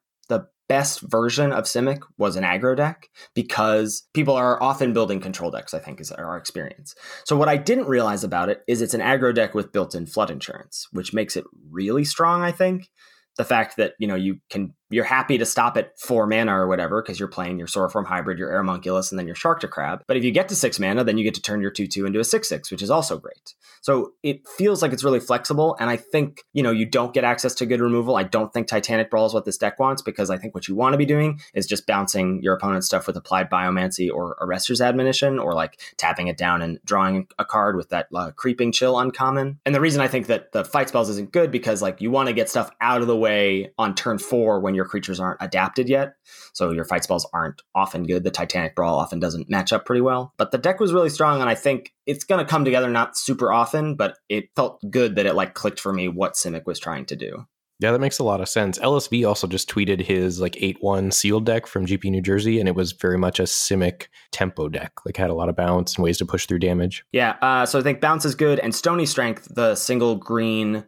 best 0.69 1.01
version 1.01 1.53
of 1.53 1.65
Simic 1.65 2.01
was 2.19 2.37
an 2.37 2.45
aggro 2.45 2.77
deck 2.77 3.09
because 3.35 4.07
people 4.15 4.35
are 4.35 4.63
often 4.63 4.93
building 4.93 5.21
control 5.21 5.51
decks, 5.51 5.75
I 5.75 5.79
think, 5.79 6.01
is 6.01 6.13
our 6.13 6.37
experience. 6.37 6.95
So, 7.25 7.37
what 7.37 7.49
I 7.49 7.57
didn't 7.57 7.89
realize 7.89 8.25
about 8.25 8.49
it 8.49 8.63
is 8.67 8.83
it's 8.83 8.95
an 8.95 9.01
aggro 9.01 9.35
deck 9.35 9.55
with 9.55 9.73
built 9.73 9.95
in 9.95 10.07
flood 10.07 10.31
insurance, 10.31 10.87
which 10.93 11.15
makes 11.15 11.37
it 11.37 11.45
really 11.71 12.05
strong, 12.05 12.43
I 12.43 12.53
think. 12.53 12.89
The 13.37 13.45
fact 13.45 13.77
that, 13.77 13.93
you 13.99 14.07
know, 14.07 14.15
you 14.15 14.39
can 14.49 14.75
you're 14.91 15.05
happy 15.05 15.39
to 15.39 15.45
stop 15.45 15.77
at 15.77 15.99
four 15.99 16.27
mana 16.27 16.57
or 16.57 16.69
whatever 16.69 17.03
because 17.03 17.19
you're 17.19 17.29
playing 17.29 17.59
your 17.59 17.67
Sauroform 17.67 18.07
hybrid, 18.07 18.39
your 18.39 18.51
Aeromunculus, 18.51 19.11
and 19.11 19.19
then 19.19 19.27
your 19.27 19.35
Sharktocrab. 19.35 20.03
But 20.07 20.17
if 20.17 20.25
you 20.25 20.31
get 20.31 20.49
to 20.49 20.57
six 20.57 20.79
mana, 20.79 21.05
then 21.05 21.19
you 21.19 21.25
get 21.25 21.35
to 21.35 21.43
turn 21.43 21.61
your 21.61 21.71
2 21.71 21.87
2 21.87 22.07
into 22.07 22.21
a 22.21 22.25
6 22.25 22.49
6, 22.49 22.71
which 22.71 22.83
is 22.83 22.91
also 22.91 23.19
great. 23.19 23.55
So 23.83 24.13
it 24.23 24.47
feels 24.49 24.83
like 24.83 24.93
it's 24.93 25.05
really 25.05 25.21
flexible. 25.21 25.77
And 25.79 25.91
I 25.91 25.97
think, 25.97 26.43
you 26.53 26.63
know, 26.63 26.71
you 26.71 26.87
don't 26.87 27.15
get 27.15 27.25
access 27.25 27.55
to 27.57 27.67
good 27.67 27.81
removal. 27.81 28.17
I 28.17 28.25
don't 28.25 28.53
think 28.53 28.67
Titanic 28.67 29.11
Brawl 29.11 29.27
is 29.27 29.35
what 29.35 29.45
this 29.45 29.59
deck 29.59 29.79
wants 29.79 30.03
because 30.03 30.31
I 30.31 30.39
think 30.39 30.55
what 30.55 30.69
you 30.69 30.75
want 30.75 30.95
to 30.95 30.99
be 30.99 31.07
doing 31.07 31.41
is 31.55 31.67
just 31.67 31.87
bouncing 31.87 32.43
your 32.43 32.55
opponent's 32.55 32.87
stuff 32.87 33.07
with 33.07 33.17
Applied 33.17 33.51
Biomancy 33.51 34.13
or 34.13 34.37
Arrester's 34.41 34.81
Admonition 34.81 35.39
or 35.39 35.55
like 35.55 35.81
tapping 35.97 36.29
it 36.29 36.37
down 36.37 36.63
and 36.63 36.79
drawing 36.85 37.27
a 37.39 37.45
card 37.45 37.77
with 37.77 37.89
that 37.91 38.09
uh, 38.15 38.31
Creeping 38.33 38.73
Chill 38.73 38.99
uncommon. 38.99 39.59
And 39.67 39.75
the 39.75 39.81
reason 39.81 40.01
I 40.01 40.09
think 40.09 40.27
that 40.27 40.53
the 40.53 40.65
fight 40.65 40.89
spells 40.89 41.09
isn't 41.11 41.33
good 41.33 41.51
because 41.51 41.83
like 41.83 42.01
you 42.01 42.11
want 42.11 42.29
to 42.29 42.33
get 42.33 42.49
stuff 42.49 42.71
out 42.81 43.01
of 43.01 43.07
the 43.07 43.17
way 43.17 43.73
on 43.79 43.95
turn 43.95 44.19
four 44.19 44.61
when 44.61 44.75
your 44.77 44.85
creatures 44.85 45.19
aren't 45.19 45.41
adapted 45.41 45.89
yet. 45.89 46.15
So 46.53 46.71
your 46.71 46.85
fight 46.85 47.05
spells 47.05 47.27
aren't 47.33 47.63
often 47.75 48.05
good. 48.05 48.25
The 48.25 48.31
Titanic 48.31 48.75
Brawl 48.75 48.99
often 48.99 49.19
doesn't 49.19 49.51
match 49.51 49.73
up 49.73 49.85
pretty 49.85 50.01
well. 50.01 50.33
But 50.37 50.53
the 50.53 50.59
deck 50.59 50.79
was 50.81 50.93
really 50.93 51.11
strong, 51.11 51.41
and 51.41 51.51
I 51.51 51.55
think 51.55 51.93
it's 52.07 52.25
going 52.25 52.45
to 52.45 52.49
come 52.51 52.65
together 52.65 52.91
not 52.91 53.17
super 53.17 53.53
often, 53.53 53.97
but 53.97 54.19
it 54.29 54.51
felt 54.55 54.81
good 54.91 55.17
that 55.17 55.27
it 55.27 55.35
like 55.35 55.55
clicked 55.55 55.81
for 55.81 55.93
me 55.93 56.09
what 56.09 56.35
Simic 56.35 56.67
was 56.67 56.79
trying 56.79 57.07
to 57.07 57.17
do. 57.17 57.47
Yeah, 57.79 57.93
that 57.93 58.01
makes 58.01 58.19
a 58.19 58.25
lot 58.25 58.41
of 58.41 58.49
sense. 58.49 58.79
LSV 58.79 59.29
also 59.29 59.47
just 59.47 59.69
tweeted 59.69 60.01
his 60.01 60.41
like 60.41 60.55
8-1 60.55 61.13
sealed 61.13 61.45
deck 61.45 61.67
from 61.67 61.85
GP 61.85 62.11
New 62.11 62.23
Jersey, 62.23 62.59
and 62.59 62.69
it 62.69 62.75
was 62.75 62.93
very 62.93 63.19
much 63.19 63.39
a 63.39 63.43
Simic 63.43 64.07
tempo 64.33 64.69
deck. 64.69 64.93
Like 65.05 65.19
had 65.19 65.29
a 65.29 65.35
lot 65.35 65.51
of 65.51 65.57
bounce 65.57 65.97
and 65.97 66.05
ways 66.05 66.17
to 66.19 66.27
push 66.27 66.47
through 66.47 66.61
damage. 66.61 67.05
Yeah, 67.13 67.37
uh, 67.43 67.67
so 67.67 67.79
I 67.79 67.83
think 67.83 68.01
bounce 68.01 68.25
is 68.25 68.35
good, 68.35 68.61
and 68.61 68.75
Stony 68.75 69.05
Strength, 69.05 69.55
the 69.55 69.75
single 69.75 70.17
green 70.17 70.85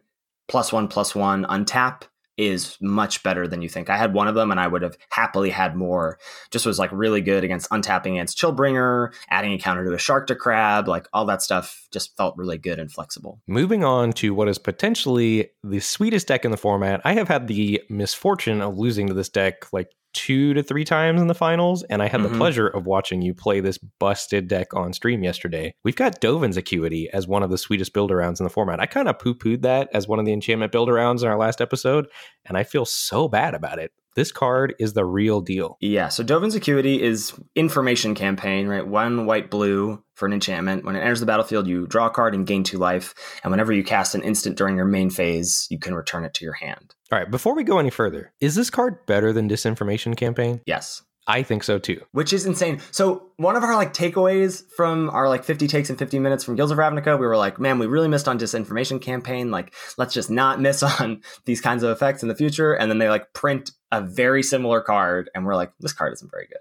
plus 0.47 0.73
one 0.73 0.87
plus 0.87 1.13
one 1.13 1.45
untap 1.45 2.03
is 2.39 2.77
much 2.79 3.21
better 3.21 3.47
than 3.47 3.61
you 3.61 3.67
think. 3.67 3.89
I 3.89 3.97
had 3.97 4.13
one 4.13 4.29
of 4.29 4.35
them 4.35 4.49
and 4.49 4.59
I 4.59 4.67
would 4.67 4.81
have 4.81 4.97
happily 5.09 5.49
had 5.49 5.75
more. 5.75 6.17
Just 6.51 6.65
was 6.65 6.79
like 6.79 6.89
really 6.93 7.19
good 7.19 7.43
against 7.43 7.69
untapping 7.69 8.13
against 8.13 8.37
Chillbringer, 8.37 9.13
adding 9.29 9.51
a 9.51 9.59
counter 9.59 9.83
to 9.83 9.93
a 9.93 9.97
Sharktocrab, 9.97 10.87
like 10.87 11.07
all 11.11 11.25
that 11.25 11.41
stuff 11.41 11.87
just 11.91 12.15
felt 12.15 12.37
really 12.37 12.57
good 12.57 12.79
and 12.79 12.89
flexible. 12.89 13.41
Moving 13.45 13.83
on 13.83 14.13
to 14.13 14.33
what 14.33 14.47
is 14.47 14.57
potentially 14.57 15.49
the 15.63 15.81
sweetest 15.81 16.27
deck 16.27 16.45
in 16.45 16.51
the 16.51 16.57
format. 16.57 17.01
I 17.03 17.13
have 17.13 17.27
had 17.27 17.47
the 17.47 17.81
misfortune 17.89 18.61
of 18.61 18.77
losing 18.77 19.07
to 19.07 19.13
this 19.13 19.29
deck 19.29 19.71
like 19.73 19.91
two 20.13 20.53
to 20.53 20.63
three 20.63 20.83
times 20.83 21.21
in 21.21 21.27
the 21.27 21.35
finals, 21.35 21.83
and 21.83 22.01
I 22.01 22.07
had 22.07 22.21
Mhm. 22.21 22.29
the 22.31 22.37
pleasure 22.37 22.67
of 22.67 22.85
watching 22.85 23.21
you 23.21 23.33
play 23.33 23.59
this 23.59 23.77
busted 23.77 24.47
deck 24.47 24.73
on 24.73 24.93
stream 24.93 25.23
yesterday. 25.23 25.73
We've 25.83 25.95
got 25.95 26.19
Dovin's 26.19 26.57
Acuity 26.57 27.09
as 27.11 27.27
one 27.27 27.43
of 27.43 27.49
the 27.49 27.57
sweetest 27.57 27.93
build 27.93 28.11
arounds 28.11 28.39
in 28.39 28.43
the 28.43 28.49
format. 28.49 28.79
I 28.79 28.85
kind 28.85 29.07
of 29.07 29.19
poo 29.19 29.35
pooed 29.35 29.61
that 29.61 29.89
as 29.93 30.07
one 30.07 30.19
of 30.19 30.25
the 30.25 30.33
enchantment 30.33 30.71
build 30.71 30.89
arounds 30.89 31.21
in 31.21 31.27
our 31.27 31.37
last 31.37 31.61
episode, 31.61 32.07
and 32.45 32.57
I 32.57 32.63
feel 32.63 32.85
so 32.85 33.27
bad 33.27 33.53
about 33.53 33.79
it. 33.79 33.91
This 34.19 34.33
card 34.33 34.75
is 34.79 34.91
the 34.91 35.05
real 35.05 35.39
deal. 35.39 35.77
Yeah, 35.79 36.09
so 36.09 36.23
Dovin's 36.23 36.53
Acuity 36.53 37.01
is 37.01 37.31
information 37.55 38.15
campaign, 38.15 38.67
right? 38.67 38.85
One 38.85 39.25
white 39.25 39.49
blue 39.49 40.03
for 40.15 40.25
an 40.25 40.33
enchantment. 40.33 40.83
When 40.83 40.97
it 40.97 40.99
enters 40.99 41.21
the 41.21 41.25
battlefield, 41.25 41.67
you 41.67 41.87
draw 41.87 42.07
a 42.07 42.09
card 42.09 42.35
and 42.35 42.45
gain 42.45 42.65
two 42.65 42.77
life. 42.77 43.13
And 43.45 43.51
whenever 43.51 43.71
you 43.71 43.81
cast 43.81 44.15
an 44.15 44.21
instant 44.21 44.57
during 44.57 44.75
your 44.75 44.83
main 44.83 45.09
phase, 45.09 45.67
you 45.69 45.79
can 45.79 45.95
return 45.95 46.25
it 46.25 46.33
to 46.33 46.43
your 46.43 46.55
hand. 46.55 46.95
All 47.13 47.17
right, 47.17 47.31
before 47.31 47.55
we 47.55 47.63
go 47.63 47.79
any 47.79 47.91
further, 47.91 48.33
is 48.41 48.55
this 48.55 48.69
card 48.69 49.05
better 49.05 49.31
than 49.31 49.47
Disinformation 49.47 50.17
Campaign? 50.17 50.59
Yes. 50.65 51.01
I 51.29 51.43
think 51.43 51.63
so 51.63 51.77
too. 51.77 52.01
Which 52.11 52.33
is 52.33 52.45
insane. 52.45 52.81
So 52.89 53.29
one 53.37 53.55
of 53.55 53.63
our 53.63 53.75
like 53.75 53.93
takeaways 53.93 54.63
from 54.75 55.09
our 55.11 55.29
like 55.29 55.43
50 55.43 55.67
takes 55.67 55.89
in 55.89 55.95
50 55.95 56.17
minutes 56.19 56.43
from 56.43 56.55
Guilds 56.55 56.71
of 56.71 56.79
Ravnica, 56.79 57.19
we 57.19 57.27
were 57.27 57.37
like, 57.37 57.59
man, 57.59 57.77
we 57.77 57.85
really 57.85 58.07
missed 58.07 58.27
on 58.27 58.39
disinformation 58.39 58.99
campaign. 58.99 59.51
Like, 59.51 59.73
let's 59.97 60.13
just 60.13 60.31
not 60.31 60.59
miss 60.59 60.81
on 61.01 61.21
these 61.45 61.61
kinds 61.61 61.83
of 61.83 61.91
effects 61.91 62.23
in 62.23 62.29
the 62.29 62.35
future. 62.35 62.73
And 62.73 62.89
then 62.89 62.97
they 62.97 63.09
like 63.09 63.31
print 63.33 63.71
a 63.91 64.01
very 64.01 64.43
similar 64.43 64.81
card, 64.81 65.31
and 65.33 65.45
we're 65.45 65.55
like, 65.55 65.71
this 65.79 65.93
card 65.93 66.13
isn't 66.13 66.31
very 66.31 66.47
good. 66.47 66.59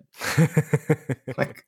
like 1.37 1.65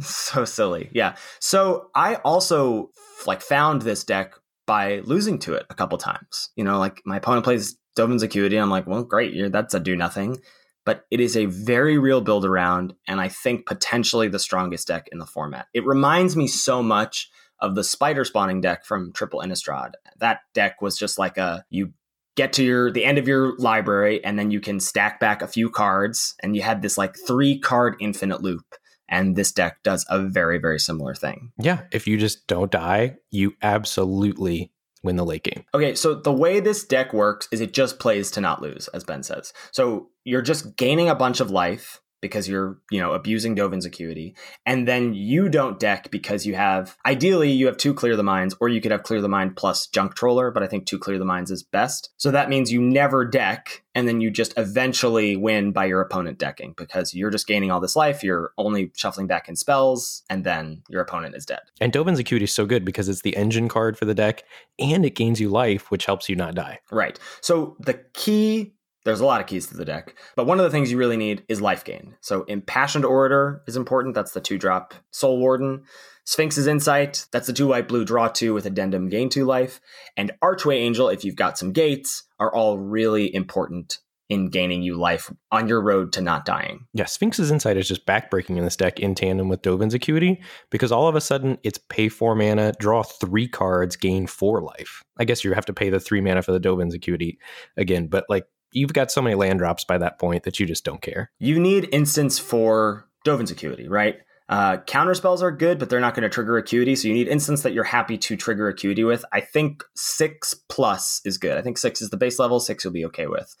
so 0.00 0.44
silly 0.44 0.90
yeah 0.92 1.14
so 1.40 1.88
i 1.94 2.16
also 2.16 2.90
like 3.26 3.40
found 3.40 3.82
this 3.82 4.04
deck 4.04 4.34
by 4.66 5.00
losing 5.04 5.38
to 5.38 5.54
it 5.54 5.64
a 5.70 5.74
couple 5.74 5.96
times 5.98 6.50
you 6.56 6.64
know 6.64 6.78
like 6.78 7.00
my 7.04 7.18
opponent 7.18 7.44
plays 7.44 7.76
dovin's 7.94 8.22
acuity 8.22 8.56
and 8.56 8.62
i'm 8.64 8.70
like 8.70 8.86
well 8.86 9.04
great 9.04 9.32
you're, 9.34 9.48
that's 9.48 9.74
a 9.74 9.80
do 9.80 9.94
nothing 9.94 10.36
but 10.84 11.06
it 11.10 11.20
is 11.20 11.36
a 11.36 11.46
very 11.46 11.98
real 11.98 12.20
build 12.20 12.44
around 12.44 12.94
and 13.08 13.20
i 13.20 13.28
think 13.28 13.66
potentially 13.66 14.28
the 14.28 14.38
strongest 14.38 14.88
deck 14.88 15.08
in 15.12 15.18
the 15.18 15.26
format. 15.26 15.66
It 15.74 15.84
reminds 15.86 16.36
me 16.36 16.46
so 16.46 16.82
much 16.82 17.30
of 17.60 17.74
the 17.74 17.84
spider 17.84 18.24
spawning 18.24 18.60
deck 18.60 18.84
from 18.84 19.12
triple 19.12 19.40
innistrad. 19.40 19.92
That 20.18 20.40
deck 20.52 20.82
was 20.82 20.98
just 20.98 21.18
like 21.18 21.38
a 21.38 21.64
you 21.70 21.92
get 22.36 22.52
to 22.54 22.64
your 22.64 22.90
the 22.90 23.04
end 23.04 23.18
of 23.18 23.28
your 23.28 23.56
library 23.58 24.22
and 24.24 24.38
then 24.38 24.50
you 24.50 24.60
can 24.60 24.80
stack 24.80 25.20
back 25.20 25.40
a 25.40 25.48
few 25.48 25.70
cards 25.70 26.34
and 26.42 26.54
you 26.56 26.62
had 26.62 26.82
this 26.82 26.98
like 26.98 27.16
three 27.26 27.58
card 27.58 27.96
infinite 28.00 28.42
loop 28.42 28.74
and 29.08 29.36
this 29.36 29.52
deck 29.52 29.82
does 29.82 30.04
a 30.08 30.20
very 30.20 30.58
very 30.58 30.78
similar 30.78 31.14
thing. 31.14 31.52
Yeah, 31.58 31.82
if 31.92 32.06
you 32.06 32.18
just 32.18 32.46
don't 32.46 32.70
die, 32.70 33.16
you 33.30 33.54
absolutely 33.62 34.72
win 35.04 35.16
the 35.16 35.24
late 35.24 35.44
game. 35.44 35.64
okay 35.74 35.94
so 35.94 36.14
the 36.14 36.32
way 36.32 36.60
this 36.60 36.84
deck 36.84 37.12
works 37.12 37.48
is 37.52 37.60
it 37.60 37.72
just 37.72 37.98
plays 37.98 38.30
to 38.30 38.40
not 38.40 38.60
lose 38.60 38.88
as 38.88 39.04
ben 39.04 39.22
says 39.22 39.52
so 39.70 40.08
you're 40.24 40.42
just 40.42 40.76
gaining 40.76 41.08
a 41.08 41.14
bunch 41.14 41.40
of 41.40 41.50
life 41.50 42.00
because 42.24 42.48
you're 42.48 42.78
you 42.90 42.98
know 42.98 43.12
abusing 43.12 43.54
dovin's 43.54 43.84
acuity 43.84 44.34
and 44.64 44.88
then 44.88 45.12
you 45.12 45.48
don't 45.48 45.78
deck 45.78 46.10
because 46.10 46.46
you 46.46 46.54
have 46.54 46.96
ideally 47.04 47.50
you 47.50 47.66
have 47.66 47.76
two 47.76 47.92
clear 47.92 48.16
the 48.16 48.22
minds 48.22 48.56
or 48.60 48.68
you 48.68 48.80
could 48.80 48.90
have 48.90 49.02
clear 49.02 49.20
the 49.20 49.28
mind 49.28 49.54
plus 49.56 49.86
Junktroller 49.86 50.52
but 50.52 50.62
i 50.62 50.66
think 50.66 50.86
two 50.86 50.98
clear 50.98 51.18
the 51.18 51.24
minds 51.24 51.50
is 51.50 51.62
best 51.62 52.10
so 52.16 52.30
that 52.30 52.48
means 52.48 52.72
you 52.72 52.80
never 52.80 53.26
deck 53.26 53.82
and 53.94 54.08
then 54.08 54.20
you 54.20 54.30
just 54.30 54.54
eventually 54.56 55.36
win 55.36 55.70
by 55.70 55.84
your 55.84 56.00
opponent 56.00 56.38
decking 56.38 56.74
because 56.76 57.12
you're 57.12 57.30
just 57.30 57.46
gaining 57.46 57.70
all 57.70 57.80
this 57.80 57.94
life 57.94 58.24
you're 58.24 58.52
only 58.56 58.90
shuffling 58.96 59.26
back 59.26 59.48
in 59.48 59.54
spells 59.56 60.22
and 60.30 60.44
then 60.44 60.82
your 60.88 61.02
opponent 61.02 61.34
is 61.34 61.44
dead 61.44 61.60
And 61.80 61.92
Dovin's 61.92 62.18
Acuity 62.18 62.44
is 62.44 62.52
so 62.52 62.64
good 62.64 62.84
because 62.84 63.08
it's 63.08 63.20
the 63.22 63.36
engine 63.36 63.68
card 63.68 63.98
for 63.98 64.06
the 64.06 64.14
deck 64.14 64.44
and 64.78 65.04
it 65.04 65.14
gains 65.14 65.40
you 65.40 65.48
life, 65.48 65.90
which 65.90 66.06
helps 66.06 66.28
you 66.28 66.36
not 66.36 66.54
die. 66.54 66.80
Right. 66.90 67.18
So 67.40 67.76
the 67.80 67.94
key, 68.14 68.74
there's 69.04 69.20
a 69.20 69.26
lot 69.26 69.40
of 69.40 69.46
keys 69.46 69.66
to 69.66 69.76
the 69.76 69.84
deck, 69.84 70.14
but 70.36 70.46
one 70.46 70.58
of 70.58 70.64
the 70.64 70.70
things 70.70 70.90
you 70.90 70.98
really 70.98 71.16
need 71.16 71.44
is 71.48 71.60
life 71.60 71.84
gain. 71.84 72.16
So 72.20 72.44
Impassioned 72.44 73.04
Orator 73.04 73.62
is 73.66 73.76
important. 73.76 74.14
That's 74.14 74.32
the 74.32 74.40
two 74.40 74.58
drop 74.58 74.94
Soul 75.10 75.38
Warden. 75.38 75.84
Sphinx's 76.26 76.66
Insight, 76.66 77.26
that's 77.32 77.46
the 77.46 77.52
two 77.52 77.66
white 77.66 77.86
blue 77.86 78.04
draw 78.04 78.28
two 78.28 78.54
with 78.54 78.64
addendum 78.64 79.10
gain 79.10 79.28
two 79.28 79.44
life. 79.44 79.80
And 80.16 80.32
Archway 80.40 80.78
Angel, 80.78 81.10
if 81.10 81.22
you've 81.22 81.36
got 81.36 81.58
some 81.58 81.72
gates, 81.72 82.24
are 82.40 82.54
all 82.54 82.78
really 82.78 83.34
important 83.34 83.98
in 84.30 84.48
gaining 84.48 84.82
you 84.82 84.94
life 84.94 85.30
on 85.52 85.68
your 85.68 85.82
road 85.82 86.12
to 86.14 86.22
not 86.22 86.46
dying. 86.46 86.86
Yeah, 86.94 87.04
Sphinx's 87.04 87.50
Insight 87.50 87.76
is 87.76 87.86
just 87.86 88.06
backbreaking 88.06 88.56
in 88.56 88.64
this 88.64 88.76
deck 88.76 88.98
in 88.98 89.14
tandem 89.14 89.50
with 89.50 89.60
Dovin's 89.60 89.92
Acuity 89.92 90.40
because 90.70 90.90
all 90.90 91.08
of 91.08 91.14
a 91.14 91.20
sudden 91.20 91.58
it's 91.62 91.78
pay 91.90 92.08
four 92.08 92.34
mana, 92.34 92.72
draw 92.78 93.02
three 93.02 93.46
cards, 93.46 93.96
gain 93.96 94.26
four 94.26 94.62
life. 94.62 95.02
I 95.18 95.24
guess 95.24 95.44
you 95.44 95.52
have 95.52 95.66
to 95.66 95.74
pay 95.74 95.90
the 95.90 96.00
three 96.00 96.22
mana 96.22 96.42
for 96.42 96.52
the 96.52 96.60
Dovin's 96.60 96.94
Acuity 96.94 97.38
again, 97.76 98.06
but 98.06 98.24
like 98.30 98.46
you've 98.74 98.92
got 98.92 99.10
so 99.10 99.22
many 99.22 99.34
land 99.34 99.60
drops 99.60 99.84
by 99.84 99.96
that 99.96 100.18
point 100.18 100.42
that 100.42 100.60
you 100.60 100.66
just 100.66 100.84
don't 100.84 101.00
care. 101.00 101.30
You 101.38 101.58
need 101.58 101.88
instance 101.92 102.38
for 102.38 103.08
Dovin's 103.24 103.50
Acuity, 103.50 103.88
right? 103.88 104.18
Uh, 104.46 104.76
counter 104.86 105.14
spells 105.14 105.42
are 105.42 105.50
good, 105.50 105.78
but 105.78 105.88
they're 105.88 106.00
not 106.00 106.14
going 106.14 106.22
to 106.22 106.28
trigger 106.28 106.58
Acuity, 106.58 106.94
so 106.94 107.08
you 107.08 107.14
need 107.14 107.28
instance 107.28 107.62
that 107.62 107.72
you're 107.72 107.82
happy 107.82 108.18
to 108.18 108.36
trigger 108.36 108.68
Acuity 108.68 109.02
with. 109.02 109.24
I 109.32 109.40
think 109.40 109.82
six 109.96 110.54
plus 110.68 111.22
is 111.24 111.38
good. 111.38 111.56
I 111.56 111.62
think 111.62 111.78
six 111.78 112.02
is 112.02 112.10
the 112.10 112.18
base 112.18 112.38
level. 112.38 112.60
Six 112.60 112.84
you'll 112.84 112.92
be 112.92 113.06
okay 113.06 113.26
with. 113.26 113.54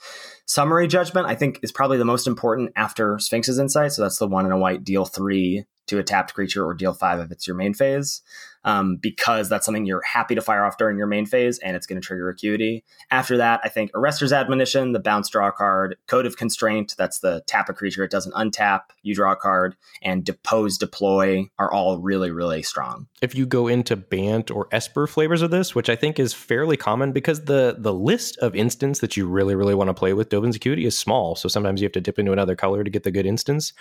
Summary 0.44 0.86
Judgment, 0.86 1.26
I 1.26 1.36
think, 1.36 1.60
is 1.62 1.72
probably 1.72 1.96
the 1.96 2.04
most 2.04 2.26
important 2.26 2.72
after 2.76 3.18
Sphinx's 3.18 3.58
Insight. 3.58 3.92
So 3.92 4.02
that's 4.02 4.18
the 4.18 4.28
one 4.28 4.44
in 4.44 4.52
a 4.52 4.58
white 4.58 4.84
deal 4.84 5.06
three 5.06 5.64
to 5.86 5.98
a 5.98 6.02
tapped 6.02 6.34
creature, 6.34 6.66
or 6.66 6.74
deal 6.74 6.92
five 6.92 7.18
if 7.18 7.30
it's 7.30 7.46
your 7.46 7.56
main 7.56 7.72
phase. 7.72 8.20
Um, 8.64 8.96
because 8.96 9.48
that's 9.48 9.66
something 9.66 9.84
you're 9.84 10.02
happy 10.02 10.34
to 10.34 10.40
fire 10.40 10.64
off 10.64 10.78
during 10.78 10.96
your 10.96 11.06
main 11.06 11.26
phase 11.26 11.58
and 11.58 11.76
it's 11.76 11.86
going 11.86 12.00
to 12.00 12.06
trigger 12.06 12.28
acuity. 12.28 12.84
After 13.10 13.36
that, 13.36 13.60
I 13.62 13.68
think 13.68 13.90
Arrester's 13.94 14.32
Admonition, 14.32 14.92
the 14.92 15.00
bounce 15.00 15.28
draw 15.28 15.50
card, 15.50 15.96
Code 16.06 16.24
of 16.24 16.36
Constraint, 16.36 16.94
that's 16.96 17.18
the 17.18 17.42
tap 17.46 17.68
a 17.68 17.74
creature, 17.74 18.04
it 18.04 18.10
doesn't 18.10 18.32
untap, 18.34 18.82
you 19.02 19.14
draw 19.14 19.32
a 19.32 19.36
card, 19.36 19.76
and 20.02 20.24
Depose 20.24 20.78
Deploy 20.78 21.46
are 21.58 21.72
all 21.72 21.98
really, 21.98 22.30
really 22.30 22.62
strong. 22.62 23.06
If 23.20 23.34
you 23.34 23.46
go 23.46 23.68
into 23.68 23.96
Bant 23.96 24.50
or 24.50 24.68
Esper 24.72 25.06
flavors 25.06 25.42
of 25.42 25.50
this, 25.50 25.74
which 25.74 25.88
I 25.88 25.96
think 25.96 26.18
is 26.18 26.34
fairly 26.34 26.76
common 26.76 27.12
because 27.12 27.44
the 27.44 27.76
the 27.78 27.92
list 27.92 28.36
of 28.38 28.54
instants 28.54 29.00
that 29.00 29.16
you 29.16 29.26
really, 29.26 29.54
really 29.54 29.74
want 29.74 29.88
to 29.88 29.94
play 29.94 30.12
with 30.12 30.28
Dovin's 30.28 30.56
Acuity 30.56 30.84
is 30.84 30.98
small. 30.98 31.34
So 31.34 31.48
sometimes 31.48 31.80
you 31.80 31.86
have 31.86 31.92
to 31.92 32.00
dip 32.00 32.18
into 32.18 32.32
another 32.32 32.56
color 32.56 32.84
to 32.84 32.90
get 32.90 33.02
the 33.02 33.10
good 33.10 33.26
instance. 33.26 33.72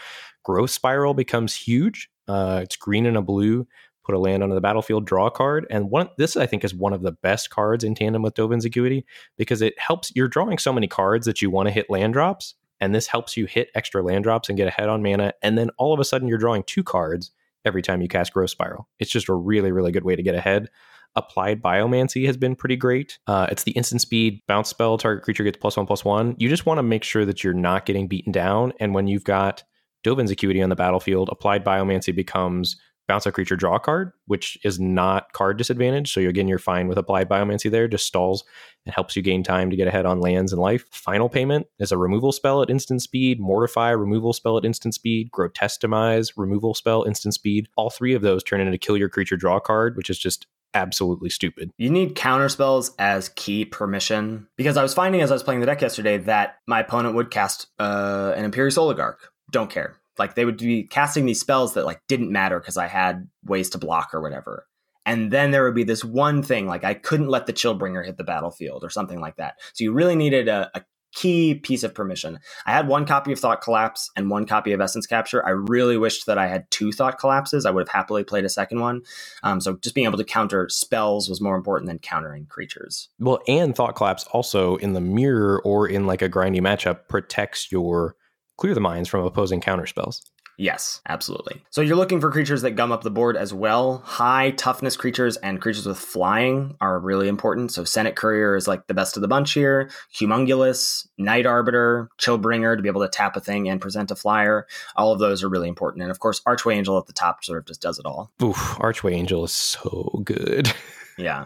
Growth 0.43 0.71
Spiral 0.71 1.13
becomes 1.13 1.55
huge. 1.55 2.09
Uh, 2.27 2.61
it's 2.63 2.75
green 2.75 3.05
and 3.05 3.17
a 3.17 3.21
blue. 3.21 3.67
Put 4.03 4.15
a 4.15 4.19
land 4.19 4.43
onto 4.43 4.55
the 4.55 4.61
battlefield, 4.61 5.05
draw 5.05 5.27
a 5.27 5.31
card, 5.31 5.65
and 5.69 5.89
one. 5.89 6.09
This 6.17 6.35
I 6.35 6.45
think 6.45 6.63
is 6.63 6.73
one 6.73 6.93
of 6.93 7.01
the 7.01 7.13
best 7.13 7.49
cards 7.49 7.83
in 7.83 7.95
tandem 7.95 8.21
with 8.21 8.33
Dovin's 8.33 8.65
Acuity 8.65 9.05
because 9.37 9.61
it 9.61 9.77
helps. 9.79 10.11
You're 10.15 10.27
drawing 10.27 10.57
so 10.57 10.73
many 10.73 10.87
cards 10.87 11.25
that 11.25 11.41
you 11.41 11.49
want 11.49 11.67
to 11.67 11.73
hit 11.73 11.89
land 11.89 12.13
drops, 12.13 12.55
and 12.79 12.93
this 12.93 13.07
helps 13.07 13.37
you 13.37 13.45
hit 13.45 13.69
extra 13.75 14.03
land 14.03 14.23
drops 14.23 14.49
and 14.49 14.57
get 14.57 14.67
ahead 14.67 14.89
on 14.89 15.01
mana. 15.01 15.33
And 15.41 15.57
then 15.57 15.69
all 15.77 15.93
of 15.93 15.99
a 15.99 16.05
sudden, 16.05 16.27
you're 16.27 16.37
drawing 16.37 16.63
two 16.63 16.83
cards 16.83 17.31
every 17.65 17.81
time 17.81 18.01
you 18.01 18.07
cast 18.07 18.33
Growth 18.33 18.49
Spiral. 18.49 18.89
It's 18.99 19.11
just 19.11 19.29
a 19.29 19.33
really, 19.33 19.71
really 19.71 19.91
good 19.91 20.03
way 20.03 20.15
to 20.15 20.23
get 20.23 20.35
ahead. 20.35 20.69
Applied 21.15 21.61
Biomancy 21.61 22.25
has 22.25 22.37
been 22.37 22.55
pretty 22.55 22.75
great. 22.75 23.19
Uh, 23.27 23.47
it's 23.51 23.63
the 23.63 23.71
instant 23.71 24.01
speed 24.01 24.41
bounce 24.47 24.69
spell. 24.69 24.97
Target 24.97 25.23
creature 25.23 25.43
gets 25.43 25.59
plus 25.59 25.77
one, 25.77 25.85
plus 25.85 26.03
one. 26.03 26.35
You 26.39 26.49
just 26.49 26.65
want 26.65 26.79
to 26.79 26.83
make 26.83 27.03
sure 27.03 27.23
that 27.23 27.43
you're 27.43 27.53
not 27.53 27.85
getting 27.85 28.07
beaten 28.07 28.31
down. 28.31 28.73
And 28.79 28.93
when 28.93 29.07
you've 29.07 29.23
got 29.23 29.63
Dovin's 30.03 30.31
Acuity 30.31 30.61
on 30.61 30.69
the 30.69 30.75
battlefield, 30.75 31.29
Applied 31.31 31.63
Biomancy 31.63 32.15
becomes 32.15 32.77
bounce 33.07 33.25
a 33.25 33.31
creature, 33.31 33.55
draw 33.55 33.75
a 33.75 33.79
card, 33.79 34.11
which 34.27 34.57
is 34.63 34.79
not 34.79 35.31
card 35.33 35.57
disadvantage. 35.57 36.13
So 36.13 36.21
again, 36.21 36.47
you're 36.47 36.59
fine 36.59 36.87
with 36.87 36.97
Applied 36.97 37.29
Biomancy 37.29 37.69
there. 37.69 37.87
Just 37.87 38.05
stalls 38.05 38.43
and 38.85 38.93
helps 38.93 39.15
you 39.15 39.21
gain 39.21 39.43
time 39.43 39.69
to 39.69 39.75
get 39.75 39.87
ahead 39.87 40.05
on 40.05 40.21
lands 40.21 40.53
and 40.53 40.61
life. 40.61 40.85
Final 40.91 41.29
Payment 41.29 41.67
is 41.79 41.91
a 41.91 41.97
removal 41.97 42.31
spell 42.31 42.61
at 42.61 42.69
instant 42.69 43.01
speed. 43.01 43.39
Mortify, 43.39 43.89
removal 43.89 44.33
spell 44.33 44.57
at 44.57 44.65
instant 44.65 44.93
speed. 44.93 45.31
Grotesque 45.31 45.81
Demise, 45.81 46.37
removal 46.37 46.73
spell, 46.73 47.03
instant 47.03 47.33
speed. 47.33 47.67
All 47.75 47.89
three 47.89 48.13
of 48.13 48.21
those 48.21 48.43
turn 48.43 48.61
into 48.61 48.77
kill 48.77 48.97
your 48.97 49.09
creature, 49.09 49.37
draw 49.37 49.59
card, 49.59 49.97
which 49.97 50.09
is 50.09 50.17
just 50.17 50.47
absolutely 50.73 51.29
stupid. 51.29 51.71
You 51.77 51.89
need 51.89 52.15
counter 52.15 52.49
spells 52.49 52.95
as 52.97 53.29
key 53.29 53.65
permission 53.65 54.47
because 54.57 54.77
I 54.77 54.83
was 54.83 54.93
finding 54.93 55.21
as 55.21 55.31
I 55.31 55.35
was 55.35 55.43
playing 55.43 55.59
the 55.59 55.65
deck 55.65 55.81
yesterday 55.81 56.17
that 56.19 56.57
my 56.67 56.79
opponent 56.79 57.15
would 57.15 57.31
cast 57.31 57.67
uh, 57.79 58.33
an 58.35 58.45
Imperious 58.45 58.77
Oligarch. 58.77 59.31
Don't 59.51 59.69
care. 59.69 59.97
Like 60.17 60.36
they 60.36 60.45
would 60.45 60.58
be 60.58 60.84
casting 60.84 61.26
these 61.26 61.39
spells 61.39 61.73
that 61.73 61.86
like 61.86 62.02
didn't 62.08 62.32
matter 62.32 62.60
because 62.60 62.78
I 62.78 62.88
had 62.88 63.28
ways 63.43 63.69
to 63.71 63.78
block 63.78 64.13
or 64.13 64.21
whatever. 64.21 64.67
And 65.06 65.32
then 65.32 65.51
there 65.51 65.66
would 65.66 65.76
be 65.76 65.84
this 65.84 66.03
one 66.03 66.43
thing 66.43 66.68
like 66.68 66.84
I 66.84 66.93
couldn't 66.93 67.28
let 67.28 67.45
the 67.45 67.53
Chillbringer 67.53 68.05
hit 68.05 68.18
the 68.18 68.24
battlefield 68.24 68.84
or 68.84 68.89
something 68.89 69.20
like 69.20 69.36
that. 69.38 69.55
So 69.74 69.84
you 69.84 69.91
really 69.91 70.16
needed 70.16 70.47
a, 70.47 70.72
a 70.76 70.84
key 71.14 71.55
piece 71.55 71.84
of 71.84 71.93
permission. 71.93 72.39
I 72.66 72.72
had 72.72 72.88
one 72.88 73.05
copy 73.05 73.32
of 73.32 73.39
Thought 73.39 73.61
Collapse 73.61 74.09
and 74.16 74.30
one 74.30 74.45
copy 74.45 74.72
of 74.72 74.82
Essence 74.82 75.05
Capture. 75.05 75.45
I 75.45 75.51
really 75.51 75.97
wished 75.97 76.26
that 76.26 76.38
I 76.38 76.47
had 76.47 76.70
two 76.72 76.91
Thought 76.91 77.20
Collapses. 77.20 77.66
I 77.66 77.72
would 77.72 77.82
have 77.82 77.93
happily 77.93 78.24
played 78.24 78.45
a 78.45 78.49
second 78.49 78.80
one. 78.80 79.01
Um, 79.43 79.61
so 79.61 79.78
just 79.78 79.95
being 79.95 80.07
able 80.07 80.18
to 80.18 80.24
counter 80.24 80.68
spells 80.70 81.30
was 81.30 81.41
more 81.41 81.55
important 81.55 81.88
than 81.88 81.99
countering 81.99 82.45
creatures. 82.47 83.09
Well, 83.20 83.41
and 83.47 83.76
Thought 83.76 83.95
Collapse 83.95 84.26
also 84.32 84.78
in 84.78 84.93
the 84.93 85.01
mirror 85.01 85.61
or 85.64 85.88
in 85.88 86.07
like 86.07 86.22
a 86.22 86.30
grindy 86.30 86.61
matchup 86.61 87.07
protects 87.07 87.72
your 87.72 88.16
clear 88.58 88.74
the 88.74 88.82
minds 88.82 89.10
from 89.10 89.26
opposing 89.26 89.62
counter 89.62 89.86
spells. 89.86 90.22
Yes, 90.58 91.01
absolutely. 91.08 91.64
So 91.72 91.82
you're 91.82 91.95
looking 91.95 92.22
for 92.22 92.32
creatures 92.32 92.62
that 92.62 92.72
gum 92.72 92.91
up 92.91 93.01
the 93.01 93.10
board 93.10 93.36
as 93.36 93.54
well. 93.54 94.04
High 94.06 94.51
toughness 94.51 94.95
creatures 94.95 95.36
and 95.38 95.60
creatures 95.60 95.88
with 95.88 95.97
flying 95.97 96.76
are 96.80 96.99
really 96.99 97.28
important. 97.28 97.72
So 97.72 97.84
Senate 97.84 98.16
Courier 98.16 98.56
is 98.56 98.68
like 98.68 98.86
the 98.88 98.93
best 98.93 99.18
of 99.18 99.22
the 99.22 99.28
bunch 99.28 99.54
here. 99.54 99.89
Homunculus, 100.20 101.08
Knight 101.18 101.45
Arbiter, 101.45 102.10
Chillbringer 102.20 102.76
to 102.78 102.84
be 102.84 102.89
able 102.89 103.01
to 103.01 103.10
tap 103.10 103.36
a 103.36 103.39
thing 103.39 103.68
and 103.68 103.82
present 103.82 104.12
a 104.12 104.16
flyer. 104.16 104.68
All 104.95 105.12
of 105.12 105.20
those 105.20 105.43
are 105.43 105.49
really 105.49 105.70
important. 105.70 106.04
And 106.04 106.12
of 106.12 106.20
course, 106.20 106.41
Archway 106.45 106.76
Angel 106.76 106.99
at 106.99 107.08
the 107.08 107.14
top 107.14 107.43
sort 107.43 107.58
of 107.58 107.66
just 107.66 107.82
does 107.82 107.97
it 107.97 108.06
all. 108.06 108.32
Oof, 108.41 108.78
Archway 108.80 109.14
Angel 109.14 109.43
is 109.43 109.51
so 109.51 110.22
good. 110.24 110.72
yeah. 111.18 111.45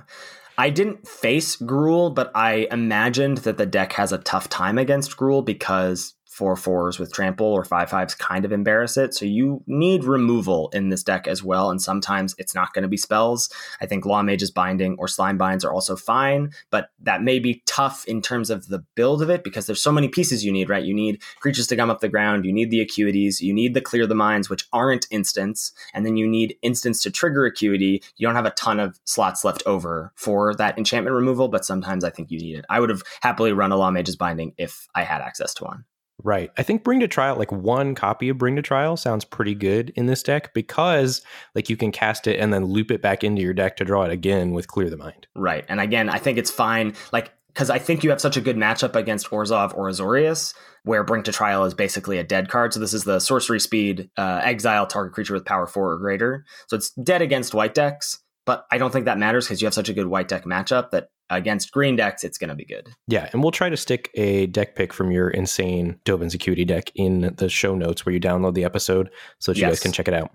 I 0.60 0.70
didn't 0.72 1.08
face 1.08 1.56
Gruul, 1.56 2.14
but 2.14 2.32
I 2.34 2.68
imagined 2.72 3.40
that 3.40 3.58
the 3.58 3.66
deck 3.68 3.94
has 3.94 4.12
a 4.12 4.18
tough 4.18 4.50
time 4.50 4.80
against 4.80 5.16
Gruul 5.16 5.46
because 5.46 6.16
four 6.28 6.56
fours 6.56 7.00
with 7.00 7.12
trample 7.12 7.48
or 7.48 7.64
five 7.64 7.90
fives 7.90 8.14
kind 8.14 8.46
of 8.46 8.52
embarrass 8.52 8.98
it. 8.98 9.14
So 9.14 9.26
you 9.26 9.64
need 9.66 10.04
removal 10.04 10.70
in 10.74 10.90
this 10.90 11.04
deck 11.04 11.28
as 11.28 11.44
well. 11.44 11.70
And 11.70 11.82
sometimes 11.82 12.36
it's 12.38 12.54
not 12.54 12.74
going 12.74 12.84
to 12.84 12.88
be 12.88 12.98
spells. 12.98 13.50
I 13.82 13.86
think 13.86 14.06
Lawmage's 14.06 14.52
Binding 14.52 14.96
or 15.00 15.08
Slimebinds 15.08 15.66
are 15.66 15.74
also 15.74 15.96
fine, 15.96 16.52
but 16.70 16.90
that 17.00 17.24
may 17.24 17.40
be 17.40 17.64
tough 17.66 18.06
in 18.06 18.22
terms 18.22 18.50
of 18.50 18.68
the 18.68 18.80
build 18.96 19.22
of 19.22 19.30
it 19.30 19.44
because 19.44 19.66
there's 19.66 19.82
so 19.82 19.92
many 19.92 20.10
pieces 20.10 20.46
you 20.46 20.52
need, 20.52 20.70
right? 20.70 20.84
You 20.84 20.94
need 20.94 21.22
creatures 21.40 21.68
to 21.68 21.76
gum 21.76 21.90
up 21.90 22.02
the 22.02 22.10
ground, 22.10 22.46
you 22.46 22.54
need 22.54 22.72
the 22.72 22.86
acuities, 22.86 23.42
you 23.42 23.54
need 23.54 23.74
the 23.74 23.82
clear 23.82 24.06
the 24.06 24.16
minds, 24.16 24.50
which 24.50 24.68
aren't 24.74 25.08
instants, 25.10 25.72
and 25.94 26.06
then 26.06 26.18
you 26.18 26.28
need 26.28 26.56
instants 26.62 27.02
to 27.04 27.12
trigger 27.12 27.46
acuity. 27.46 28.04
You 28.18 28.28
don't 28.28 28.36
have 28.36 28.46
a 28.46 28.52
ton 28.52 28.80
of 28.80 29.00
slots 29.06 29.44
left 29.44 29.64
over 29.66 30.12
for 30.16 30.54
that 30.56 30.78
enchantment 30.78 31.16
removal, 31.16 31.48
but 31.48 31.66
sometimes 31.66 32.04
I 32.04 32.10
think 32.10 32.32
you 32.32 32.40
need 32.40 32.58
it. 32.58 32.66
I 32.70 32.80
would 32.80 32.90
have 32.90 33.04
happily 33.22 33.54
run 33.54 33.72
a 33.72 33.78
Lawmage's 33.78 34.16
Binding 34.16 34.54
if 34.58 34.88
I 34.94 35.04
had 35.04 35.22
access 35.22 35.54
to 35.56 35.64
one. 35.64 35.86
Right. 36.24 36.52
I 36.58 36.64
think 36.64 36.84
Bring 36.84 37.00
to 37.02 37.08
Trial, 37.08 37.38
like 37.38 37.52
one 37.52 37.94
copy 37.94 38.30
of 38.30 38.38
Bring 38.38 38.56
to 38.56 38.62
Trial, 38.62 38.98
sounds 38.98 39.24
pretty 39.24 39.54
good 39.54 39.92
in 39.92 40.08
this 40.08 40.24
deck 40.24 40.54
because, 40.54 41.22
like, 41.54 41.70
you 41.70 41.78
can 41.78 41.92
cast 41.92 42.26
it 42.26 42.40
and 42.40 42.52
then 42.52 42.66
loop 42.66 42.90
it 42.90 43.02
back 43.04 43.24
into 43.24 43.42
your 43.42 43.54
deck 43.54 43.78
to 43.78 43.86
draw 43.86 44.04
it 44.04 44.12
again 44.12 44.52
with 44.52 44.68
Clear 44.68 44.90
the 44.90 44.98
Mind. 44.98 45.28
Right. 45.36 45.64
And 45.70 45.80
again, 45.80 46.10
I 46.10 46.18
think 46.18 46.40
it's 46.40 46.50
fine. 46.50 46.96
Like, 47.12 47.32
because 47.48 47.70
I 47.70 47.80
think 47.80 48.04
you 48.04 48.10
have 48.12 48.22
such 48.22 48.38
a 48.38 48.42
good 48.42 48.56
matchup 48.56 48.96
against 48.96 49.30
Orzhov 49.32 49.76
or 49.76 49.90
Azorius, 49.90 50.54
where 50.84 51.04
Bring 51.04 51.24
to 51.24 51.32
Trial 51.32 51.66
is 51.66 51.74
basically 51.74 52.18
a 52.18 52.24
dead 52.24 52.50
card. 52.50 52.74
So 52.74 52.80
this 52.80 52.94
is 52.94 53.04
the 53.04 53.20
sorcery 53.20 53.60
speed, 53.60 54.10
uh, 54.18 54.42
exile 54.44 54.86
target 54.86 55.14
creature 55.14 55.34
with 55.34 55.46
power 55.46 55.66
four 55.66 55.94
or 55.94 55.98
greater. 55.98 56.46
So 56.68 56.78
it's 56.78 56.92
dead 56.92 57.22
against 57.22 57.54
white 57.54 57.74
decks, 57.74 58.20
but 58.48 58.66
I 58.72 58.78
don't 58.78 58.92
think 58.92 59.06
that 59.06 59.20
matters 59.20 59.46
because 59.46 59.62
you 59.62 59.66
have 59.66 59.74
such 59.74 59.90
a 59.90 59.94
good 59.94 60.08
white 60.08 60.30
deck 60.30 60.46
matchup 60.46 60.92
that 60.92 61.10
against 61.30 61.72
green 61.74 61.98
decks, 61.98 62.24
it's 62.24 62.38
going 62.38 62.48
to 62.48 62.56
be 62.56 62.64
good. 62.64 62.88
Yeah, 63.08 63.30
and 63.34 63.44
we'll 63.44 63.52
try 63.52 63.70
to 63.70 63.76
stick 63.76 64.10
a 64.16 64.48
deck 64.48 64.74
pick 64.74 64.94
from 64.94 65.12
your 65.12 65.30
insane 65.30 66.00
Dovin's 66.06 66.34
Acuity 66.34 66.64
deck 66.64 66.90
in 66.96 67.36
the 67.38 67.50
show 67.50 67.76
notes 67.76 68.06
where 68.06 68.14
you 68.14 68.22
download 68.22 68.54
the 68.54 68.64
episode 68.64 69.10
so 69.40 69.52
that 69.52 69.58
you 69.58 69.64
yes. 69.64 69.72
guys 69.72 69.80
can 69.82 69.92
check 69.92 70.08
it 70.08 70.14
out. 70.14 70.32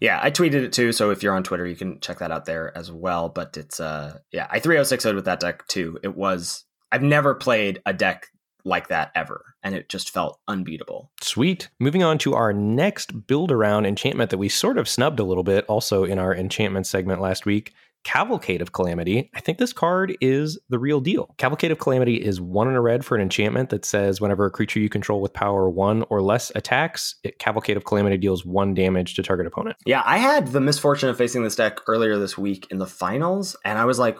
Yeah, 0.00 0.20
I 0.22 0.30
tweeted 0.30 0.62
it 0.62 0.74
too, 0.74 0.92
so 0.92 1.10
if 1.10 1.22
you're 1.22 1.34
on 1.34 1.42
Twitter, 1.42 1.66
you 1.66 1.76
can 1.76 1.98
check 2.00 2.18
that 2.18 2.30
out 2.30 2.44
there 2.44 2.76
as 2.76 2.92
well. 2.92 3.30
But 3.30 3.56
it's 3.56 3.80
uh 3.80 4.18
yeah, 4.30 4.46
I 4.50 4.60
306 4.60 5.06
with 5.06 5.24
that 5.24 5.40
deck 5.40 5.66
too. 5.66 5.98
It 6.02 6.14
was 6.14 6.64
I've 6.92 7.02
never 7.02 7.34
played 7.34 7.80
a 7.86 7.94
deck 7.94 8.26
like 8.66 8.88
that 8.88 9.12
ever, 9.14 9.54
and 9.62 9.74
it 9.74 9.88
just 9.88 10.10
felt 10.10 10.40
unbeatable. 10.48 11.10
Sweet. 11.22 11.70
Moving 11.78 12.02
on 12.02 12.18
to 12.18 12.34
our 12.34 12.52
next 12.52 13.26
build 13.26 13.52
around 13.52 13.86
enchantment 13.86 14.30
that 14.30 14.38
we 14.38 14.48
sort 14.48 14.76
of 14.76 14.88
snubbed 14.88 15.20
a 15.20 15.24
little 15.24 15.44
bit 15.44 15.64
also 15.66 16.04
in 16.04 16.18
our 16.18 16.34
enchantment 16.34 16.86
segment 16.86 17.20
last 17.20 17.46
week. 17.46 17.72
Cavalcade 18.04 18.62
of 18.62 18.70
Calamity, 18.70 19.30
I 19.34 19.40
think 19.40 19.58
this 19.58 19.72
card 19.72 20.16
is 20.20 20.60
the 20.68 20.78
real 20.78 21.00
deal. 21.00 21.34
Cavalcade 21.38 21.72
of 21.72 21.80
Calamity 21.80 22.14
is 22.14 22.40
one 22.40 22.68
in 22.68 22.74
a 22.74 22.80
red 22.80 23.04
for 23.04 23.16
an 23.16 23.20
enchantment 23.20 23.70
that 23.70 23.84
says 23.84 24.20
whenever 24.20 24.46
a 24.46 24.50
creature 24.50 24.78
you 24.78 24.88
control 24.88 25.20
with 25.20 25.32
power 25.32 25.68
one 25.68 26.04
or 26.08 26.22
less 26.22 26.52
attacks, 26.54 27.16
it, 27.24 27.40
Cavalcade 27.40 27.76
of 27.76 27.84
Calamity 27.84 28.16
deals 28.16 28.46
one 28.46 28.74
damage 28.74 29.14
to 29.14 29.24
target 29.24 29.48
opponent. 29.48 29.76
Yeah, 29.86 30.04
I 30.06 30.18
had 30.18 30.48
the 30.48 30.60
misfortune 30.60 31.08
of 31.08 31.18
facing 31.18 31.42
this 31.42 31.56
deck 31.56 31.80
earlier 31.88 32.16
this 32.16 32.38
week 32.38 32.68
in 32.70 32.78
the 32.78 32.86
finals, 32.86 33.56
and 33.64 33.76
I 33.76 33.84
was 33.86 33.98
like, 33.98 34.16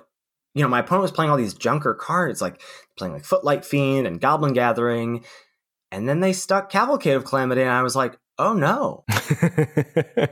you 0.56 0.62
know, 0.62 0.68
my 0.68 0.80
opponent 0.80 1.02
was 1.02 1.12
playing 1.12 1.30
all 1.30 1.36
these 1.36 1.52
junker 1.52 1.92
cards, 1.92 2.40
like 2.40 2.62
playing 2.96 3.12
like 3.12 3.24
Footlight 3.24 3.62
Fiend 3.62 4.06
and 4.06 4.18
Goblin 4.18 4.54
Gathering, 4.54 5.22
and 5.92 6.08
then 6.08 6.20
they 6.20 6.32
stuck 6.32 6.70
Cavalcade 6.70 7.14
of 7.14 7.26
Calamity, 7.26 7.60
and 7.60 7.70
I 7.70 7.82
was 7.82 7.94
like, 7.94 8.18
oh 8.38 8.54
no. 8.54 9.04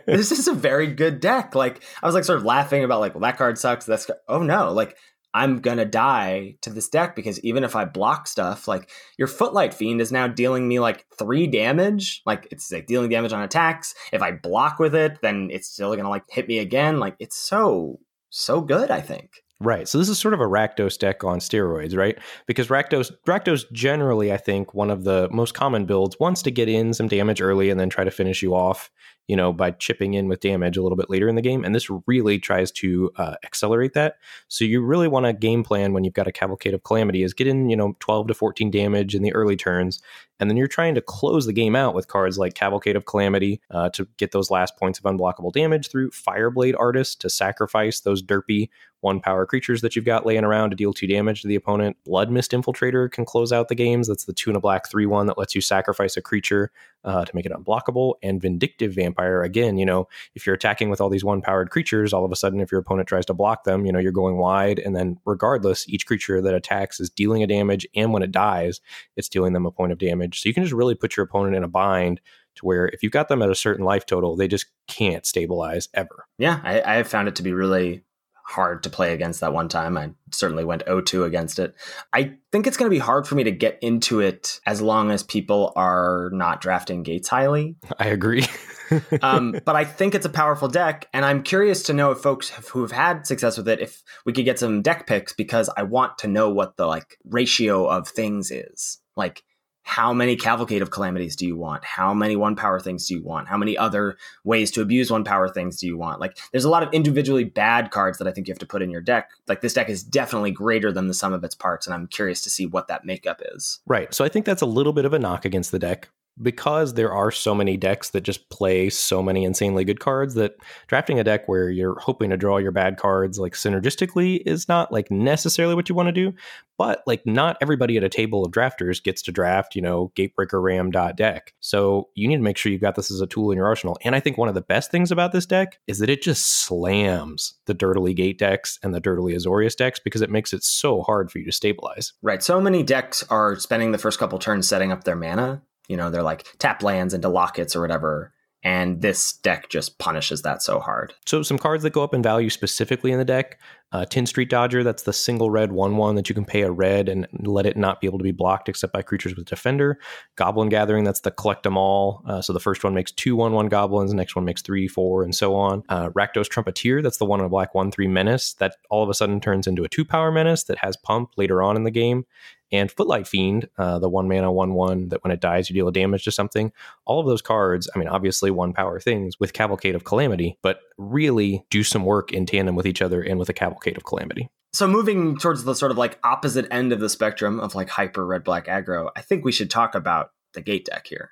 This 0.06 0.32
is 0.32 0.48
a 0.48 0.54
very 0.54 0.86
good 0.86 1.20
deck. 1.20 1.54
Like 1.54 1.82
i 2.02 2.06
was 2.06 2.14
like 2.14 2.24
sort 2.24 2.38
of 2.38 2.44
laughing 2.44 2.84
about 2.84 3.00
like 3.00 3.14
well 3.14 3.20
that 3.20 3.36
card 3.36 3.58
sucks 3.58 3.84
that's 3.84 4.10
oh 4.28 4.42
no. 4.42 4.72
Like 4.72 4.96
i'm 5.34 5.60
gonna 5.60 5.84
die 5.84 6.56
to 6.62 6.70
this 6.70 6.88
deck 6.88 7.16
because 7.16 7.40
even 7.40 7.64
if 7.64 7.74
i 7.74 7.84
block 7.84 8.28
stuff 8.28 8.68
like 8.68 8.88
your 9.18 9.26
footlight 9.26 9.74
fiend 9.74 10.00
is 10.00 10.12
now 10.12 10.28
dealing 10.28 10.66
me 10.68 10.78
like 10.80 11.04
three 11.18 11.46
damage. 11.46 12.22
Like 12.24 12.48
it's 12.50 12.72
like 12.72 12.86
dealing 12.86 13.10
damage 13.10 13.32
on 13.32 13.42
attacks. 13.42 13.94
If 14.12 14.22
i 14.22 14.30
block 14.32 14.78
with 14.78 14.94
it 14.94 15.18
then 15.20 15.50
it's 15.52 15.68
still 15.68 15.94
gonna 15.96 16.08
like 16.08 16.24
hit 16.30 16.48
me 16.48 16.58
again. 16.60 16.98
Like 16.98 17.16
it's 17.18 17.36
so 17.36 17.98
so 18.30 18.60
good 18.60 18.90
i 18.90 19.00
think 19.00 19.43
Right. 19.60 19.88
So 19.88 19.98
this 19.98 20.08
is 20.08 20.18
sort 20.18 20.34
of 20.34 20.40
a 20.40 20.46
Rakdos 20.46 20.98
deck 20.98 21.22
on 21.22 21.38
steroids, 21.38 21.96
right? 21.96 22.18
Because 22.46 22.68
Rakdos 22.68 23.12
Rakdos 23.26 23.70
generally, 23.70 24.32
I 24.32 24.36
think, 24.36 24.74
one 24.74 24.90
of 24.90 25.04
the 25.04 25.28
most 25.30 25.54
common 25.54 25.86
builds 25.86 26.18
wants 26.18 26.42
to 26.42 26.50
get 26.50 26.68
in 26.68 26.92
some 26.92 27.06
damage 27.06 27.40
early 27.40 27.70
and 27.70 27.78
then 27.78 27.88
try 27.88 28.02
to 28.02 28.10
finish 28.10 28.42
you 28.42 28.54
off, 28.54 28.90
you 29.28 29.36
know, 29.36 29.52
by 29.52 29.70
chipping 29.70 30.14
in 30.14 30.26
with 30.26 30.40
damage 30.40 30.76
a 30.76 30.82
little 30.82 30.96
bit 30.96 31.08
later 31.08 31.28
in 31.28 31.36
the 31.36 31.40
game. 31.40 31.64
And 31.64 31.72
this 31.72 31.88
really 32.06 32.40
tries 32.40 32.72
to 32.72 33.12
uh, 33.16 33.36
accelerate 33.44 33.94
that. 33.94 34.16
So 34.48 34.64
you 34.64 34.82
really 34.82 35.08
want 35.08 35.26
a 35.26 35.32
game 35.32 35.62
plan 35.62 35.92
when 35.92 36.02
you've 36.02 36.14
got 36.14 36.26
a 36.26 36.32
Cavalcade 36.32 36.74
of 36.74 36.82
Calamity 36.82 37.22
is 37.22 37.32
get 37.32 37.46
in, 37.46 37.70
you 37.70 37.76
know, 37.76 37.96
12 38.00 38.26
to 38.28 38.34
14 38.34 38.72
damage 38.72 39.14
in 39.14 39.22
the 39.22 39.32
early 39.34 39.56
turns. 39.56 40.02
And 40.44 40.50
then 40.50 40.58
you're 40.58 40.66
trying 40.66 40.94
to 40.94 41.00
close 41.00 41.46
the 41.46 41.54
game 41.54 41.74
out 41.74 41.94
with 41.94 42.08
cards 42.08 42.36
like 42.36 42.52
Cavalcade 42.52 42.96
of 42.96 43.06
Calamity 43.06 43.62
uh, 43.70 43.88
to 43.94 44.06
get 44.18 44.32
those 44.32 44.50
last 44.50 44.76
points 44.76 44.98
of 44.98 45.06
unblockable 45.06 45.54
damage 45.54 45.88
through 45.88 46.10
Fireblade 46.10 46.74
Artist 46.78 47.22
to 47.22 47.30
sacrifice 47.30 48.00
those 48.00 48.22
derpy 48.22 48.68
one 49.00 49.20
power 49.20 49.46
creatures 49.46 49.80
that 49.80 49.96
you've 49.96 50.04
got 50.04 50.26
laying 50.26 50.44
around 50.44 50.68
to 50.68 50.76
deal 50.76 50.92
two 50.92 51.06
damage 51.06 51.40
to 51.40 51.48
the 51.48 51.54
opponent. 51.54 51.96
Bloodmist 52.06 52.52
Infiltrator 52.52 53.10
can 53.10 53.24
close 53.24 53.52
out 53.52 53.68
the 53.68 53.74
games. 53.74 54.06
That's 54.06 54.26
the 54.26 54.34
two 54.34 54.50
and 54.50 54.56
a 54.58 54.60
black 54.60 54.86
3 54.90 55.06
1 55.06 55.26
that 55.28 55.38
lets 55.38 55.54
you 55.54 55.62
sacrifice 55.62 56.18
a 56.18 56.20
creature 56.22 56.70
uh, 57.04 57.24
to 57.24 57.34
make 57.34 57.46
it 57.46 57.52
unblockable. 57.52 58.14
And 58.22 58.40
Vindictive 58.40 58.94
Vampire, 58.94 59.42
again, 59.42 59.78
you 59.78 59.86
know, 59.86 60.08
if 60.34 60.46
you're 60.46 60.54
attacking 60.54 60.90
with 60.90 61.00
all 61.00 61.10
these 61.10 61.24
one 61.24 61.42
powered 61.42 61.70
creatures, 61.70 62.12
all 62.12 62.24
of 62.24 62.32
a 62.32 62.36
sudden, 62.36 62.60
if 62.60 62.72
your 62.72 62.80
opponent 62.80 63.08
tries 63.08 63.26
to 63.26 63.34
block 63.34 63.64
them, 63.64 63.86
you 63.86 63.92
know, 63.92 63.98
you're 63.98 64.12
going 64.12 64.36
wide. 64.36 64.78
And 64.78 64.96
then, 64.96 65.18
regardless, 65.24 65.88
each 65.88 66.06
creature 66.06 66.40
that 66.40 66.54
attacks 66.54 67.00
is 67.00 67.10
dealing 67.10 67.42
a 67.42 67.46
damage. 67.46 67.86
And 67.94 68.12
when 68.12 68.22
it 68.22 68.32
dies, 68.32 68.80
it's 69.16 69.28
dealing 69.28 69.52
them 69.52 69.66
a 69.66 69.70
point 69.70 69.92
of 69.92 69.98
damage. 69.98 70.40
So 70.40 70.48
you 70.48 70.54
can 70.54 70.64
just 70.64 70.74
really 70.74 70.94
put 70.94 71.16
your 71.16 71.24
opponent 71.24 71.56
in 71.56 71.64
a 71.64 71.68
bind 71.68 72.20
to 72.56 72.64
where 72.64 72.86
if 72.86 73.02
you've 73.02 73.12
got 73.12 73.28
them 73.28 73.42
at 73.42 73.50
a 73.50 73.54
certain 73.54 73.84
life 73.84 74.06
total, 74.06 74.36
they 74.36 74.48
just 74.48 74.66
can't 74.86 75.26
stabilize 75.26 75.88
ever. 75.94 76.26
Yeah, 76.38 76.60
I, 76.62 76.80
I 76.82 76.94
have 76.94 77.08
found 77.08 77.28
it 77.28 77.36
to 77.36 77.42
be 77.42 77.52
really 77.52 78.04
hard 78.44 78.82
to 78.82 78.90
play 78.90 79.14
against 79.14 79.40
that 79.40 79.52
one 79.52 79.68
time. 79.68 79.96
I 79.96 80.10
certainly 80.30 80.64
went 80.64 80.84
0-2 80.86 81.24
against 81.24 81.58
it. 81.58 81.74
I 82.12 82.34
think 82.52 82.66
it's 82.66 82.76
going 82.76 82.90
to 82.90 82.94
be 82.94 83.00
hard 83.00 83.26
for 83.26 83.34
me 83.34 83.44
to 83.44 83.50
get 83.50 83.78
into 83.80 84.20
it 84.20 84.60
as 84.66 84.82
long 84.82 85.10
as 85.10 85.22
people 85.22 85.72
are 85.76 86.30
not 86.32 86.60
drafting 86.60 87.02
Gates 87.02 87.28
highly. 87.28 87.76
I 87.98 88.08
agree. 88.08 88.46
um, 89.22 89.56
but 89.64 89.76
I 89.76 89.84
think 89.84 90.14
it's 90.14 90.26
a 90.26 90.30
powerful 90.30 90.68
deck, 90.68 91.08
and 91.14 91.24
I'm 91.24 91.42
curious 91.42 91.84
to 91.84 91.94
know 91.94 92.10
if 92.10 92.18
folks 92.18 92.50
have, 92.50 92.68
who 92.68 92.82
have 92.82 92.92
had 92.92 93.26
success 93.26 93.56
with 93.56 93.66
it, 93.66 93.80
if 93.80 94.02
we 94.26 94.32
could 94.32 94.44
get 94.44 94.58
some 94.58 94.82
deck 94.82 95.06
picks 95.06 95.32
because 95.32 95.70
I 95.74 95.84
want 95.84 96.18
to 96.18 96.28
know 96.28 96.50
what 96.50 96.76
the 96.76 96.86
like 96.86 97.18
ratio 97.24 97.86
of 97.86 98.08
things 98.08 98.50
is. 98.50 99.00
Like 99.16 99.42
how 99.84 100.12
many 100.12 100.34
cavalcade 100.34 100.82
of 100.82 100.90
calamities 100.90 101.36
do 101.36 101.46
you 101.46 101.56
want? 101.56 101.84
How 101.84 102.12
many 102.12 102.36
one 102.36 102.56
power 102.56 102.80
things 102.80 103.06
do 103.06 103.14
you 103.14 103.22
want? 103.22 103.48
How 103.48 103.56
many 103.56 103.76
other 103.76 104.16
ways 104.42 104.70
to 104.72 104.82
abuse 104.82 105.10
one 105.10 105.24
power 105.24 105.48
things 105.48 105.78
do 105.78 105.86
you 105.86 105.96
want? 105.96 106.20
Like, 106.20 106.38
there's 106.50 106.64
a 106.64 106.70
lot 106.70 106.82
of 106.82 106.92
individually 106.92 107.44
bad 107.44 107.90
cards 107.90 108.18
that 108.18 108.26
I 108.26 108.32
think 108.32 108.48
you 108.48 108.52
have 108.52 108.58
to 108.58 108.66
put 108.66 108.82
in 108.82 108.90
your 108.90 109.02
deck. 109.02 109.30
Like, 109.46 109.60
this 109.60 109.74
deck 109.74 109.90
is 109.90 110.02
definitely 110.02 110.50
greater 110.50 110.90
than 110.90 111.06
the 111.06 111.14
sum 111.14 111.32
of 111.32 111.44
its 111.44 111.54
parts, 111.54 111.86
and 111.86 111.94
I'm 111.94 112.06
curious 112.06 112.40
to 112.42 112.50
see 112.50 112.66
what 112.66 112.88
that 112.88 113.04
makeup 113.04 113.42
is. 113.54 113.80
Right. 113.86 114.12
So 114.12 114.24
I 114.24 114.28
think 114.28 114.46
that's 114.46 114.62
a 114.62 114.66
little 114.66 114.94
bit 114.94 115.04
of 115.04 115.12
a 115.12 115.18
knock 115.18 115.44
against 115.44 115.70
the 115.70 115.78
deck 115.78 116.08
because 116.42 116.94
there 116.94 117.12
are 117.12 117.30
so 117.30 117.54
many 117.54 117.76
decks 117.76 118.10
that 118.10 118.22
just 118.22 118.48
play 118.50 118.90
so 118.90 119.22
many 119.22 119.44
insanely 119.44 119.84
good 119.84 120.00
cards 120.00 120.34
that 120.34 120.56
drafting 120.88 121.18
a 121.18 121.24
deck 121.24 121.48
where 121.48 121.70
you're 121.70 121.98
hoping 122.00 122.30
to 122.30 122.36
draw 122.36 122.58
your 122.58 122.72
bad 122.72 122.96
cards 122.96 123.38
like 123.38 123.52
synergistically 123.52 124.42
is 124.44 124.68
not 124.68 124.90
like 124.90 125.10
necessarily 125.10 125.74
what 125.74 125.88
you 125.88 125.94
want 125.94 126.08
to 126.08 126.12
do 126.12 126.32
but 126.76 127.02
like 127.06 127.24
not 127.24 127.56
everybody 127.60 127.96
at 127.96 128.02
a 128.02 128.08
table 128.08 128.44
of 128.44 128.52
drafters 128.52 129.02
gets 129.02 129.22
to 129.22 129.32
draft 129.32 129.76
you 129.76 129.82
know 129.82 130.12
gatebreaker 130.16 130.62
ram 130.62 130.90
dot 130.90 131.16
deck. 131.16 131.54
So 131.60 132.08
you 132.14 132.26
need 132.26 132.36
to 132.36 132.42
make 132.42 132.56
sure 132.56 132.72
you've 132.72 132.80
got 132.80 132.96
this 132.96 133.10
as 133.10 133.20
a 133.20 133.26
tool 133.26 133.50
in 133.50 133.56
your 133.56 133.66
arsenal 133.66 133.96
and 134.02 134.14
i 134.14 134.20
think 134.20 134.36
one 134.36 134.48
of 134.48 134.54
the 134.54 134.60
best 134.60 134.90
things 134.90 135.10
about 135.10 135.32
this 135.32 135.46
deck 135.46 135.78
is 135.86 135.98
that 135.98 136.10
it 136.10 136.22
just 136.22 136.62
slams 136.62 137.54
the 137.66 137.74
durdly 137.74 138.14
gate 138.14 138.38
decks 138.38 138.78
and 138.82 138.94
the 138.94 139.00
durdly 139.00 139.34
azorius 139.34 139.76
decks 139.76 140.00
because 140.00 140.22
it 140.22 140.30
makes 140.30 140.52
it 140.52 140.64
so 140.64 141.02
hard 141.02 141.30
for 141.30 141.38
you 141.38 141.44
to 141.44 141.52
stabilize. 141.52 142.12
Right 142.22 142.42
so 142.42 142.60
many 142.60 142.82
decks 142.82 143.22
are 143.30 143.56
spending 143.56 143.92
the 143.92 143.98
first 143.98 144.18
couple 144.18 144.38
turns 144.38 144.66
setting 144.66 144.90
up 144.90 145.04
their 145.04 145.16
mana 145.16 145.62
you 145.88 145.96
know, 145.96 146.10
they're 146.10 146.22
like 146.22 146.46
tap 146.58 146.82
lands 146.82 147.14
into 147.14 147.28
lockets 147.28 147.74
or 147.76 147.80
whatever. 147.80 148.32
and 148.62 149.02
this 149.02 149.34
deck 149.34 149.68
just 149.68 149.98
punishes 149.98 150.40
that 150.40 150.62
so 150.62 150.80
hard. 150.80 151.12
So, 151.26 151.42
some 151.42 151.58
cards 151.58 151.82
that 151.82 151.92
go 151.92 152.02
up 152.02 152.14
in 152.14 152.22
value 152.22 152.48
specifically 152.48 153.12
in 153.12 153.18
the 153.18 153.24
deck 153.24 153.58
uh, 153.94 154.04
Tin 154.04 154.26
Street 154.26 154.50
Dodger, 154.50 154.82
that's 154.82 155.04
the 155.04 155.12
single 155.12 155.52
red 155.52 155.70
1 155.70 155.96
1 155.96 156.16
that 156.16 156.28
you 156.28 156.34
can 156.34 156.44
pay 156.44 156.62
a 156.62 156.70
red 156.70 157.08
and 157.08 157.28
let 157.42 157.64
it 157.64 157.76
not 157.76 158.00
be 158.00 158.08
able 158.08 158.18
to 158.18 158.24
be 158.24 158.32
blocked 158.32 158.68
except 158.68 158.92
by 158.92 159.02
creatures 159.02 159.36
with 159.36 159.46
Defender. 159.46 160.00
Goblin 160.34 160.68
Gathering, 160.68 161.04
that's 161.04 161.20
the 161.20 161.30
collect 161.30 161.62
them 161.62 161.76
all. 161.76 162.20
Uh, 162.26 162.42
so, 162.42 162.52
the 162.52 162.58
first 162.58 162.82
one 162.82 162.92
makes 162.92 163.12
two 163.12 163.36
1 163.36 163.52
1 163.52 163.68
goblins, 163.68 164.10
the 164.10 164.16
next 164.16 164.34
one 164.34 164.44
makes 164.44 164.62
three, 164.62 164.88
four, 164.88 165.22
and 165.22 165.32
so 165.32 165.54
on. 165.54 165.84
Uh, 165.88 166.08
Rakdos 166.10 166.48
Trumpeteer, 166.48 167.04
that's 167.04 167.18
the 167.18 167.24
one 167.24 167.40
in 167.40 167.48
black 167.48 167.72
1 167.72 167.92
3 167.92 168.08
menace 168.08 168.54
that 168.54 168.74
all 168.90 169.04
of 169.04 169.08
a 169.08 169.14
sudden 169.14 169.40
turns 169.40 169.68
into 169.68 169.84
a 169.84 169.88
two 169.88 170.04
power 170.04 170.32
menace 170.32 170.64
that 170.64 170.78
has 170.78 170.96
pump 170.96 171.30
later 171.36 171.62
on 171.62 171.76
in 171.76 171.84
the 171.84 171.92
game 171.92 172.26
and 172.74 172.90
Footlight 172.90 173.28
Fiend, 173.28 173.68
uh, 173.78 174.00
the 174.00 174.08
one 174.08 174.28
mana, 174.28 174.50
one 174.50 174.74
one 174.74 175.08
that 175.10 175.22
when 175.22 175.30
it 175.30 175.40
dies 175.40 175.70
you 175.70 175.74
deal 175.74 175.88
a 175.88 175.92
damage 175.92 176.24
to 176.24 176.32
something. 176.32 176.72
All 177.06 177.20
of 177.20 177.26
those 177.26 177.40
cards, 177.40 177.88
I 177.94 177.98
mean, 177.98 178.08
obviously 178.08 178.50
one 178.50 178.72
power 178.72 178.98
things 178.98 179.38
with 179.38 179.52
Cavalcade 179.52 179.94
of 179.94 180.04
Calamity, 180.04 180.58
but 180.60 180.80
really 180.98 181.64
do 181.70 181.84
some 181.84 182.04
work 182.04 182.32
in 182.32 182.46
tandem 182.46 182.74
with 182.74 182.86
each 182.86 183.00
other 183.00 183.22
and 183.22 183.38
with 183.38 183.48
a 183.48 183.52
Cavalcade 183.52 183.96
of 183.96 184.04
Calamity. 184.04 184.50
So 184.72 184.88
moving 184.88 185.38
towards 185.38 185.62
the 185.62 185.74
sort 185.74 185.92
of 185.92 185.98
like 185.98 186.18
opposite 186.24 186.66
end 186.70 186.92
of 186.92 186.98
the 186.98 187.08
spectrum 187.08 187.60
of 187.60 187.76
like 187.76 187.88
hyper 187.88 188.26
red 188.26 188.42
black 188.42 188.66
aggro, 188.66 189.10
I 189.14 189.20
think 189.20 189.44
we 189.44 189.52
should 189.52 189.70
talk 189.70 189.94
about 189.94 190.30
the 190.54 190.60
gate 190.60 190.86
deck 190.86 191.06
here. 191.06 191.30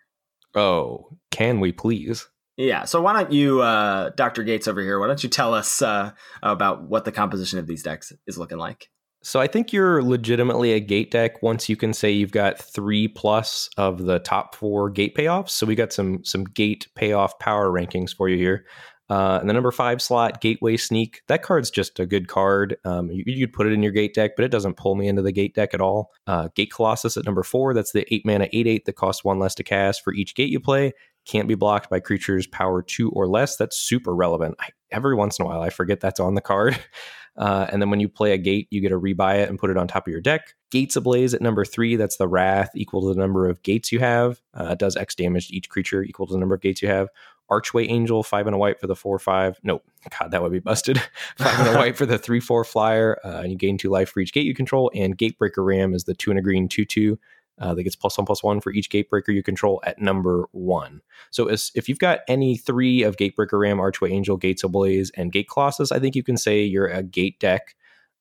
Oh, 0.54 1.08
can 1.32 1.58
we 1.58 1.72
please? 1.72 2.28
Yeah. 2.56 2.84
So 2.84 3.00
why 3.00 3.14
don't 3.14 3.32
you, 3.32 3.62
uh, 3.62 4.10
Dr. 4.10 4.44
Gates 4.44 4.68
over 4.68 4.80
here, 4.80 5.00
why 5.00 5.08
don't 5.08 5.22
you 5.24 5.28
tell 5.28 5.54
us 5.54 5.82
uh, 5.82 6.12
about 6.40 6.84
what 6.84 7.04
the 7.04 7.10
composition 7.10 7.58
of 7.58 7.66
these 7.66 7.82
decks 7.82 8.12
is 8.28 8.38
looking 8.38 8.58
like? 8.58 8.91
So 9.24 9.40
I 9.40 9.46
think 9.46 9.72
you're 9.72 10.02
legitimately 10.02 10.72
a 10.72 10.80
gate 10.80 11.12
deck 11.12 11.42
once 11.42 11.68
you 11.68 11.76
can 11.76 11.92
say 11.92 12.10
you've 12.10 12.32
got 12.32 12.58
three 12.58 13.06
plus 13.06 13.70
of 13.76 14.04
the 14.04 14.18
top 14.18 14.56
four 14.56 14.90
gate 14.90 15.16
payoffs. 15.16 15.50
So 15.50 15.64
we 15.64 15.76
got 15.76 15.92
some 15.92 16.24
some 16.24 16.44
gate 16.44 16.88
payoff 16.96 17.38
power 17.38 17.70
rankings 17.70 18.14
for 18.14 18.28
you 18.28 18.36
here. 18.36 18.66
Uh, 19.12 19.38
and 19.40 19.48
the 19.48 19.52
number 19.52 19.70
five 19.70 20.00
slot, 20.00 20.40
Gateway 20.40 20.76
Sneak, 20.76 21.20
that 21.28 21.42
card's 21.42 21.70
just 21.70 22.00
a 22.00 22.06
good 22.06 22.28
card. 22.28 22.78
Um, 22.84 23.10
you, 23.10 23.40
would 23.40 23.52
put 23.52 23.66
it 23.66 23.72
in 23.74 23.82
your 23.82 23.92
gate 23.92 24.14
deck, 24.14 24.32
but 24.36 24.44
it 24.44 24.50
doesn't 24.50 24.78
pull 24.78 24.94
me 24.94 25.06
into 25.06 25.20
the 25.20 25.32
gate 25.32 25.54
deck 25.54 25.74
at 25.74 25.82
all. 25.82 26.10
Uh, 26.26 26.48
gate 26.54 26.72
Colossus 26.72 27.18
at 27.18 27.26
number 27.26 27.42
four, 27.42 27.74
that's 27.74 27.92
the 27.92 28.06
eight 28.12 28.24
mana, 28.24 28.48
eight 28.52 28.66
eight 28.66 28.86
that 28.86 28.94
costs 28.94 29.22
one 29.22 29.38
less 29.38 29.54
to 29.56 29.62
cast 29.62 30.02
for 30.02 30.14
each 30.14 30.34
gate 30.34 30.48
you 30.48 30.60
play. 30.60 30.92
Can't 31.26 31.46
be 31.46 31.54
blocked 31.54 31.90
by 31.90 32.00
creatures 32.00 32.46
power 32.46 32.80
two 32.80 33.10
or 33.10 33.28
less. 33.28 33.56
That's 33.56 33.76
super 33.76 34.14
relevant. 34.14 34.54
I, 34.58 34.68
every 34.90 35.14
once 35.14 35.38
in 35.38 35.44
a 35.44 35.48
while, 35.48 35.60
I 35.60 35.68
forget 35.68 36.00
that's 36.00 36.20
on 36.20 36.34
the 36.34 36.40
card. 36.40 36.78
Uh, 37.36 37.66
and 37.70 37.80
then 37.80 37.90
when 37.90 38.00
you 38.00 38.08
play 38.08 38.32
a 38.32 38.38
gate, 38.38 38.68
you 38.70 38.80
get 38.80 38.90
to 38.90 39.00
rebuy 39.00 39.42
it 39.42 39.48
and 39.48 39.58
put 39.58 39.70
it 39.70 39.76
on 39.76 39.88
top 39.88 40.06
of 40.06 40.10
your 40.10 40.20
deck. 40.20 40.54
Gates 40.70 40.96
Ablaze 40.96 41.34
at 41.34 41.40
number 41.40 41.64
three, 41.64 41.96
that's 41.96 42.16
the 42.16 42.28
Wrath 42.28 42.70
equal 42.74 43.02
to 43.02 43.14
the 43.14 43.20
number 43.20 43.48
of 43.48 43.62
gates 43.62 43.92
you 43.92 44.00
have. 44.00 44.40
Uh, 44.58 44.70
it 44.72 44.78
does 44.78 44.96
X 44.96 45.14
damage 45.14 45.48
to 45.48 45.54
each 45.54 45.68
creature 45.68 46.02
equal 46.02 46.26
to 46.26 46.32
the 46.32 46.38
number 46.38 46.54
of 46.54 46.60
gates 46.60 46.82
you 46.82 46.88
have. 46.88 47.08
Archway 47.50 47.86
Angel, 47.86 48.22
five 48.22 48.46
and 48.46 48.54
a 48.54 48.58
white 48.58 48.80
for 48.80 48.86
the 48.86 48.96
four 48.96 49.18
five. 49.18 49.58
Nope, 49.62 49.84
God, 50.18 50.30
that 50.30 50.42
would 50.42 50.52
be 50.52 50.58
busted. 50.58 50.98
five 51.36 51.66
and 51.66 51.76
a 51.76 51.78
white 51.78 51.96
for 51.96 52.06
the 52.06 52.16
three 52.16 52.40
four 52.40 52.64
flyer. 52.64 53.18
Uh, 53.24 53.42
you 53.42 53.56
gain 53.56 53.76
two 53.76 53.90
life 53.90 54.08
for 54.08 54.20
each 54.20 54.32
gate 54.32 54.46
you 54.46 54.54
control. 54.54 54.90
And 54.94 55.18
Gatebreaker 55.18 55.64
Ram 55.64 55.92
is 55.92 56.04
the 56.04 56.14
two 56.14 56.30
and 56.30 56.38
a 56.38 56.42
green 56.42 56.68
two 56.68 56.86
two 56.86 57.18
uh, 57.58 57.74
that 57.74 57.82
gets 57.82 57.96
plus 57.96 58.16
one 58.18 58.26
plus 58.26 58.42
one 58.42 58.60
for 58.60 58.72
each 58.72 58.90
gatebreaker 58.90 59.34
you 59.34 59.42
control 59.42 59.80
at 59.84 60.00
number 60.00 60.48
one. 60.52 61.00
So 61.30 61.46
as, 61.46 61.70
if 61.74 61.88
you've 61.88 61.98
got 61.98 62.20
any 62.28 62.56
three 62.56 63.02
of 63.02 63.16
Gatebreaker 63.16 63.60
Ram, 63.60 63.78
Archway 63.78 64.10
Angel, 64.10 64.36
Gates 64.36 64.64
Ablaze, 64.64 65.10
and 65.16 65.32
Gate 65.32 65.48
Colossus, 65.48 65.92
I 65.92 65.98
think 65.98 66.16
you 66.16 66.22
can 66.22 66.36
say 66.36 66.62
you're 66.62 66.86
a 66.86 67.02
gate 67.02 67.38
deck. 67.38 67.76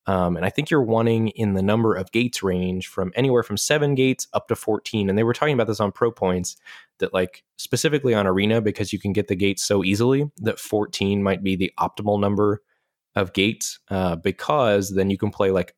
Um, 0.07 0.35
and 0.35 0.45
I 0.45 0.49
think 0.49 0.69
you're 0.69 0.81
wanting 0.81 1.29
in 1.29 1.53
the 1.53 1.61
number 1.61 1.93
of 1.93 2.11
gates 2.11 2.41
range 2.41 2.87
from 2.87 3.11
anywhere 3.15 3.43
from 3.43 3.57
seven 3.57 3.93
gates 3.93 4.27
up 4.33 4.47
to 4.47 4.55
14. 4.55 5.09
And 5.09 5.17
they 5.17 5.23
were 5.23 5.33
talking 5.33 5.53
about 5.53 5.67
this 5.67 5.79
on 5.79 5.91
Pro 5.91 6.11
Points 6.11 6.57
that, 6.97 7.13
like, 7.13 7.43
specifically 7.57 8.13
on 8.15 8.25
Arena, 8.25 8.61
because 8.61 8.91
you 8.91 8.99
can 8.99 9.13
get 9.13 9.27
the 9.27 9.35
gates 9.35 9.63
so 9.63 9.83
easily, 9.83 10.29
that 10.37 10.59
14 10.59 11.21
might 11.21 11.43
be 11.43 11.55
the 11.55 11.71
optimal 11.79 12.19
number 12.19 12.61
of 13.15 13.33
gates 13.33 13.79
uh, 13.89 14.15
because 14.15 14.95
then 14.95 15.09
you 15.09 15.17
can 15.17 15.29
play 15.29 15.51
like 15.51 15.75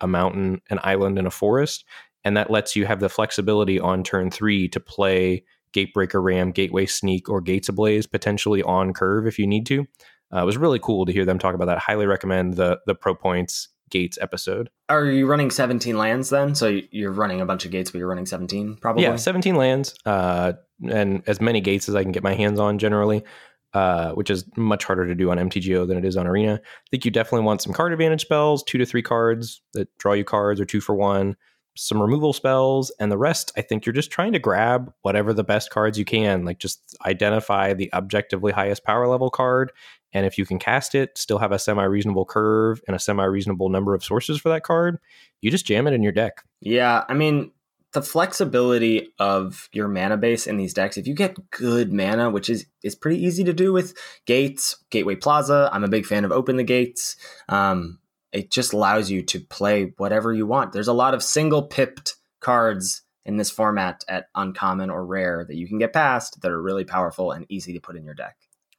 a 0.00 0.06
mountain, 0.06 0.60
an 0.70 0.80
island, 0.82 1.18
and 1.18 1.26
a 1.26 1.30
forest 1.30 1.84
and 2.24 2.36
that 2.36 2.50
lets 2.50 2.76
you 2.76 2.86
have 2.86 3.00
the 3.00 3.08
flexibility 3.08 3.80
on 3.80 4.02
turn 4.02 4.30
three 4.30 4.68
to 4.68 4.80
play 4.80 5.44
Gatebreaker 5.72 6.22
Ram, 6.22 6.50
Gateway 6.50 6.86
Sneak, 6.86 7.28
or 7.28 7.40
Gates 7.40 7.68
Ablaze 7.68 8.06
potentially 8.06 8.62
on 8.62 8.92
curve 8.92 9.26
if 9.26 9.38
you 9.38 9.46
need 9.46 9.66
to. 9.66 9.86
Uh, 10.32 10.42
it 10.42 10.44
was 10.44 10.56
really 10.56 10.78
cool 10.78 11.06
to 11.06 11.12
hear 11.12 11.24
them 11.24 11.38
talk 11.38 11.54
about 11.54 11.66
that. 11.66 11.78
Highly 11.78 12.06
recommend 12.06 12.54
the 12.54 12.78
the 12.86 12.94
Pro 12.94 13.14
Points 13.14 13.68
Gates 13.90 14.18
episode. 14.20 14.70
Are 14.88 15.04
you 15.04 15.26
running 15.26 15.50
17 15.50 15.98
lands 15.98 16.30
then? 16.30 16.54
So 16.54 16.80
you're 16.90 17.12
running 17.12 17.40
a 17.40 17.46
bunch 17.46 17.64
of 17.64 17.72
gates, 17.72 17.90
but 17.90 17.98
you're 17.98 18.08
running 18.08 18.26
17 18.26 18.76
probably? 18.76 19.02
Yeah, 19.02 19.16
17 19.16 19.56
lands, 19.56 19.94
uh, 20.06 20.52
and 20.88 21.22
as 21.26 21.40
many 21.40 21.60
gates 21.60 21.88
as 21.88 21.94
I 21.94 22.02
can 22.02 22.12
get 22.12 22.22
my 22.22 22.34
hands 22.34 22.60
on 22.60 22.78
generally. 22.78 23.24
Uh, 23.72 24.10
which 24.14 24.30
is 24.30 24.44
much 24.56 24.82
harder 24.82 25.06
to 25.06 25.14
do 25.14 25.30
on 25.30 25.38
MTGO 25.38 25.86
than 25.86 25.96
it 25.96 26.04
is 26.04 26.16
on 26.16 26.26
Arena. 26.26 26.54
I 26.54 26.88
think 26.90 27.04
you 27.04 27.12
definitely 27.12 27.46
want 27.46 27.62
some 27.62 27.72
card 27.72 27.92
advantage 27.92 28.22
spells, 28.22 28.64
two 28.64 28.78
to 28.78 28.84
three 28.84 29.00
cards 29.00 29.62
that 29.74 29.96
draw 29.96 30.12
you 30.12 30.24
cards, 30.24 30.60
or 30.60 30.64
two 30.64 30.80
for 30.80 30.96
one 30.96 31.36
some 31.76 32.00
removal 32.00 32.32
spells, 32.32 32.90
and 32.98 33.10
the 33.10 33.18
rest, 33.18 33.52
I 33.56 33.62
think 33.62 33.86
you're 33.86 33.92
just 33.92 34.10
trying 34.10 34.32
to 34.32 34.38
grab 34.38 34.92
whatever 35.02 35.32
the 35.32 35.44
best 35.44 35.70
cards 35.70 35.98
you 35.98 36.04
can. 36.04 36.44
Like 36.44 36.58
just 36.58 36.96
identify 37.06 37.74
the 37.74 37.92
objectively 37.92 38.52
highest 38.52 38.84
power 38.84 39.06
level 39.06 39.30
card. 39.30 39.72
And 40.12 40.26
if 40.26 40.36
you 40.36 40.44
can 40.44 40.58
cast 40.58 40.94
it, 40.94 41.16
still 41.16 41.38
have 41.38 41.52
a 41.52 41.58
semi 41.58 41.84
reasonable 41.84 42.24
curve 42.24 42.80
and 42.86 42.96
a 42.96 42.98
semi 42.98 43.24
reasonable 43.24 43.68
number 43.68 43.94
of 43.94 44.04
sources 44.04 44.40
for 44.40 44.48
that 44.48 44.64
card, 44.64 44.98
you 45.40 45.50
just 45.50 45.66
jam 45.66 45.86
it 45.86 45.92
in 45.92 46.02
your 46.02 46.12
deck. 46.12 46.42
Yeah. 46.60 47.04
I 47.08 47.14
mean, 47.14 47.52
the 47.92 48.02
flexibility 48.02 49.12
of 49.18 49.68
your 49.72 49.88
mana 49.88 50.16
base 50.16 50.46
in 50.46 50.56
these 50.56 50.74
decks, 50.74 50.96
if 50.96 51.06
you 51.06 51.14
get 51.14 51.50
good 51.50 51.92
mana, 51.92 52.30
which 52.30 52.48
is 52.48 52.66
is 52.82 52.94
pretty 52.94 53.24
easy 53.24 53.44
to 53.44 53.52
do 53.52 53.72
with 53.72 53.96
gates, 54.26 54.76
Gateway 54.90 55.16
Plaza. 55.16 55.68
I'm 55.72 55.84
a 55.84 55.88
big 55.88 56.06
fan 56.06 56.24
of 56.24 56.32
Open 56.32 56.56
the 56.56 56.64
Gates. 56.64 57.16
Um, 57.48 57.98
it 58.32 58.50
just 58.50 58.72
allows 58.72 59.10
you 59.10 59.22
to 59.22 59.40
play 59.40 59.92
whatever 59.96 60.32
you 60.32 60.46
want. 60.46 60.72
There's 60.72 60.88
a 60.88 60.92
lot 60.92 61.14
of 61.14 61.22
single 61.22 61.62
pipped 61.62 62.16
cards 62.40 63.02
in 63.24 63.36
this 63.36 63.50
format 63.50 64.02
at 64.08 64.26
uncommon 64.34 64.90
or 64.90 65.04
rare 65.04 65.44
that 65.46 65.56
you 65.56 65.68
can 65.68 65.78
get 65.78 65.92
past 65.92 66.40
that 66.42 66.50
are 66.50 66.62
really 66.62 66.84
powerful 66.84 67.32
and 67.32 67.46
easy 67.48 67.72
to 67.74 67.80
put 67.80 67.96
in 67.96 68.04
your 68.04 68.14
deck. 68.14 68.36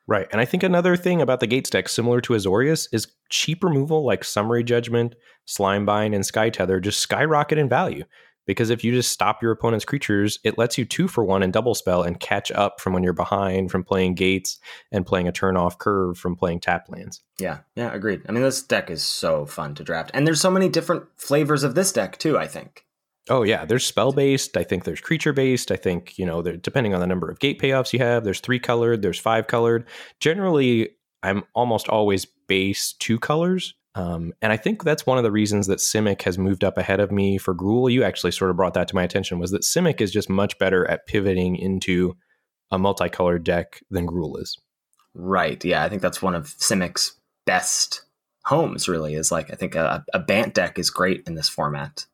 Right. 0.08 0.28
And 0.32 0.42
I 0.42 0.46
think 0.46 0.64
another 0.64 0.98
thing 0.98 1.22
about 1.22 1.40
the 1.40 1.48
Gates 1.48 1.70
deck, 1.70 1.88
similar 1.88 2.22
to 2.22 2.34
Azorius, 2.34 2.88
is 2.92 3.08
cheap 3.30 3.64
removal 3.64 4.04
like 4.04 4.24
Summary 4.24 4.64
Judgment, 4.64 5.16
Slimebind, 5.48 6.16
and 6.16 6.26
Sky 6.26 6.50
Tether 6.50 6.80
just 6.80 7.00
skyrocket 7.00 7.58
in 7.58 7.70
value 7.70 8.04
because 8.52 8.70
if 8.70 8.84
you 8.84 8.92
just 8.92 9.12
stop 9.12 9.42
your 9.42 9.52
opponent's 9.52 9.86
creatures, 9.86 10.38
it 10.44 10.58
lets 10.58 10.78
you 10.78 10.84
two 10.84 11.08
for 11.08 11.24
one 11.24 11.42
and 11.42 11.54
double 11.54 11.74
spell 11.74 12.04
and 12.04 12.20
catch 12.20 12.52
up 12.52 12.82
from 12.82 12.92
when 12.92 13.02
you're 13.02 13.14
behind 13.14 13.72
from 13.72 13.82
playing 13.82 14.14
gates 14.14 14.60
and 14.92 15.06
playing 15.06 15.28
a 15.28 15.32
turn 15.32 15.56
off 15.56 15.78
curve 15.78 16.18
from 16.18 16.36
playing 16.36 16.60
tap 16.60 16.88
lands. 16.90 17.22
Yeah, 17.40 17.60
yeah, 17.76 17.94
agreed. 17.94 18.24
I 18.28 18.34
mean, 18.34 18.44
this 18.44 18.62
deck 18.62 18.90
is 18.92 19.02
so 19.02 19.46
fun 19.46 19.74
to 19.76 19.84
draft, 19.86 20.12
and 20.14 20.28
there's 20.28 20.42
so 20.42 20.52
many 20.52 20.68
different 20.68 21.06
flavors 21.16 21.64
of 21.64 21.76
this 21.76 21.94
deck 21.94 22.18
too. 22.18 22.38
I 22.38 22.48
think. 22.48 22.86
Oh 23.30 23.44
yeah, 23.44 23.64
there's 23.64 23.86
spell 23.86 24.12
based. 24.12 24.58
I 24.58 24.64
think 24.64 24.84
there's 24.84 25.00
creature 25.00 25.32
based. 25.32 25.72
I 25.72 25.78
think 25.78 26.18
you 26.20 26.26
know, 26.26 26.42
depending 26.42 26.94
on 26.94 27.00
the 27.00 27.08
number 27.08 27.30
of 27.30 27.40
gate 27.40 27.62
payoffs 27.62 27.94
you 27.94 28.00
have, 28.00 28.26
there's 28.26 28.42
three 28.42 28.60
colored, 28.60 29.02
there's 29.02 29.20
five 29.20 29.48
colored. 29.48 29.88
Generally, 30.20 30.90
I'm 31.24 31.44
almost 31.54 31.88
always 31.88 32.26
base 32.26 32.94
two 33.00 33.18
colors. 33.18 33.76
Um, 33.94 34.34
and 34.42 34.54
I 34.54 34.58
think 34.58 34.84
that's 34.84 35.06
one 35.06 35.18
of 35.18 35.24
the 35.24 35.32
reasons 35.32 35.68
that 35.68 35.80
Simic 35.80 36.22
has 36.22 36.38
moved 36.38 36.64
up 36.64 36.78
ahead 36.78 37.00
of 37.00 37.12
me 37.12 37.38
for 37.38 37.54
Gruul. 37.54 37.92
You 37.92 38.04
actually 38.04 38.32
sort 38.32 38.50
of 38.50 38.58
brought 38.58 38.74
that 38.76 38.88
to 38.90 38.96
my 38.96 39.04
attention 39.04 39.38
was 39.38 39.52
that 39.52 39.64
Simic 39.64 40.00
is 40.00 40.12
just 40.12 40.30
much 40.30 40.58
better 40.58 40.90
at 40.90 41.08
pivoting 41.08 41.58
into 41.58 42.16
a 42.72 42.80
multicolored 42.80 43.44
deck 43.44 43.82
than 43.90 44.08
Gruul 44.08 44.40
is. 44.40 44.58
Right. 45.14 45.64
Yeah, 45.66 45.84
I 45.84 45.90
think 45.90 46.02
that's 46.02 46.22
one 46.22 46.36
of 46.36 46.46
Simic's 46.46 47.20
best 47.46 48.04
homes. 48.46 48.88
Really, 48.88 49.16
is 49.16 49.32
like 49.32 49.52
I 49.52 49.56
think 49.56 49.76
a, 49.76 50.06
a 50.14 50.20
Bant 50.20 50.54
deck 50.54 50.80
is 50.80 50.90
great 50.90 51.24
in 51.28 51.36
this 51.36 51.50
format. 51.50 52.06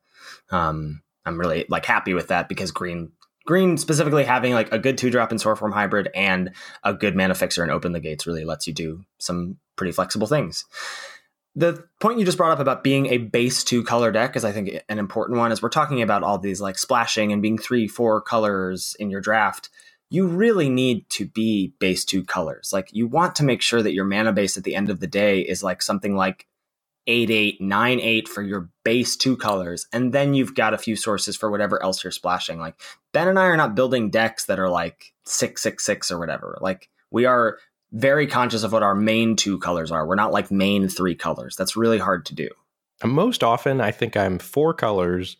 Um, 0.50 1.02
I'm 1.24 1.38
really 1.38 1.64
like 1.68 1.86
happy 1.86 2.12
with 2.12 2.28
that 2.28 2.48
because 2.48 2.72
green 2.72 3.12
green 3.46 3.76
specifically 3.76 4.24
having 4.24 4.52
like 4.52 4.72
a 4.72 4.78
good 4.78 4.98
two 4.98 5.10
drop 5.10 5.30
in 5.30 5.38
Sauroform 5.38 5.72
hybrid 5.72 6.10
and 6.14 6.50
a 6.82 6.92
good 6.92 7.14
mana 7.14 7.34
fixer 7.34 7.62
and 7.62 7.70
open 7.70 7.92
the 7.92 8.00
gates 8.00 8.26
really 8.26 8.44
lets 8.44 8.66
you 8.66 8.74
do 8.74 9.04
some 9.18 9.58
pretty 9.76 9.92
flexible 9.92 10.26
things 10.26 10.64
the 11.58 11.84
point 11.98 12.20
you 12.20 12.24
just 12.24 12.38
brought 12.38 12.52
up 12.52 12.60
about 12.60 12.84
being 12.84 13.06
a 13.06 13.18
base 13.18 13.64
two 13.64 13.82
color 13.82 14.12
deck 14.12 14.36
is 14.36 14.44
I 14.44 14.52
think 14.52 14.80
an 14.88 15.00
important 15.00 15.38
one 15.38 15.50
as 15.50 15.60
we're 15.60 15.70
talking 15.70 16.02
about 16.02 16.22
all 16.22 16.38
these 16.38 16.60
like 16.60 16.78
splashing 16.78 17.32
and 17.32 17.42
being 17.42 17.58
three, 17.58 17.88
four 17.88 18.20
colors 18.20 18.94
in 19.00 19.10
your 19.10 19.20
draft. 19.20 19.68
You 20.08 20.28
really 20.28 20.68
need 20.68 21.10
to 21.10 21.26
be 21.26 21.74
base 21.80 22.04
two 22.04 22.22
colors. 22.24 22.70
Like 22.72 22.90
you 22.92 23.08
want 23.08 23.34
to 23.36 23.44
make 23.44 23.60
sure 23.60 23.82
that 23.82 23.92
your 23.92 24.04
mana 24.04 24.32
base 24.32 24.56
at 24.56 24.62
the 24.62 24.76
end 24.76 24.88
of 24.88 25.00
the 25.00 25.08
day 25.08 25.40
is 25.40 25.64
like 25.64 25.82
something 25.82 26.14
like 26.14 26.46
eight, 27.08 27.28
eight, 27.28 27.60
nine, 27.60 27.98
eight 27.98 28.28
for 28.28 28.40
your 28.42 28.70
base 28.84 29.16
two 29.16 29.36
colors. 29.36 29.88
And 29.92 30.12
then 30.12 30.34
you've 30.34 30.54
got 30.54 30.74
a 30.74 30.78
few 30.78 30.94
sources 30.94 31.36
for 31.36 31.50
whatever 31.50 31.82
else 31.82 32.04
you're 32.04 32.12
splashing. 32.12 32.60
Like 32.60 32.80
Ben 33.12 33.26
and 33.26 33.38
I 33.38 33.46
are 33.46 33.56
not 33.56 33.74
building 33.74 34.10
decks 34.10 34.44
that 34.44 34.60
are 34.60 34.70
like 34.70 35.12
six, 35.24 35.60
six, 35.62 35.84
six 35.84 36.12
or 36.12 36.20
whatever. 36.20 36.56
Like 36.60 36.88
we 37.10 37.24
are 37.24 37.58
very 37.92 38.26
conscious 38.26 38.62
of 38.62 38.72
what 38.72 38.82
our 38.82 38.94
main 38.94 39.36
two 39.36 39.58
colors 39.58 39.90
are. 39.90 40.06
We're 40.06 40.14
not 40.14 40.32
like 40.32 40.50
main 40.50 40.88
three 40.88 41.14
colors. 41.14 41.56
That's 41.56 41.76
really 41.76 41.98
hard 41.98 42.26
to 42.26 42.34
do. 42.34 42.48
Most 43.04 43.42
often, 43.44 43.80
I 43.80 43.90
think 43.90 44.16
I'm 44.16 44.38
four 44.38 44.74
colors, 44.74 45.36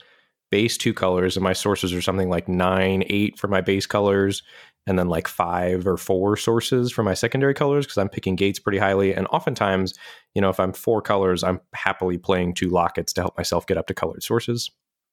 base 0.51 0.79
two 0.79 0.95
colors, 0.95 1.37
and 1.37 1.45
my 1.45 1.53
sources 1.53 1.93
are 1.93 2.01
something 2.01 2.31
like 2.31 2.49
nine, 2.49 3.05
eight 3.09 3.39
for 3.39 3.49
my 3.49 3.61
base 3.61 3.87
colors. 3.87 4.43
and 4.87 4.99
then 4.99 5.09
like 5.09 5.29
five 5.29 5.87
or 5.87 5.99
four 5.99 6.35
sources 6.35 6.91
for 6.91 7.03
my 7.03 7.13
secondary 7.13 7.53
colors 7.53 7.85
because 7.85 7.99
I'm 7.99 8.09
picking 8.09 8.37
gates 8.37 8.59
pretty 8.59 8.79
highly. 8.79 9.15
And 9.15 9.27
oftentimes, 9.27 9.93
you 10.35 10.41
know, 10.41 10.49
if 10.49 10.59
I'm 10.59 10.73
four 10.73 11.03
colors, 11.03 11.45
I'm 11.45 11.61
happily 11.75 12.17
playing 12.17 12.55
two 12.55 12.71
lockets 12.71 13.13
to 13.13 13.21
help 13.21 13.37
myself 13.37 13.67
get 13.67 13.77
up 13.77 13.87
to 13.89 13.95
colored 13.95 14.23
sources. 14.23 14.71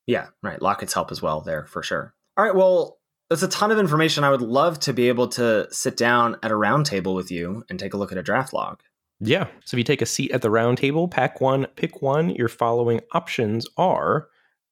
Yeah, 0.07 0.27
right. 0.41 0.61
Lockets 0.61 0.93
help 0.93 1.11
as 1.11 1.21
well 1.21 1.41
there 1.41 1.65
for 1.65 1.83
sure. 1.83 2.13
All 2.37 2.45
right. 2.45 2.55
Well, 2.55 2.99
that's 3.29 3.43
a 3.43 3.47
ton 3.47 3.71
of 3.71 3.79
information. 3.79 4.23
I 4.23 4.31
would 4.31 4.41
love 4.41 4.79
to 4.81 4.93
be 4.93 5.07
able 5.07 5.27
to 5.29 5.67
sit 5.71 5.97
down 5.97 6.37
at 6.43 6.51
a 6.51 6.55
round 6.55 6.85
table 6.85 7.15
with 7.15 7.31
you 7.31 7.63
and 7.69 7.79
take 7.79 7.93
a 7.93 7.97
look 7.97 8.11
at 8.11 8.17
a 8.17 8.23
draft 8.23 8.53
log. 8.53 8.81
Yeah. 9.19 9.45
So 9.63 9.75
if 9.75 9.79
you 9.79 9.83
take 9.83 10.01
a 10.01 10.05
seat 10.05 10.31
at 10.31 10.41
the 10.41 10.49
round 10.49 10.77
table, 10.77 11.07
pack 11.07 11.39
one, 11.39 11.67
pick 11.75 12.01
one, 12.01 12.29
your 12.31 12.49
following 12.49 13.01
options 13.13 13.65
are 13.77 14.27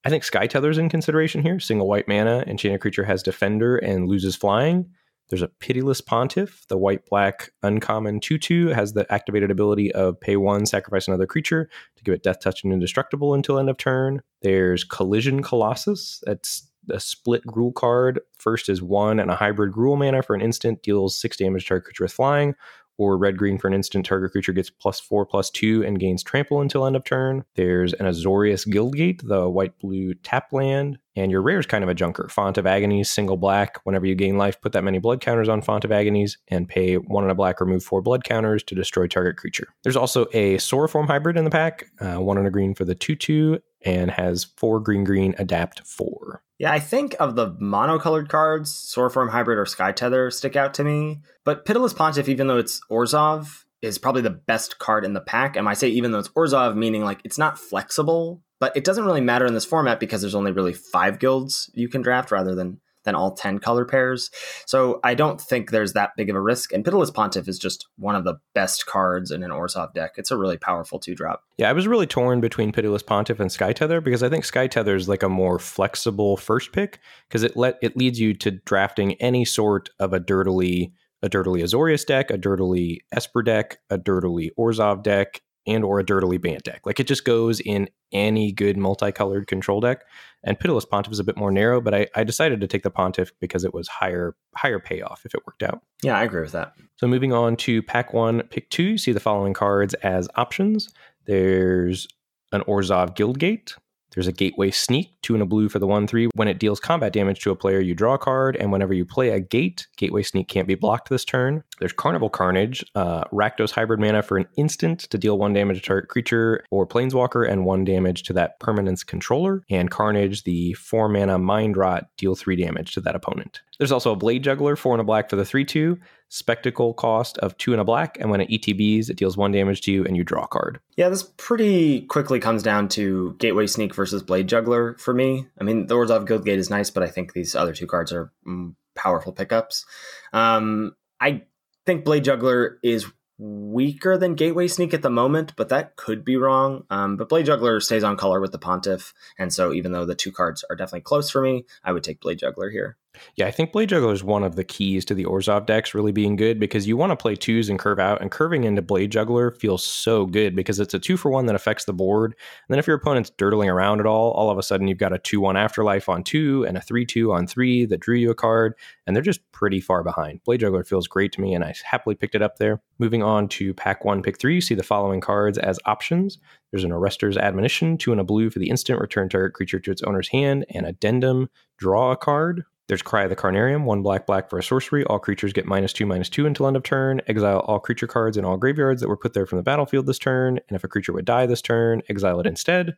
I 0.05 0.09
think 0.09 0.23
Sky 0.23 0.47
Tether's 0.47 0.77
in 0.77 0.89
consideration 0.89 1.41
here. 1.41 1.59
Single 1.59 1.87
white 1.87 2.07
mana, 2.07 2.43
enchanted 2.45 2.81
creature 2.81 3.05
has 3.05 3.23
defender 3.23 3.77
and 3.77 4.07
loses 4.07 4.35
flying. 4.35 4.89
There's 5.29 5.41
a 5.41 5.47
Pitiless 5.47 6.01
Pontiff. 6.01 6.67
The 6.67 6.77
white 6.77 7.05
black 7.05 7.51
uncommon 7.63 8.19
2 8.19 8.37
2 8.37 8.67
has 8.67 8.93
the 8.93 9.11
activated 9.11 9.49
ability 9.49 9.93
of 9.93 10.19
pay 10.19 10.35
one, 10.35 10.65
sacrifice 10.65 11.07
another 11.07 11.25
creature 11.25 11.69
to 11.95 12.03
give 12.03 12.13
it 12.13 12.21
death 12.21 12.41
touch 12.41 12.63
and 12.63 12.73
indestructible 12.73 13.33
until 13.33 13.57
end 13.57 13.69
of 13.69 13.77
turn. 13.77 14.21
There's 14.41 14.83
Collision 14.83 15.41
Colossus. 15.41 16.21
That's 16.25 16.69
a 16.89 16.99
split 16.99 17.43
Gruul 17.45 17.73
card. 17.73 18.19
First 18.38 18.69
is 18.69 18.81
one 18.81 19.19
and 19.19 19.31
a 19.31 19.36
hybrid 19.36 19.73
Gruul 19.73 19.97
mana 19.97 20.21
for 20.21 20.36
an 20.36 20.41
instant, 20.41 20.84
deals 20.84 21.19
six 21.19 21.38
damage 21.38 21.63
to 21.63 21.69
target 21.69 21.86
creature 21.86 22.03
with 22.03 22.13
flying 22.13 22.55
or 22.97 23.17
red 23.17 23.38
green 23.38 23.57
for 23.57 23.67
an 23.67 23.73
instant 23.73 24.05
target 24.05 24.31
creature 24.31 24.53
gets 24.53 24.69
plus 24.69 24.99
four 24.99 25.25
plus 25.25 25.49
two 25.49 25.84
and 25.84 25.99
gains 25.99 26.23
trample 26.23 26.61
until 26.61 26.86
end 26.86 26.95
of 26.95 27.03
turn. 27.03 27.43
There's 27.55 27.93
an 27.93 28.05
Azorius 28.05 28.67
Guildgate, 28.67 29.27
the 29.27 29.49
white 29.49 29.77
blue 29.79 30.13
tap 30.13 30.53
land, 30.53 30.99
and 31.15 31.31
your 31.31 31.41
rare 31.41 31.59
is 31.59 31.65
kind 31.65 31.84
of 31.84 31.89
a 31.89 31.93
junker. 31.93 32.27
Font 32.29 32.57
of 32.57 32.65
Agonies, 32.65 33.09
single 33.09 33.38
black. 33.38 33.79
Whenever 33.84 34.05
you 34.05 34.15
gain 34.15 34.38
life, 34.38 34.59
put 34.61 34.73
that 34.73 34.84
many 34.84 34.99
blood 34.99 35.21
counters 35.21 35.49
on 35.49 35.61
Font 35.61 35.86
of 35.86 35.91
Agonies 35.91 36.38
and 36.47 36.69
pay 36.69 36.95
one 36.95 37.23
and 37.23 37.31
a 37.31 37.36
black, 37.36 37.59
remove 37.59 37.84
four 37.84 38.01
blood 38.01 38.23
counters 38.23 38.63
to 38.63 38.75
destroy 38.75 39.07
target 39.07 39.38
creature. 39.38 39.67
There's 39.84 39.97
also 39.97 40.25
a 40.34 40.57
Sauroform 40.57 41.07
hybrid 41.07 41.38
in 41.38 41.45
the 41.45 41.51
pack, 41.51 41.86
uh, 41.99 42.15
one 42.15 42.38
and 42.38 42.47
a 42.47 42.51
green 42.51 42.73
for 42.73 42.86
the 42.86 42.95
2 42.95 43.15
2, 43.15 43.59
and 43.86 44.11
has 44.11 44.45
four 44.57 44.79
green 44.79 45.03
green 45.03 45.36
adapt 45.38 45.86
four. 45.86 46.41
Yeah, 46.64 46.72
I 46.72 46.80
think 46.80 47.14
of 47.20 47.36
the 47.36 47.51
monocolored 47.55 48.30
cards, 48.30 48.72
Sauroform 48.72 49.30
Hybrid 49.30 49.57
or 49.57 49.66
Sky 49.66 49.91
Tether 49.91 50.32
stick 50.32 50.55
out 50.55 50.74
to 50.76 50.86
me. 50.86 51.20
But 51.43 51.66
Pitiless 51.66 51.93
Pontiff, 51.93 52.30
even 52.30 52.47
though 52.47 52.57
it's 52.57 52.80
Orzhov, 52.89 53.66
is 53.82 53.97
probably 53.97 54.22
the 54.22 54.30
best 54.30 54.80
card 54.80 55.03
in 55.03 55.11
the 55.11 55.20
pack. 55.20 55.57
And 55.57 55.68
I 55.68 55.74
say 55.74 55.89
even 55.89 56.11
though 56.11 56.20
it's 56.20 56.30
Orzhov, 56.30 56.78
meaning 56.78 57.03
like 57.03 57.20
it's 57.26 57.38
not 57.38 57.59
flexible, 57.59 58.41
but 58.61 58.78
it 58.78 58.86
doesn't 58.86 59.03
really 59.03 59.20
matter 59.20 59.45
in 59.45 59.53
this 59.53 59.66
format 59.66 59.99
because 59.99 60.22
there's 60.22 60.36
only 60.36 60.53
really 60.53 60.72
five 60.72 61.20
guilds 61.20 61.70
you 61.74 61.89
can 61.89 62.01
draft 62.01 62.32
rather 62.32 62.55
than 62.55 62.80
than 63.03 63.15
all 63.15 63.31
10 63.31 63.59
color 63.59 63.85
pairs. 63.85 64.29
So 64.65 64.99
I 65.03 65.13
don't 65.13 65.39
think 65.39 65.71
there's 65.71 65.93
that 65.93 66.11
big 66.17 66.29
of 66.29 66.35
a 66.35 66.41
risk. 66.41 66.73
And 66.73 66.83
Pitiless 66.83 67.11
Pontiff 67.11 67.47
is 67.47 67.59
just 67.59 67.87
one 67.97 68.15
of 68.15 68.23
the 68.23 68.35
best 68.53 68.85
cards 68.85 69.31
in 69.31 69.43
an 69.43 69.51
Orzhov 69.51 69.93
deck. 69.93 70.13
It's 70.17 70.31
a 70.31 70.37
really 70.37 70.57
powerful 70.57 70.99
two 70.99 71.15
drop. 71.15 71.43
Yeah, 71.57 71.69
I 71.69 71.73
was 71.73 71.87
really 71.87 72.07
torn 72.07 72.41
between 72.41 72.71
Pitiless 72.71 73.03
Pontiff 73.03 73.39
and 73.39 73.51
Sky 73.51 73.73
Tether 73.73 74.01
because 74.01 74.23
I 74.23 74.29
think 74.29 74.45
Sky 74.45 74.67
Tether 74.67 74.95
is 74.95 75.09
like 75.09 75.23
a 75.23 75.29
more 75.29 75.59
flexible 75.59 76.37
first 76.37 76.71
pick 76.71 76.99
because 77.27 77.43
it 77.43 77.55
let 77.55 77.77
it 77.81 77.97
leads 77.97 78.19
you 78.19 78.33
to 78.35 78.51
drafting 78.51 79.13
any 79.15 79.45
sort 79.45 79.89
of 79.99 80.13
a 80.13 80.19
durdly 80.19 80.91
a 81.21 81.29
durdly 81.29 81.63
Azorius 81.63 82.05
deck, 82.05 82.29
a 82.29 82.37
durdly 82.37 82.99
Esper 83.13 83.41
deck, 83.41 83.77
a 83.89 83.97
durdly 83.97 84.51
Orzhov 84.59 85.03
deck, 85.03 85.41
and 85.66 85.84
or 85.84 85.99
a 85.99 86.03
durdly 86.03 86.41
Bant 86.41 86.64
deck. 86.64 86.82
Like 86.86 86.99
it 86.99 87.07
just 87.07 87.26
goes 87.26 87.59
in 87.59 87.89
any 88.11 88.51
good 88.51 88.78
multicolored 88.78 89.47
control 89.47 89.80
deck. 89.80 90.03
And 90.43 90.59
Pitiless 90.59 90.86
Pontiff 90.86 91.14
is 91.14 91.20
a 91.20 91.24
bit 91.24 91.38
more 91.38 91.51
narrow, 91.51 91.80
but 91.80 91.93
I, 91.93 92.07
I 92.16 92.24
decided 92.24 92.59
to 92.61 92.68
take 92.68 92.84
the 92.84 92.89
Pontiff 92.89 93.32
because 93.39 93.64
it 93.64 93.74
was 93.74 93.88
higher 93.88 94.36
higher 94.55 94.80
payoff 94.80 95.26
if 95.26 95.34
it 95.34 95.41
worked 95.47 95.64
out. 95.64 95.82
Yeah, 96.01 96.18
I 96.18 96.24
agree 96.24 96.41
with 96.41 96.51
that. 96.51 96.74
So 96.97 97.07
moving 97.07 97.34
on 97.34 97.55
to 97.57 97.82
pack 97.82 98.14
one, 98.14 98.43
pick 98.43 98.70
two, 98.70 98.84
you 98.84 98.97
see 98.97 99.14
the 99.14 99.20
following 99.20 99.53
cards 99.53 99.93
as 99.95 100.28
options. 100.36 100.89
There's 101.26 102.07
an 102.51 102.61
Orzhov 102.61 103.16
Guildgate, 103.16 103.76
there's 104.14 104.28
a 104.28 104.32
Gateway 104.32 104.72
Sneak, 104.72 105.14
two 105.22 105.34
and 105.34 105.43
a 105.43 105.45
blue 105.45 105.70
for 105.70 105.80
the 105.80 105.88
1 105.88 106.07
3. 106.07 106.30
When 106.36 106.47
it 106.47 106.59
deals 106.59 106.80
combat 106.80 107.14
damage 107.14 107.39
to 107.41 107.51
a 107.51 107.55
player, 107.55 107.80
you 107.80 107.95
draw 107.95 108.14
a 108.14 108.18
card, 108.18 108.55
and 108.55 108.72
whenever 108.72 108.93
you 108.93 109.05
play 109.05 109.30
a 109.30 109.39
gate, 109.39 109.88
Gateway 109.97 110.24
Sneak 110.24 110.47
can't 110.47 110.68
be 110.68 110.76
blocked 110.76 111.09
this 111.09 111.26
turn. 111.26 111.64
There's 111.80 111.93
Carnival 111.93 112.30
Carnage, 112.30 112.86
uh, 112.95 113.26
Rakdos 113.26 113.72
Hybrid 113.72 113.99
Mana 113.99 114.22
for 114.22 114.38
an 114.38 114.47
instant 114.55 115.01
to 115.01 115.18
deal 115.18 115.38
one 115.38 115.53
damage 115.53 115.78
to 115.78 115.84
target 115.84 116.09
creature 116.09 116.64
or 116.72 116.88
Planeswalker 116.88 117.49
and 117.49 117.66
one 117.66 117.84
damage 117.84 118.24
to 118.24 118.34
that 118.34 118.59
permanence 118.59 119.03
controller. 119.03 119.64
And 119.70 119.89
Carnage, 119.89 120.43
the 120.43 120.74
4 120.74 121.09
mana 121.09 121.38
Mind 121.38 121.78
Rot, 121.78 122.07
deal 122.18 122.36
3 122.36 122.55
damage 122.55 122.93
to 122.93 123.01
that 123.01 123.16
opponent. 123.16 123.61
There's 123.80 123.91
also 123.91 124.11
a 124.11 124.16
Blade 124.16 124.43
Juggler, 124.43 124.76
4 124.76 124.95
and 124.95 125.01
a 125.01 125.03
black 125.03 125.30
for 125.30 125.36
the 125.36 125.45
3 125.45 125.66
2 125.66 125.97
spectacle 126.34 126.95
cost 126.95 127.38
of 127.38 127.55
two 127.59 127.73
and 127.73 127.79
a 127.79 127.84
black, 127.84 128.17
and 128.19 128.31
when 128.31 128.41
it 128.41 128.49
ETBs, 128.49 129.07
it 129.07 129.17
deals 129.17 129.38
one 129.38 129.51
damage 129.51 129.81
to 129.81 129.91
you 129.91 130.03
and 130.03 130.17
you 130.17 130.23
draw 130.23 130.45
a 130.45 130.47
card. 130.47 130.79
Yeah, 130.97 131.09
this 131.09 131.31
pretty 131.38 132.01
quickly 132.07 132.39
comes 132.39 132.63
down 132.63 132.88
to 132.89 133.36
Gateway 133.38 133.67
Sneak 133.67 133.93
versus 133.93 134.23
Blade 134.23 134.47
Juggler 134.47 134.95
for 134.97 135.13
me. 135.13 135.45
I 135.61 135.63
mean, 135.63 135.86
the 135.86 135.93
Orzhov 135.93 136.27
Guildgate 136.27 136.57
is 136.57 136.71
nice, 136.71 136.89
but 136.89 137.03
I 137.03 137.07
think 137.07 137.34
these 137.34 137.53
other 137.53 137.71
two 137.71 137.86
cards 137.86 138.11
are 138.11 138.31
mm, 138.47 138.73
powerful 138.95 139.31
pickups. 139.31 139.86
Um, 140.34 140.95
I 141.21 141.43
think 141.86 142.03
Blade 142.03 142.23
Juggler 142.23 142.79
is 142.81 143.05
weaker 143.38 144.17
than 144.17 144.34
Gateway 144.34 144.67
Sneak 144.67 144.95
at 144.95 145.03
the 145.03 145.11
moment, 145.11 145.53
but 145.55 145.69
that 145.69 145.97
could 145.97 146.25
be 146.25 146.36
wrong. 146.36 146.86
Um, 146.89 147.15
but 147.15 147.29
Blade 147.29 147.45
Juggler 147.45 147.79
stays 147.79 148.03
on 148.03 148.17
color 148.17 148.41
with 148.41 148.51
the 148.51 148.57
Pontiff, 148.57 149.13
and 149.38 149.53
so 149.53 149.71
even 149.71 149.91
though 149.91 150.05
the 150.05 150.15
two 150.15 150.31
cards 150.31 150.65
are 150.67 150.75
definitely 150.75 151.01
close 151.01 151.29
for 151.29 151.43
me, 151.43 151.65
I 151.84 151.91
would 151.91 152.03
take 152.03 152.21
Blade 152.21 152.39
Juggler 152.39 152.71
here. 152.71 152.97
Yeah, 153.36 153.47
I 153.47 153.51
think 153.51 153.72
Blade 153.72 153.89
Juggler 153.89 154.14
is 154.14 154.24
one 154.24 154.43
of 154.43 154.55
the 154.55 154.64
keys 154.64 155.05
to 155.05 155.14
the 155.14 155.26
Orzhov 155.26 155.66
decks 155.66 155.93
really 155.93 156.11
being 156.11 156.36
good 156.36 156.59
because 156.59 156.88
you 156.88 156.97
want 156.97 157.11
to 157.11 157.16
play 157.16 157.36
twos 157.36 157.70
and 157.70 157.80
curve 157.80 157.99
out, 157.99 158.22
and 158.22 158.32
curving 158.32 158.64
into 158.64 158.82
Blade 158.82 159.11
Juggler 159.11 159.51
feels 159.51 159.84
so 159.84 160.26
good 160.26 160.55
because 160.55 160.80
it's 160.80 160.93
a 160.93 160.99
two 160.99 161.18
for 161.18 161.30
one 161.30 161.45
that 161.45 161.55
affects 161.55 161.86
the 161.86 161.93
board. 161.93 162.32
And 162.32 162.74
then 162.74 162.80
if 162.80 162.88
your 162.88 162.95
opponent's 162.95 163.30
durdling 163.32 163.70
around 163.70 163.99
at 163.99 164.05
all, 164.05 164.32
all 164.32 164.49
of 164.49 164.57
a 164.57 164.64
sudden 164.64 164.88
you've 164.88 164.97
got 164.97 165.14
a 165.14 165.20
two 165.20 165.39
one 165.39 165.57
afterlife 165.57 166.09
on 166.09 166.24
two 166.24 166.66
and 166.66 166.78
a 166.78 166.82
three 166.82 167.05
two 167.05 167.32
on 167.34 167.47
three 167.47 167.86
that 167.86 167.99
drew 167.99 168.16
you 168.16 168.32
a 168.32 168.36
card, 168.36 168.74
and 169.05 169.16
they're 169.16 169.24
just 169.24 169.51
pretty 169.51 169.80
far 169.80 170.03
behind. 170.03 170.43
Blade 170.43 170.59
Juggler 170.61 170.84
feels 170.84 171.07
great 171.07 171.32
to 171.34 171.41
me, 171.41 171.53
and 171.53 171.64
I 171.64 171.74
happily 171.84 172.16
picked 172.16 172.36
it 172.36 172.41
up 172.41 172.57
there. 172.57 172.82
Moving 172.99 173.24
on 173.24 173.47
to 173.49 173.74
pack 173.74 174.05
one, 174.05 174.22
pick 174.22 174.39
three, 174.39 174.55
you 174.55 174.61
see 174.61 174.76
the 174.76 174.84
following 174.84 175.22
cards 175.22 175.57
as 175.57 175.80
options. 175.86 176.39
There's 176.72 176.84
an 176.84 176.91
Arrester's 176.91 177.38
Admonition, 177.38 177.97
two 177.97 178.11
and 178.11 178.22
a 178.22 178.24
blue 178.24 178.49
for 178.49 178.59
the 178.59 178.70
instant, 178.70 178.99
return 178.99 179.30
target 179.30 179.53
creature 179.53 179.80
to 179.80 179.91
its 179.91 180.01
owner's 180.03 180.30
hand, 180.30 180.66
and 180.70 180.86
addendum, 180.86 181.49
draw 181.78 182.11
a 182.11 182.18
card. 182.18 182.64
There's 182.89 183.01
Cry 183.01 183.23
of 183.23 183.29
the 183.29 183.36
Carnarium, 183.38 183.86
one 183.86 184.01
black 184.01 184.25
black 184.25 184.49
for 184.49 184.59
a 184.59 184.63
sorcery. 184.63 185.05
All 185.05 185.17
creatures 185.17 185.53
get 185.53 185.65
minus 185.65 185.93
two, 185.93 186.05
minus 186.05 186.27
two 186.27 186.45
until 186.45 186.67
end 186.67 186.75
of 186.75 186.84
turn. 186.84 187.21
Exile 187.27 187.59
all 187.59 187.79
creature 187.79 188.07
cards 188.07 188.36
in 188.36 188.43
all 188.43 188.57
graveyards 188.57 188.99
that 188.99 189.07
were 189.07 189.15
put 189.15 189.34
there 189.34 189.45
from 189.45 189.57
the 189.57 189.63
battlefield 189.63 190.05
this 190.05 190.19
turn. 190.19 190.59
And 190.67 190.75
if 190.75 190.84
a 190.84 190.89
creature 190.89 191.13
would 191.13 191.23
die 191.23 191.45
this 191.45 191.61
turn, 191.61 192.01
exile 192.09 192.41
it 192.41 192.45
instead. 192.45 192.97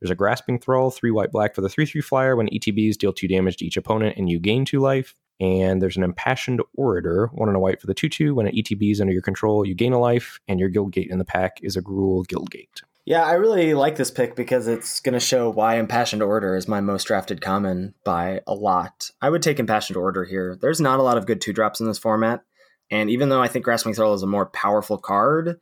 There's 0.00 0.10
a 0.10 0.16
Grasping 0.16 0.58
Thrall, 0.58 0.90
three 0.90 1.12
white 1.12 1.30
black 1.30 1.54
for 1.54 1.60
the 1.60 1.68
3 1.68 1.86
3 1.86 2.00
flyer. 2.00 2.34
When 2.34 2.48
ETBs 2.48 2.98
deal 2.98 3.12
two 3.12 3.28
damage 3.28 3.58
to 3.58 3.66
each 3.66 3.76
opponent 3.76 4.16
and 4.16 4.28
you 4.28 4.40
gain 4.40 4.64
two 4.64 4.80
life. 4.80 5.14
And 5.38 5.80
there's 5.80 5.96
an 5.96 6.02
Impassioned 6.02 6.60
Orator, 6.74 7.30
one 7.32 7.48
and 7.48 7.56
a 7.56 7.60
white 7.60 7.80
for 7.80 7.86
the 7.86 7.94
2 7.94 8.08
2. 8.08 8.34
When 8.34 8.48
an 8.48 8.54
ETB 8.54 8.90
is 8.90 9.00
under 9.00 9.12
your 9.12 9.22
control, 9.22 9.64
you 9.64 9.76
gain 9.76 9.92
a 9.92 10.00
life. 10.00 10.40
And 10.48 10.58
your 10.58 10.70
Guildgate 10.70 11.08
in 11.08 11.18
the 11.18 11.24
pack 11.24 11.58
is 11.62 11.76
a 11.76 11.82
Gruul 11.82 12.26
Guildgate. 12.26 12.82
Yeah, 13.10 13.24
I 13.24 13.32
really 13.32 13.74
like 13.74 13.96
this 13.96 14.12
pick 14.12 14.36
because 14.36 14.68
it's 14.68 15.00
going 15.00 15.14
to 15.14 15.18
show 15.18 15.50
why 15.50 15.78
Impassioned 15.78 16.22
Orator 16.22 16.54
is 16.54 16.68
my 16.68 16.80
most 16.80 17.08
drafted 17.08 17.40
common 17.40 17.92
by 18.04 18.40
a 18.46 18.54
lot. 18.54 19.10
I 19.20 19.30
would 19.30 19.42
take 19.42 19.58
Impassioned 19.58 19.96
Orator 19.96 20.24
here. 20.24 20.54
There's 20.54 20.80
not 20.80 21.00
a 21.00 21.02
lot 21.02 21.16
of 21.16 21.26
good 21.26 21.40
two 21.40 21.52
drops 21.52 21.80
in 21.80 21.88
this 21.88 21.98
format. 21.98 22.44
And 22.88 23.10
even 23.10 23.28
though 23.28 23.42
I 23.42 23.48
think 23.48 23.64
Grasping 23.64 23.94
Thrall 23.94 24.14
is 24.14 24.22
a 24.22 24.28
more 24.28 24.46
powerful 24.46 24.96
card, 24.96 25.58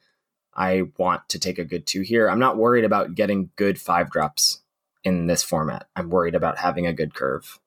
I 0.55 0.83
want 0.99 1.27
to 1.31 1.39
take 1.39 1.59
a 1.59 1.65
good 1.65 1.87
two 1.87 2.03
here. 2.03 2.29
I'm 2.29 2.39
not 2.39 2.59
worried 2.59 2.85
about 2.85 3.15
getting 3.15 3.49
good 3.57 3.81
five 3.81 4.11
drops 4.11 4.61
in 5.03 5.27
this 5.27 5.43
format. 5.43 5.89
I'm 5.97 6.11
worried 6.11 6.35
about 6.35 6.59
having 6.59 6.87
a 6.87 6.93
good 6.93 7.15
curve. 7.15 7.59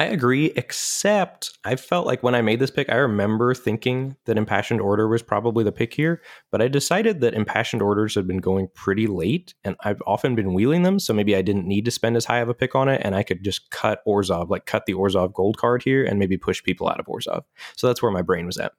I 0.00 0.04
agree, 0.04 0.46
except 0.56 1.58
I 1.62 1.76
felt 1.76 2.06
like 2.06 2.22
when 2.22 2.34
I 2.34 2.40
made 2.40 2.58
this 2.58 2.70
pick, 2.70 2.88
I 2.88 2.94
remember 2.94 3.52
thinking 3.52 4.16
that 4.24 4.38
Impassioned 4.38 4.80
Orator 4.80 5.06
was 5.06 5.20
probably 5.20 5.62
the 5.62 5.72
pick 5.72 5.92
here, 5.92 6.22
but 6.50 6.62
I 6.62 6.68
decided 6.68 7.20
that 7.20 7.34
Impassioned 7.34 7.82
Orators 7.82 8.14
had 8.14 8.26
been 8.26 8.38
going 8.38 8.68
pretty 8.74 9.06
late, 9.06 9.52
and 9.62 9.76
I've 9.80 10.02
often 10.06 10.34
been 10.34 10.54
wheeling 10.54 10.84
them, 10.84 11.00
so 11.00 11.12
maybe 11.12 11.36
I 11.36 11.42
didn't 11.42 11.66
need 11.66 11.84
to 11.84 11.90
spend 11.90 12.16
as 12.16 12.24
high 12.24 12.38
of 12.38 12.48
a 12.48 12.54
pick 12.54 12.74
on 12.74 12.88
it, 12.88 13.02
and 13.04 13.14
I 13.14 13.22
could 13.22 13.44
just 13.44 13.70
cut 13.70 14.02
Orzhov, 14.08 14.48
like 14.48 14.64
cut 14.64 14.86
the 14.86 14.94
Orzhov 14.94 15.34
gold 15.34 15.58
card 15.58 15.82
here, 15.82 16.02
and 16.02 16.18
maybe 16.18 16.38
push 16.38 16.62
people 16.62 16.88
out 16.88 16.98
of 16.98 17.04
Orzhov. 17.04 17.42
So 17.76 17.86
that's 17.86 18.00
where 18.00 18.10
my 18.10 18.22
brain 18.22 18.46
was 18.46 18.56
at. 18.56 18.72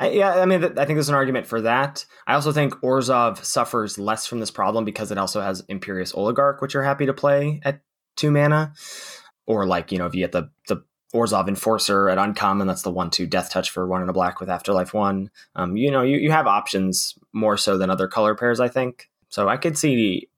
I, 0.00 0.10
yeah, 0.10 0.40
I 0.40 0.44
mean, 0.44 0.64
I 0.64 0.84
think 0.84 0.96
there's 0.96 1.08
an 1.08 1.14
argument 1.14 1.46
for 1.46 1.60
that. 1.60 2.04
I 2.26 2.34
also 2.34 2.50
think 2.50 2.74
Orzhov 2.82 3.44
suffers 3.44 3.96
less 3.96 4.26
from 4.26 4.40
this 4.40 4.50
problem 4.50 4.84
because 4.84 5.12
it 5.12 5.18
also 5.18 5.40
has 5.40 5.62
Imperious 5.68 6.12
Oligarch, 6.16 6.60
which 6.60 6.74
you're 6.74 6.82
happy 6.82 7.06
to 7.06 7.14
play 7.14 7.60
at 7.62 7.80
two 8.16 8.32
mana 8.32 8.72
or 9.48 9.66
like 9.66 9.90
you 9.90 9.98
know 9.98 10.06
if 10.06 10.14
you 10.14 10.22
get 10.22 10.30
the 10.30 10.50
the 10.68 10.84
Orzhov 11.14 11.48
Enforcer 11.48 12.08
at 12.10 12.18
uncommon, 12.18 12.66
that's 12.66 12.82
the 12.82 12.90
one 12.90 13.10
two 13.10 13.26
death 13.26 13.50
touch 13.50 13.70
for 13.70 13.86
one 13.86 14.02
and 14.02 14.10
a 14.10 14.12
black 14.12 14.40
with 14.40 14.50
Afterlife 14.50 14.94
one. 14.94 15.30
Um, 15.56 15.76
you 15.76 15.90
know, 15.90 16.02
you, 16.02 16.18
you 16.18 16.30
have 16.30 16.46
options 16.46 17.18
more 17.32 17.56
so 17.56 17.78
than 17.78 17.90
other 17.90 18.06
color 18.06 18.34
pairs, 18.34 18.60
I 18.60 18.68
think. 18.68 19.08
So 19.30 19.48
I 19.48 19.56
could 19.56 19.78
see 19.78 20.28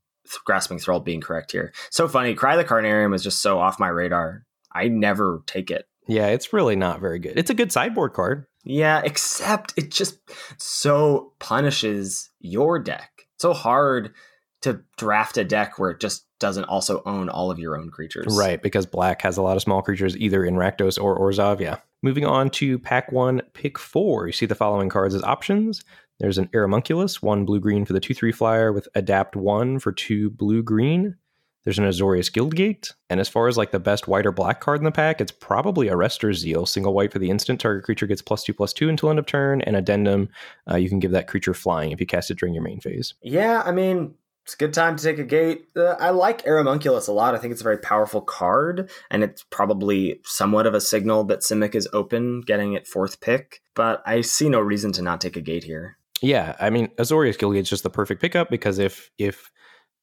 Grasping 0.44 0.78
Thrall 0.78 1.00
being 1.00 1.20
correct 1.20 1.50
here. 1.50 1.72
So 1.90 2.06
funny, 2.06 2.34
Cry 2.34 2.56
the 2.56 2.64
Carnarium 2.64 3.14
is 3.14 3.24
just 3.24 3.42
so 3.42 3.58
off 3.58 3.80
my 3.80 3.88
radar. 3.88 4.46
I 4.72 4.86
never 4.86 5.42
take 5.46 5.72
it. 5.72 5.88
Yeah, 6.06 6.28
it's 6.28 6.52
really 6.52 6.76
not 6.76 7.00
very 7.00 7.18
good. 7.18 7.36
It's 7.36 7.50
a 7.50 7.54
good 7.54 7.72
sideboard 7.72 8.12
card. 8.12 8.46
Yeah, 8.62 9.00
except 9.04 9.74
it 9.76 9.90
just 9.90 10.18
so 10.58 11.32
punishes 11.40 12.30
your 12.38 12.78
deck. 12.78 13.26
So 13.38 13.52
hard 13.54 14.14
to 14.62 14.82
draft 14.96 15.38
a 15.38 15.44
deck 15.44 15.78
where 15.78 15.90
it 15.90 16.00
just 16.00 16.26
doesn't 16.38 16.64
also 16.64 17.02
own 17.06 17.28
all 17.28 17.50
of 17.50 17.58
your 17.58 17.76
own 17.76 17.90
creatures. 17.90 18.36
Right, 18.36 18.62
because 18.62 18.86
black 18.86 19.22
has 19.22 19.36
a 19.36 19.42
lot 19.42 19.56
of 19.56 19.62
small 19.62 19.82
creatures 19.82 20.16
either 20.16 20.44
in 20.44 20.54
Rakdos 20.54 21.02
or 21.02 21.18
Orzhov. 21.18 21.60
Yeah. 21.60 21.76
Moving 22.02 22.24
on 22.24 22.50
to 22.50 22.78
pack 22.78 23.12
one, 23.12 23.42
pick 23.52 23.78
four. 23.78 24.26
You 24.26 24.32
see 24.32 24.46
the 24.46 24.54
following 24.54 24.88
cards 24.88 25.14
as 25.14 25.22
options. 25.22 25.84
There's 26.18 26.38
an 26.38 26.48
Aeromunculus, 26.48 27.22
one 27.22 27.44
blue 27.44 27.60
green 27.60 27.84
for 27.84 27.92
the 27.92 28.00
2 28.00 28.14
3 28.14 28.32
flyer 28.32 28.72
with 28.72 28.88
adapt 28.94 29.36
one 29.36 29.78
for 29.78 29.92
two 29.92 30.30
blue 30.30 30.62
green. 30.62 31.16
There's 31.64 31.78
an 31.78 31.84
Azorius 31.84 32.30
Guildgate. 32.30 32.92
And 33.10 33.20
as 33.20 33.28
far 33.28 33.46
as 33.46 33.58
like 33.58 33.70
the 33.70 33.78
best 33.78 34.08
white 34.08 34.24
or 34.24 34.32
black 34.32 34.60
card 34.60 34.80
in 34.80 34.84
the 34.84 34.92
pack, 34.92 35.20
it's 35.20 35.32
probably 35.32 35.88
Arrester's 35.88 36.38
Zeal. 36.38 36.64
Single 36.64 36.94
white 36.94 37.12
for 37.12 37.18
the 37.18 37.28
instant. 37.28 37.60
Target 37.60 37.84
creature 37.84 38.06
gets 38.06 38.22
plus 38.22 38.44
two 38.44 38.54
plus 38.54 38.72
two 38.72 38.88
until 38.88 39.10
end 39.10 39.18
of 39.18 39.26
turn. 39.26 39.60
And 39.62 39.76
addendum, 39.76 40.30
uh, 40.70 40.76
you 40.76 40.88
can 40.88 41.00
give 41.00 41.10
that 41.10 41.26
creature 41.26 41.52
flying 41.52 41.90
if 41.90 42.00
you 42.00 42.06
cast 42.06 42.30
it 42.30 42.38
during 42.38 42.54
your 42.54 42.64
main 42.64 42.80
phase. 42.80 43.12
Yeah, 43.22 43.62
I 43.64 43.72
mean, 43.72 44.14
it's 44.44 44.54
a 44.54 44.56
good 44.56 44.74
time 44.74 44.96
to 44.96 45.02
take 45.02 45.18
a 45.18 45.24
gate. 45.24 45.66
Uh, 45.76 45.96
I 46.00 46.10
like 46.10 46.44
Aeromunculus 46.44 47.08
a 47.08 47.12
lot. 47.12 47.34
I 47.34 47.38
think 47.38 47.52
it's 47.52 47.60
a 47.60 47.64
very 47.64 47.78
powerful 47.78 48.20
card, 48.20 48.90
and 49.10 49.22
it's 49.22 49.44
probably 49.50 50.20
somewhat 50.24 50.66
of 50.66 50.74
a 50.74 50.80
signal 50.80 51.24
that 51.24 51.40
Simic 51.40 51.74
is 51.74 51.88
open, 51.92 52.40
getting 52.40 52.72
it 52.72 52.86
fourth 52.86 53.20
pick. 53.20 53.62
But 53.74 54.02
I 54.06 54.22
see 54.22 54.48
no 54.48 54.60
reason 54.60 54.92
to 54.92 55.02
not 55.02 55.20
take 55.20 55.36
a 55.36 55.40
gate 55.40 55.64
here. 55.64 55.98
Yeah, 56.22 56.54
I 56.60 56.70
mean, 56.70 56.88
Azorius 56.98 57.56
is 57.58 57.68
just 57.68 57.82
the 57.82 57.90
perfect 57.90 58.20
pickup 58.20 58.50
because 58.50 58.78
if 58.78 59.10
if 59.18 59.50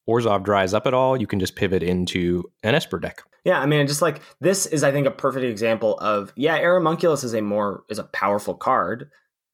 Orzhov 0.10 0.44
dries 0.44 0.74
up 0.74 0.88
at 0.88 0.94
all, 0.94 1.20
you 1.20 1.28
can 1.28 1.40
just 1.40 1.56
pivot 1.56 1.84
into 1.84 2.44
an 2.64 2.76
Esper 2.76 3.00
deck. 3.00 3.22
Yeah, 3.44 3.60
I 3.60 3.66
mean, 3.66 3.86
just 3.88 4.02
like 4.02 4.22
this 4.40 4.66
is, 4.66 4.84
I 4.84 4.92
think, 4.92 5.08
a 5.08 5.12
perfect 5.12 5.46
example 5.46 5.98
of 6.00 6.34
yeah, 6.36 6.60
Aeromunculus 6.60 7.24
is 7.24 7.34
a 7.34 7.42
more 7.42 7.84
is 7.90 8.00
a 8.00 8.04
powerful 8.04 8.56
card, 8.56 9.10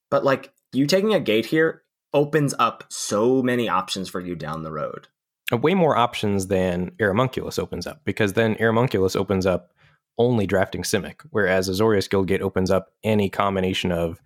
but 0.09 0.23
like 0.23 0.53
you 0.71 0.87
taking 0.87 1.13
a 1.13 1.19
gate 1.19 1.45
here 1.45 1.82
opens 2.13 2.53
up 2.59 2.83
so 2.89 3.41
many 3.41 3.67
options 3.67 4.09
for 4.09 4.19
you 4.19 4.35
down 4.35 4.63
the 4.63 4.71
road. 4.71 5.07
Uh, 5.51 5.57
way 5.57 5.73
more 5.73 5.95
options 5.95 6.47
than 6.47 6.91
Aeromunculus 6.99 7.59
opens 7.59 7.85
up 7.85 8.01
because 8.05 8.33
then 8.33 8.55
Aeromunculus 8.55 9.15
opens 9.15 9.45
up 9.45 9.73
only 10.17 10.45
drafting 10.45 10.83
Simic, 10.83 11.21
whereas 11.31 11.69
Azorius 11.69 12.07
Guildgate 12.07 12.41
opens 12.41 12.69
up 12.69 12.91
any 13.03 13.29
combination 13.29 13.91
of 13.91 14.21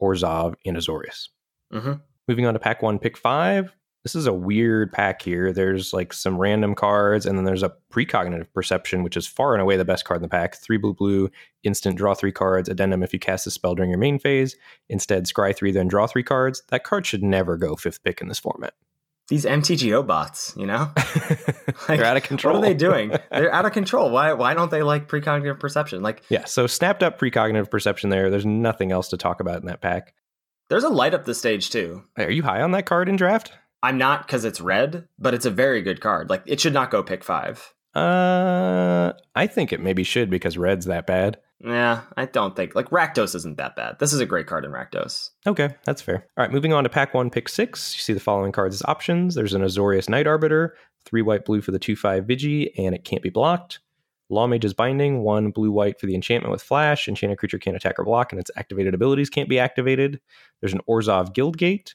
Orzhov 0.00 0.54
and 0.64 0.76
Azorius. 0.76 1.28
Mm-hmm. 1.72 1.94
Moving 2.28 2.46
on 2.46 2.54
to 2.54 2.60
pack 2.60 2.82
one, 2.82 2.98
pick 2.98 3.16
five. 3.16 3.74
This 4.02 4.16
is 4.16 4.26
a 4.26 4.32
weird 4.32 4.90
pack 4.90 5.22
here. 5.22 5.52
There's 5.52 5.92
like 5.92 6.12
some 6.12 6.36
random 6.36 6.74
cards, 6.74 7.24
and 7.24 7.38
then 7.38 7.44
there's 7.44 7.62
a 7.62 7.72
precognitive 7.92 8.52
perception, 8.52 9.04
which 9.04 9.16
is 9.16 9.28
far 9.28 9.54
and 9.54 9.62
away 9.62 9.76
the 9.76 9.84
best 9.84 10.04
card 10.04 10.18
in 10.18 10.22
the 10.22 10.28
pack. 10.28 10.56
Three 10.56 10.76
blue 10.76 10.92
blue, 10.92 11.30
instant 11.62 11.96
draw 11.96 12.14
three 12.14 12.32
cards, 12.32 12.68
addendum 12.68 13.04
if 13.04 13.12
you 13.12 13.20
cast 13.20 13.46
a 13.46 13.50
spell 13.50 13.76
during 13.76 13.90
your 13.90 14.00
main 14.00 14.18
phase. 14.18 14.56
Instead, 14.88 15.26
scry 15.26 15.54
three, 15.54 15.70
then 15.70 15.86
draw 15.86 16.08
three 16.08 16.24
cards. 16.24 16.62
That 16.68 16.82
card 16.82 17.06
should 17.06 17.22
never 17.22 17.56
go 17.56 17.76
fifth 17.76 18.02
pick 18.02 18.20
in 18.20 18.26
this 18.26 18.40
format. 18.40 18.74
These 19.28 19.44
MTGO 19.44 20.04
bots, 20.04 20.52
you 20.56 20.66
know, 20.66 20.90
like, 20.96 21.86
they're 21.86 22.04
out 22.04 22.16
of 22.16 22.24
control. 22.24 22.54
What 22.54 22.64
are 22.64 22.68
they 22.68 22.74
doing? 22.74 23.10
they're 23.30 23.54
out 23.54 23.64
of 23.64 23.72
control. 23.72 24.10
Why? 24.10 24.32
Why 24.32 24.52
don't 24.52 24.70
they 24.72 24.82
like 24.82 25.08
precognitive 25.08 25.60
perception? 25.60 26.02
Like, 26.02 26.24
yeah. 26.28 26.44
So 26.44 26.66
snapped 26.66 27.04
up 27.04 27.20
precognitive 27.20 27.70
perception 27.70 28.10
there. 28.10 28.30
There's 28.30 28.44
nothing 28.44 28.90
else 28.90 29.08
to 29.10 29.16
talk 29.16 29.38
about 29.38 29.60
in 29.60 29.66
that 29.66 29.80
pack. 29.80 30.12
There's 30.68 30.84
a 30.84 30.88
light 30.88 31.14
up 31.14 31.24
the 31.24 31.34
stage 31.34 31.70
too. 31.70 32.02
Are 32.16 32.30
you 32.30 32.42
high 32.42 32.62
on 32.62 32.72
that 32.72 32.86
card 32.86 33.08
in 33.08 33.16
draft? 33.16 33.52
I'm 33.82 33.98
not 33.98 34.26
because 34.26 34.44
it's 34.44 34.60
red, 34.60 35.08
but 35.18 35.34
it's 35.34 35.46
a 35.46 35.50
very 35.50 35.82
good 35.82 36.00
card. 36.00 36.30
Like 36.30 36.42
it 36.46 36.60
should 36.60 36.74
not 36.74 36.90
go 36.90 37.02
pick 37.02 37.24
five. 37.24 37.72
Uh, 37.94 39.12
I 39.34 39.46
think 39.46 39.72
it 39.72 39.80
maybe 39.80 40.02
should 40.02 40.30
because 40.30 40.56
red's 40.56 40.86
that 40.86 41.06
bad. 41.06 41.38
Yeah, 41.64 42.02
I 42.16 42.26
don't 42.26 42.56
think 42.56 42.74
like 42.74 42.90
Rakdos 42.90 43.34
isn't 43.34 43.58
that 43.58 43.76
bad. 43.76 43.98
This 43.98 44.12
is 44.12 44.20
a 44.20 44.26
great 44.26 44.46
card 44.46 44.64
in 44.64 44.72
Rakdos. 44.72 45.30
Okay, 45.46 45.74
that's 45.84 46.02
fair. 46.02 46.26
All 46.36 46.44
right, 46.44 46.52
moving 46.52 46.72
on 46.72 46.84
to 46.84 46.90
pack 46.90 47.14
one, 47.14 47.30
pick 47.30 47.48
six. 47.48 47.94
You 47.94 48.00
see 48.00 48.12
the 48.12 48.20
following 48.20 48.50
cards 48.50 48.74
as 48.74 48.82
options. 48.86 49.34
There's 49.34 49.54
an 49.54 49.62
Azorius 49.62 50.08
Knight 50.08 50.26
Arbiter, 50.26 50.76
three 51.04 51.22
white 51.22 51.44
blue 51.44 51.60
for 51.60 51.70
the 51.70 51.78
two 51.78 51.94
five 51.94 52.26
Vigi, 52.26 52.76
and 52.78 52.94
it 52.94 53.04
can't 53.04 53.22
be 53.22 53.30
blocked. 53.30 53.80
Lawmage's 54.28 54.72
Binding, 54.72 55.22
one 55.22 55.50
blue 55.50 55.70
white 55.70 56.00
for 56.00 56.06
the 56.06 56.14
enchantment 56.14 56.50
with 56.50 56.62
flash. 56.62 57.06
Enchanted 57.06 57.38
creature 57.38 57.58
can't 57.58 57.76
attack 57.76 57.98
or 57.98 58.04
block, 58.04 58.32
and 58.32 58.40
its 58.40 58.50
activated 58.56 58.94
abilities 58.94 59.28
can't 59.28 59.48
be 59.48 59.58
activated. 59.58 60.20
There's 60.60 60.72
an 60.72 60.80
Orzhov 60.88 61.34
Guildgate. 61.34 61.94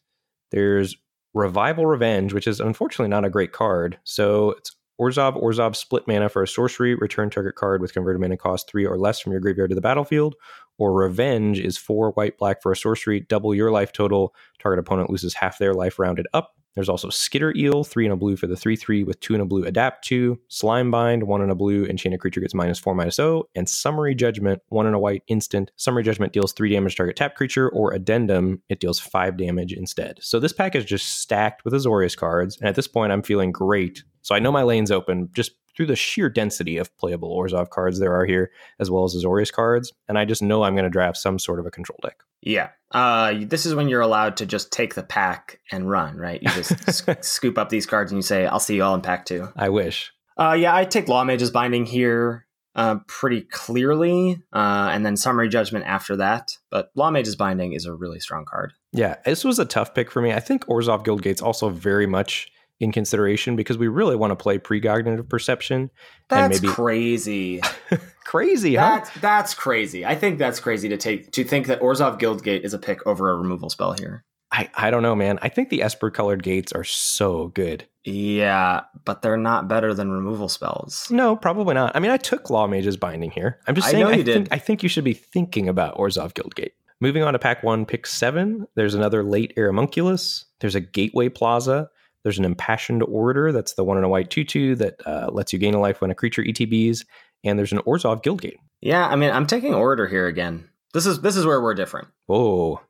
There's 0.52 0.96
Revival 1.34 1.86
Revenge, 1.86 2.34
which 2.34 2.48
is 2.48 2.60
unfortunately 2.60 3.10
not 3.10 3.26
a 3.26 3.30
great 3.30 3.52
card. 3.52 4.00
So 4.04 4.52
it's 4.52 4.76
Orzhov, 5.00 5.42
Orzhov 5.42 5.76
split 5.76 6.08
mana 6.08 6.28
for 6.30 6.42
a 6.42 6.48
sorcery, 6.48 6.96
return 6.96 7.30
target 7.30 7.56
card 7.56 7.82
with 7.82 7.94
converted 7.94 8.20
mana 8.20 8.38
cost 8.38 8.68
three 8.68 8.86
or 8.86 8.98
less 8.98 9.20
from 9.20 9.32
your 9.32 9.42
graveyard 9.42 9.70
to 9.70 9.76
the 9.76 9.82
battlefield. 9.82 10.36
Or 10.80 10.94
Revenge 10.94 11.60
is 11.60 11.78
four 11.78 12.12
white 12.12 12.38
black 12.38 12.62
for 12.62 12.72
a 12.72 12.76
sorcery, 12.76 13.22
double 13.22 13.54
your 13.54 13.72
life 13.72 13.92
total. 13.92 14.34
Target 14.60 14.80
opponent 14.80 15.10
loses 15.10 15.36
half 15.36 15.60
their 15.60 15.74
life 15.74 16.00
rounded 16.00 16.28
up. 16.34 16.57
There's 16.78 16.90
also 16.90 17.10
Skitter 17.10 17.56
Eel, 17.58 17.84
three 17.84 18.06
in 18.06 18.12
a 18.12 18.16
blue 18.16 18.36
for 18.36 18.46
the 18.46 18.56
3 18.56 18.76
3 18.76 19.04
with 19.04 19.20
two 19.20 19.34
in 19.34 19.42
a 19.42 19.46
blue 19.46 19.66
adapt 19.66 20.06
two. 20.06 20.40
Slimebind, 20.48 21.24
one 21.24 21.42
in 21.42 21.50
a 21.50 21.56
blue, 21.56 21.86
enchanted 21.86 22.20
creature 22.20 22.40
gets 22.40 22.54
minus 22.54 22.78
four, 22.78 22.94
minus 22.94 23.18
O. 23.18 23.50
And 23.56 23.68
Summary 23.68 24.14
Judgment, 24.14 24.62
one 24.70 24.86
in 24.86 24.94
a 24.94 25.00
white 25.00 25.24
instant. 25.28 25.72
Summary 25.76 26.04
Judgment 26.04 26.34
deals 26.34 26.54
three 26.54 26.70
damage 26.70 26.96
target 26.96 27.16
tap 27.16 27.36
creature, 27.36 27.68
or 27.70 27.94
Addendum, 27.94 28.62
it 28.70 28.80
deals 28.80 29.00
five 29.00 29.38
damage 29.38 29.74
instead. 29.74 30.20
So 30.22 30.40
this 30.40 30.54
pack 30.54 30.76
is 30.76 30.86
just 30.86 31.20
stacked 31.20 31.66
with 31.66 31.74
Azorius 31.74 32.16
cards. 32.16 32.58
And 32.58 32.70
at 32.70 32.76
this 32.76 32.88
point, 32.88 33.12
I'm 33.12 33.24
feeling 33.24 33.52
great. 33.52 34.04
So 34.22 34.36
I 34.36 34.40
know 34.40 34.52
my 34.52 34.64
lane's 34.64 34.92
open. 34.92 35.30
Just 35.34 35.54
through 35.78 35.86
the 35.86 35.96
sheer 35.96 36.28
density 36.28 36.78
of 36.78 36.96
playable 36.98 37.34
Orzhov 37.38 37.70
cards 37.70 38.00
there 38.00 38.16
are 38.16 38.26
here, 38.26 38.52
as 38.80 38.90
well 38.90 39.06
as 39.06 39.16
Azorius 39.16 39.54
cards. 39.54 39.94
And 40.10 40.18
I 40.18 40.26
just 40.26 40.42
know 40.42 40.64
I'm 40.64 40.74
going 40.74 40.84
to 40.84 40.90
draft 40.90 41.18
some 41.18 41.38
sort 41.38 41.60
of 41.60 41.68
a 41.68 41.72
control 41.72 42.00
deck. 42.02 42.18
Yeah. 42.42 42.70
Uh, 42.92 43.36
this 43.42 43.66
is 43.66 43.76
when 43.76 43.88
you're 43.88 44.02
allowed 44.02 44.38
to 44.38 44.46
just 44.48 44.72
take 44.72 44.96
the 44.96 45.04
pack 45.04 45.60
and 45.72 45.90
run, 45.90 46.18
right? 46.18 46.42
You 46.42 46.50
just 46.50 47.24
scoop 47.24 47.58
up 47.60 47.70
these 47.70 47.86
cards 47.86 48.12
and 48.12 48.18
you 48.18 48.24
say, 48.24 48.48
I'll 48.48 48.60
see 48.60 48.76
you 48.76 48.84
all 48.84 48.96
in 48.96 49.02
pack 49.02 49.26
two. 49.26 49.50
I 49.56 49.70
wish. 49.70 50.12
Uh, 50.36 50.56
yeah, 50.60 50.76
I 50.76 50.86
take 50.86 51.08
Lawmage's 51.08 51.52
Binding 51.52 51.86
here 51.86 52.48
uh, 52.76 52.98
pretty 53.08 53.42
clearly, 53.42 54.42
uh, 54.54 54.90
and 54.92 55.06
then 55.06 55.18
Summary 55.18 55.50
Judgment 55.50 55.86
after 55.86 56.16
that. 56.16 56.58
But 56.70 56.92
Lawmage's 56.96 57.36
Binding 57.36 57.74
is 57.74 57.86
a 57.86 57.94
really 57.94 58.20
strong 58.20 58.46
card. 58.46 58.74
Yeah, 58.94 59.16
this 59.26 59.44
was 59.44 59.60
a 59.60 59.66
tough 59.66 59.94
pick 59.94 60.12
for 60.12 60.22
me. 60.22 60.32
I 60.32 60.40
think 60.40 60.66
Orzhov 60.68 61.04
Guildgate's 61.04 61.42
also 61.42 61.70
very 61.70 62.06
much 62.06 62.52
in 62.80 62.92
consideration 62.92 63.56
because 63.56 63.78
we 63.78 63.88
really 63.88 64.16
want 64.16 64.32
to 64.32 64.36
play 64.36 64.60
precognitive 64.60 65.28
perception. 65.30 65.90
That's 66.30 66.56
and 66.56 66.64
maybe 66.64 66.74
crazy. 66.74 67.62
crazy, 68.26 68.76
huh? 68.76 68.98
That's, 68.98 69.10
that's 69.20 69.54
crazy. 69.54 70.06
I 70.06 70.16
think 70.16 70.38
that's 70.38 70.60
crazy 70.60 70.90
to 70.90 70.98
take 70.98 71.32
to 71.32 71.44
think 71.44 71.68
that 71.68 71.82
Orzhov 71.82 72.20
Guildgate 72.20 72.62
is 72.62 72.74
a 72.74 72.80
pick 72.80 73.06
over 73.08 73.32
a 73.32 73.36
removal 73.36 73.70
spell 73.70 73.94
here. 73.94 74.24
I, 74.52 74.70
I 74.76 74.92
don't 74.92 75.04
know, 75.04 75.16
man. 75.16 75.40
I 75.42 75.50
think 75.50 75.70
the 75.70 75.84
Esper 75.84 76.10
colored 76.10 76.42
gates 76.42 76.72
are 76.72 76.86
so 76.86 77.48
good. 77.50 77.86
Yeah, 78.06 78.84
but 79.04 79.22
they're 79.22 79.36
not 79.36 79.68
better 79.68 79.94
than 79.94 80.10
removal 80.10 80.48
spells. 80.48 81.08
No, 81.12 81.36
probably 81.36 81.74
not. 81.74 81.94
I 81.96 82.00
mean, 82.00 82.12
I 82.12 82.18
took 82.18 82.50
Lawmage's 82.50 82.96
Binding 82.96 83.32
here. 83.32 83.60
I'm 83.68 83.76
just 83.76 83.90
I 83.90 83.92
saying. 83.92 84.04
know 84.04 84.10
you 84.12 84.22
I, 84.22 84.24
did. 84.24 84.34
think, 84.34 84.48
I 84.52 84.58
think 84.58 84.84
you 84.84 84.90
should 84.90 85.04
be 85.04 85.14
thinking 85.14 85.68
about 85.68 85.98
Orzhov 85.98 86.34
Guildgate. 86.34 86.72
Moving 87.02 87.24
on 87.24 87.34
to 87.34 87.40
pack 87.40 87.62
one, 87.62 87.86
pick 87.86 88.08
seven. 88.08 88.68
There's 88.76 88.96
another 88.96 89.22
late 89.24 89.54
Aeromunculus. 89.58 90.46
There's 90.62 90.76
a 90.76 90.80
Gateway 90.80 91.28
Plaza. 91.30 91.90
There's 92.28 92.38
an 92.40 92.44
Impassioned 92.44 93.04
Orator. 93.04 93.54
That's 93.54 93.76
the 93.76 93.86
one 93.86 93.98
in 93.98 94.04
a 94.04 94.10
white 94.10 94.30
2 94.30 94.44
2 94.44 94.76
that 94.76 94.96
uh, 95.08 95.30
lets 95.32 95.54
you 95.54 95.60
gain 95.60 95.74
a 95.74 95.80
life 95.80 96.02
when 96.02 96.12
a 96.12 96.16
creature 96.16 96.44
ETBs. 96.44 97.06
And 97.46 97.58
there's 97.58 97.72
an 97.72 97.78
Orzhov 97.80 98.22
Guildgate. 98.22 98.58
Yeah, 98.82 99.08
I 99.08 99.16
mean, 99.16 99.32
I'm 99.32 99.48
taking 99.48 99.74
Orator 99.74 100.08
here 100.08 100.28
again. 100.28 100.68
This 100.94 101.06
is 101.06 101.22
this 101.22 101.38
is 101.38 101.46
where 101.46 101.62
we're 101.62 101.74
different. 101.74 102.10
Whoa. 102.26 102.82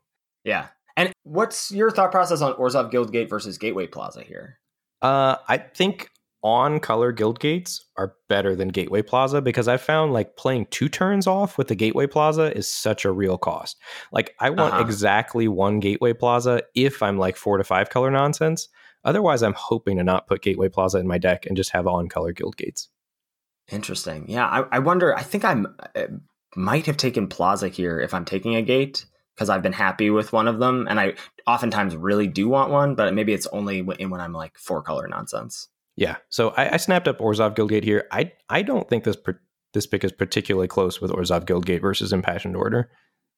Yeah. 0.43 0.69
And 0.95 1.11
what's 1.21 1.71
your 1.71 1.91
thought 1.91 2.09
process 2.11 2.41
on 2.41 2.53
Orzhov 2.53 2.91
Guildgate 2.91 3.29
versus 3.29 3.59
Gateway 3.59 3.85
Plaza 3.85 4.23
here? 4.23 4.57
Uh, 5.03 5.35
I 5.47 5.59
think 5.59 6.09
on 6.43 6.79
color 6.79 7.11
guild 7.11 7.39
gates 7.39 7.83
are 7.97 8.13
better 8.29 8.55
than 8.55 8.69
Gateway 8.69 9.01
Plaza 9.01 9.41
because 9.41 9.67
I 9.67 9.77
found 9.77 10.13
like 10.13 10.37
playing 10.37 10.67
two 10.71 10.87
turns 10.89 11.27
off 11.27 11.57
with 11.57 11.67
the 11.67 11.75
Gateway 11.75 12.07
Plaza 12.07 12.55
is 12.55 12.67
such 12.67 13.05
a 13.05 13.11
real 13.11 13.37
cost. 13.37 13.77
Like 14.11 14.33
I 14.39 14.49
want 14.49 14.73
Uh-huh. 14.73 14.83
exactly 14.83 15.47
one 15.47 15.79
Gateway 15.79 16.13
Plaza 16.13 16.63
if 16.75 17.03
I'm 17.03 17.17
like 17.17 17.35
four 17.35 17.57
to 17.57 17.63
five 17.63 17.89
color 17.89 18.09
nonsense. 18.09 18.69
Otherwise, 19.07 19.41
I'm 19.41 19.53
hoping 19.53 19.97
to 19.97 20.03
not 20.03 20.27
put 20.27 20.41
Gateway 20.41 20.67
Plaza 20.67 20.99
in 20.99 21.07
my 21.07 21.17
deck 21.17 21.45
and 21.45 21.55
just 21.55 21.71
have 21.71 21.87
all 21.87 21.95
on 21.95 22.09
color 22.09 22.33
guild 22.33 22.57
gates. 22.57 22.89
Interesting. 23.71 24.25
Yeah, 24.27 24.45
I, 24.45 24.65
I 24.69 24.79
wonder. 24.79 25.15
I 25.15 25.23
think 25.23 25.45
I'm 25.45 25.75
uh, 25.95 26.07
might 26.57 26.85
have 26.87 26.97
taken 26.97 27.27
Plaza 27.27 27.69
here 27.69 28.01
if 28.01 28.13
I'm 28.13 28.25
taking 28.25 28.55
a 28.55 28.61
gate 28.61 29.05
because 29.33 29.49
I've 29.49 29.61
been 29.61 29.71
happy 29.71 30.09
with 30.09 30.33
one 30.33 30.49
of 30.49 30.59
them, 30.59 30.87
and 30.89 30.99
I 30.99 31.13
oftentimes 31.45 31.95
really 31.95 32.27
do 32.27 32.49
want 32.49 32.69
one, 32.69 32.95
but 32.95 33.13
maybe 33.13 33.33
it's 33.33 33.47
only 33.47 33.81
when, 33.81 34.09
when 34.09 34.19
I'm 34.19 34.33
like 34.33 34.57
four 34.57 34.81
color 34.81 35.07
nonsense. 35.07 35.69
Yeah. 35.95 36.17
So 36.27 36.49
I, 36.49 36.73
I 36.73 36.77
snapped 36.77 37.07
up 37.07 37.19
Orzhov 37.19 37.55
Guildgate 37.55 37.85
here. 37.85 38.07
I 38.11 38.33
I 38.49 38.61
don't 38.61 38.89
think 38.89 39.05
this 39.05 39.15
per, 39.15 39.39
this 39.73 39.87
pick 39.87 40.03
is 40.03 40.11
particularly 40.11 40.67
close 40.67 40.99
with 40.99 41.11
Orzhov 41.11 41.45
Guildgate 41.45 41.81
versus 41.81 42.11
Impassioned 42.11 42.57
Orator. 42.57 42.91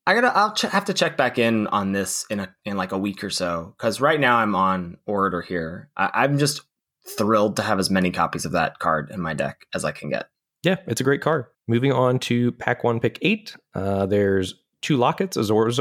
I 0.09 0.15
gotta. 0.15 0.35
I'll 0.35 0.53
ch- 0.53 0.61
have 0.63 0.85
to 0.85 0.93
check 0.95 1.17
back 1.17 1.37
in 1.37 1.67
on 1.67 1.91
this 1.91 2.25
in 2.31 2.39
a 2.39 2.55
in 2.65 2.77
like 2.77 2.93
a 2.93 2.97
week 2.97 3.23
or 3.23 3.29
so 3.29 3.75
because 3.77 4.01
right 4.01 4.19
now 4.19 4.37
I'm 4.37 4.55
on 4.55 4.97
Orator 5.05 5.43
here. 5.43 5.91
I, 5.95 6.09
I'm 6.15 6.39
just 6.39 6.61
thrilled 7.07 7.57
to 7.57 7.61
have 7.61 7.77
as 7.77 7.91
many 7.91 8.09
copies 8.09 8.43
of 8.43 8.53
that 8.53 8.79
card 8.79 9.11
in 9.11 9.21
my 9.21 9.35
deck 9.35 9.67
as 9.71 9.85
I 9.85 9.91
can 9.91 10.09
get. 10.09 10.27
Yeah, 10.63 10.77
it's 10.87 10.99
a 10.99 11.03
great 11.03 11.21
card. 11.21 11.45
Moving 11.67 11.91
on 11.91 12.17
to 12.21 12.51
pack 12.53 12.83
one, 12.83 12.99
pick 12.99 13.19
eight. 13.21 13.55
Uh, 13.75 14.07
there's 14.07 14.55
two 14.81 14.97
lockets, 14.97 15.37
Azor's, 15.37 15.79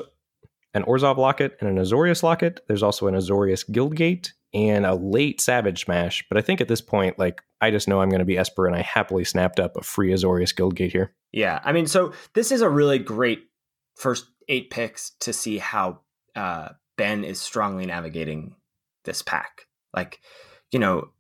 an 0.75 0.83
Orzhov 0.83 1.17
locket 1.17 1.57
and 1.61 1.71
an 1.71 1.83
Azorius 1.83 2.23
locket. 2.23 2.61
There's 2.69 2.83
also 2.83 3.07
an 3.07 3.15
Azorius 3.15 3.67
Guildgate 3.71 4.33
and 4.53 4.85
a 4.85 4.95
late 4.95 5.41
Savage 5.41 5.85
Smash. 5.85 6.27
But 6.29 6.37
I 6.37 6.43
think 6.43 6.61
at 6.61 6.69
this 6.69 6.83
point, 6.83 7.19
like, 7.19 7.41
I 7.63 7.71
just 7.71 7.89
know 7.89 8.03
I'm 8.03 8.11
going 8.11 8.21
to 8.21 8.27
be 8.27 8.37
Esper, 8.37 8.67
and 8.67 8.77
I 8.77 8.83
happily 8.83 9.25
snapped 9.25 9.59
up 9.59 9.75
a 9.77 9.83
free 9.83 10.11
Azorius 10.11 10.55
Guildgate 10.55 10.93
here. 10.93 11.15
Yeah, 11.33 11.61
I 11.65 11.73
mean, 11.73 11.87
so 11.87 12.13
this 12.35 12.53
is 12.53 12.61
a 12.61 12.69
really 12.69 12.99
great 12.99 13.48
first 13.99 14.27
eight 14.49 14.71
picks 14.71 15.11
to 15.21 15.33
see 15.33 15.59
how 15.59 16.01
uh, 16.35 16.71
Ben 16.97 17.25
is 17.25 17.41
strongly 17.41 17.87
navigating 17.87 18.55
this 19.05 19.23
pack. 19.23 19.67
Like, 19.95 20.21
you 20.71 20.79
know, 20.79 21.11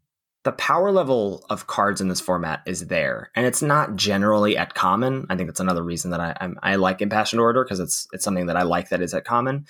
the 0.45 0.53
power 0.53 0.91
level 0.93 1.45
of 1.51 1.67
cards 1.67 2.01
in 2.01 2.09
this 2.09 2.21
format 2.21 2.63
is 2.65 2.87
there, 2.87 3.31
and 3.35 3.45
it's 3.45 3.61
not 3.61 3.97
generally 3.97 4.57
at 4.57 4.75
common. 4.75 5.27
I 5.29 5.37
think 5.37 5.49
that's 5.49 5.61
another 5.61 5.83
reason 5.83 6.13
that 6.13 6.21
I 6.21 6.37
I'm, 6.41 6.59
i 6.63 6.77
like 6.77 7.03
Impassioned 7.03 7.41
Orator 7.41 7.65
because 7.65 7.81
it's 7.81 8.07
it's 8.13 8.25
something 8.25 8.47
that 8.47 8.57
I 8.57 8.63
like 8.63 8.89
that 8.89 9.03
is 9.03 9.13
at 9.15 9.25
common. 9.25 9.67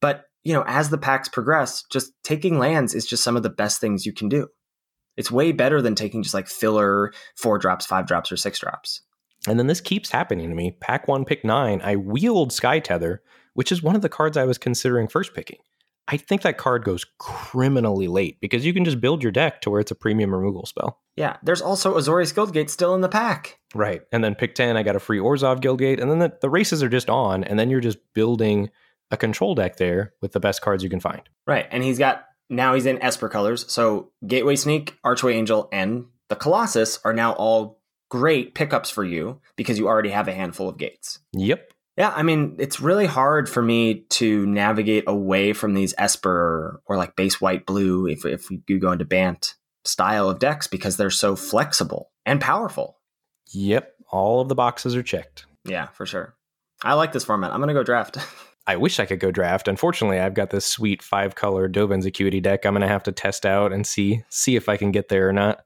But 0.00 0.24
you 0.42 0.52
know, 0.52 0.64
as 0.66 0.90
the 0.90 0.98
packs 0.98 1.28
progress, 1.28 1.84
just 1.92 2.12
taking 2.24 2.58
lands 2.58 2.94
is 2.94 3.06
just 3.06 3.22
some 3.22 3.36
of 3.36 3.42
the 3.42 3.50
best 3.50 3.80
things 3.80 4.06
you 4.06 4.12
can 4.12 4.28
do. 4.28 4.48
It's 5.16 5.30
way 5.30 5.52
better 5.52 5.80
than 5.82 5.94
taking 5.94 6.22
just 6.22 6.34
like 6.34 6.48
filler 6.48 7.12
four 7.36 7.58
drops, 7.58 7.86
five 7.86 8.06
drops, 8.06 8.32
or 8.32 8.36
six 8.36 8.58
drops. 8.58 9.02
And 9.46 9.58
then 9.58 9.66
this 9.66 9.80
keeps 9.80 10.10
happening 10.10 10.48
to 10.48 10.54
me. 10.54 10.72
Pack 10.80 11.08
one, 11.08 11.24
pick 11.24 11.44
nine. 11.44 11.80
I 11.82 11.96
wield 11.96 12.52
Sky 12.52 12.78
Tether, 12.78 13.22
which 13.54 13.70
is 13.70 13.82
one 13.82 13.96
of 13.96 14.02
the 14.02 14.08
cards 14.08 14.36
I 14.36 14.44
was 14.44 14.58
considering 14.58 15.08
first 15.08 15.34
picking. 15.34 15.58
I 16.08 16.16
think 16.16 16.42
that 16.42 16.56
card 16.56 16.84
goes 16.84 17.04
criminally 17.18 18.06
late 18.06 18.40
because 18.40 18.64
you 18.64 18.72
can 18.72 18.84
just 18.84 19.00
build 19.00 19.22
your 19.22 19.32
deck 19.32 19.60
to 19.62 19.70
where 19.70 19.80
it's 19.80 19.90
a 19.90 19.96
premium 19.96 20.32
removal 20.32 20.64
spell. 20.64 21.00
Yeah, 21.16 21.36
there's 21.42 21.62
also 21.62 21.96
Azorius 21.96 22.32
Guildgate 22.32 22.70
still 22.70 22.94
in 22.94 23.00
the 23.00 23.08
pack. 23.08 23.58
Right. 23.74 24.02
And 24.12 24.22
then 24.22 24.36
pick 24.36 24.54
10, 24.54 24.76
I 24.76 24.82
got 24.84 24.94
a 24.94 25.00
free 25.00 25.18
Orzhov 25.18 25.60
Guildgate. 25.60 26.00
And 26.00 26.10
then 26.10 26.20
the, 26.20 26.36
the 26.40 26.50
races 26.50 26.82
are 26.82 26.88
just 26.88 27.10
on. 27.10 27.42
And 27.42 27.58
then 27.58 27.70
you're 27.70 27.80
just 27.80 27.98
building 28.14 28.70
a 29.10 29.16
control 29.16 29.54
deck 29.54 29.76
there 29.76 30.12
with 30.20 30.32
the 30.32 30.40
best 30.40 30.62
cards 30.62 30.84
you 30.84 30.90
can 30.90 31.00
find. 31.00 31.22
Right. 31.46 31.66
And 31.70 31.82
he's 31.82 31.98
got, 31.98 32.26
now 32.48 32.74
he's 32.74 32.86
in 32.86 33.02
Esper 33.02 33.28
colors. 33.28 33.70
So 33.70 34.12
Gateway 34.24 34.54
Sneak, 34.54 34.96
Archway 35.02 35.34
Angel, 35.34 35.68
and 35.72 36.06
the 36.28 36.36
Colossus 36.36 37.00
are 37.04 37.12
now 37.12 37.32
all 37.32 37.80
great 38.08 38.54
pickups 38.54 38.90
for 38.90 39.04
you 39.04 39.40
because 39.56 39.78
you 39.78 39.88
already 39.88 40.10
have 40.10 40.28
a 40.28 40.34
handful 40.34 40.68
of 40.68 40.78
gates. 40.78 41.20
Yep. 41.32 41.72
Yeah, 41.96 42.12
I 42.14 42.22
mean, 42.22 42.56
it's 42.58 42.78
really 42.78 43.06
hard 43.06 43.48
for 43.48 43.62
me 43.62 44.00
to 44.10 44.44
navigate 44.46 45.04
away 45.06 45.54
from 45.54 45.72
these 45.72 45.94
Esper 45.96 46.82
or 46.84 46.96
like 46.96 47.16
base 47.16 47.40
white 47.40 47.64
blue 47.64 48.06
if, 48.06 48.26
if 48.26 48.50
we 48.50 48.58
do 48.58 48.78
go 48.78 48.92
into 48.92 49.06
Bant 49.06 49.54
style 49.84 50.28
of 50.28 50.38
decks 50.38 50.66
because 50.66 50.96
they're 50.96 51.10
so 51.10 51.36
flexible 51.36 52.10
and 52.26 52.40
powerful. 52.40 52.98
Yep. 53.52 53.94
All 54.10 54.40
of 54.40 54.48
the 54.48 54.54
boxes 54.54 54.94
are 54.94 55.02
checked. 55.02 55.46
Yeah, 55.64 55.86
for 55.86 56.04
sure. 56.04 56.34
I 56.82 56.94
like 56.94 57.12
this 57.12 57.24
format. 57.24 57.52
I'm 57.52 57.60
going 57.60 57.68
to 57.68 57.74
go 57.74 57.82
draft. 57.82 58.18
I 58.66 58.76
wish 58.76 58.98
I 58.98 59.06
could 59.06 59.20
go 59.20 59.30
draft. 59.30 59.68
Unfortunately, 59.68 60.18
I've 60.18 60.34
got 60.34 60.50
this 60.50 60.66
sweet 60.66 61.02
five 61.02 61.36
color 61.36 61.68
Dovin's 61.68 62.04
Acuity 62.04 62.40
deck 62.40 62.66
I'm 62.66 62.72
going 62.72 62.82
to 62.82 62.88
have 62.88 63.04
to 63.04 63.12
test 63.12 63.46
out 63.46 63.72
and 63.72 63.86
see 63.86 64.22
see 64.28 64.56
if 64.56 64.68
I 64.68 64.76
can 64.76 64.90
get 64.90 65.08
there 65.08 65.28
or 65.28 65.32
not. 65.32 65.64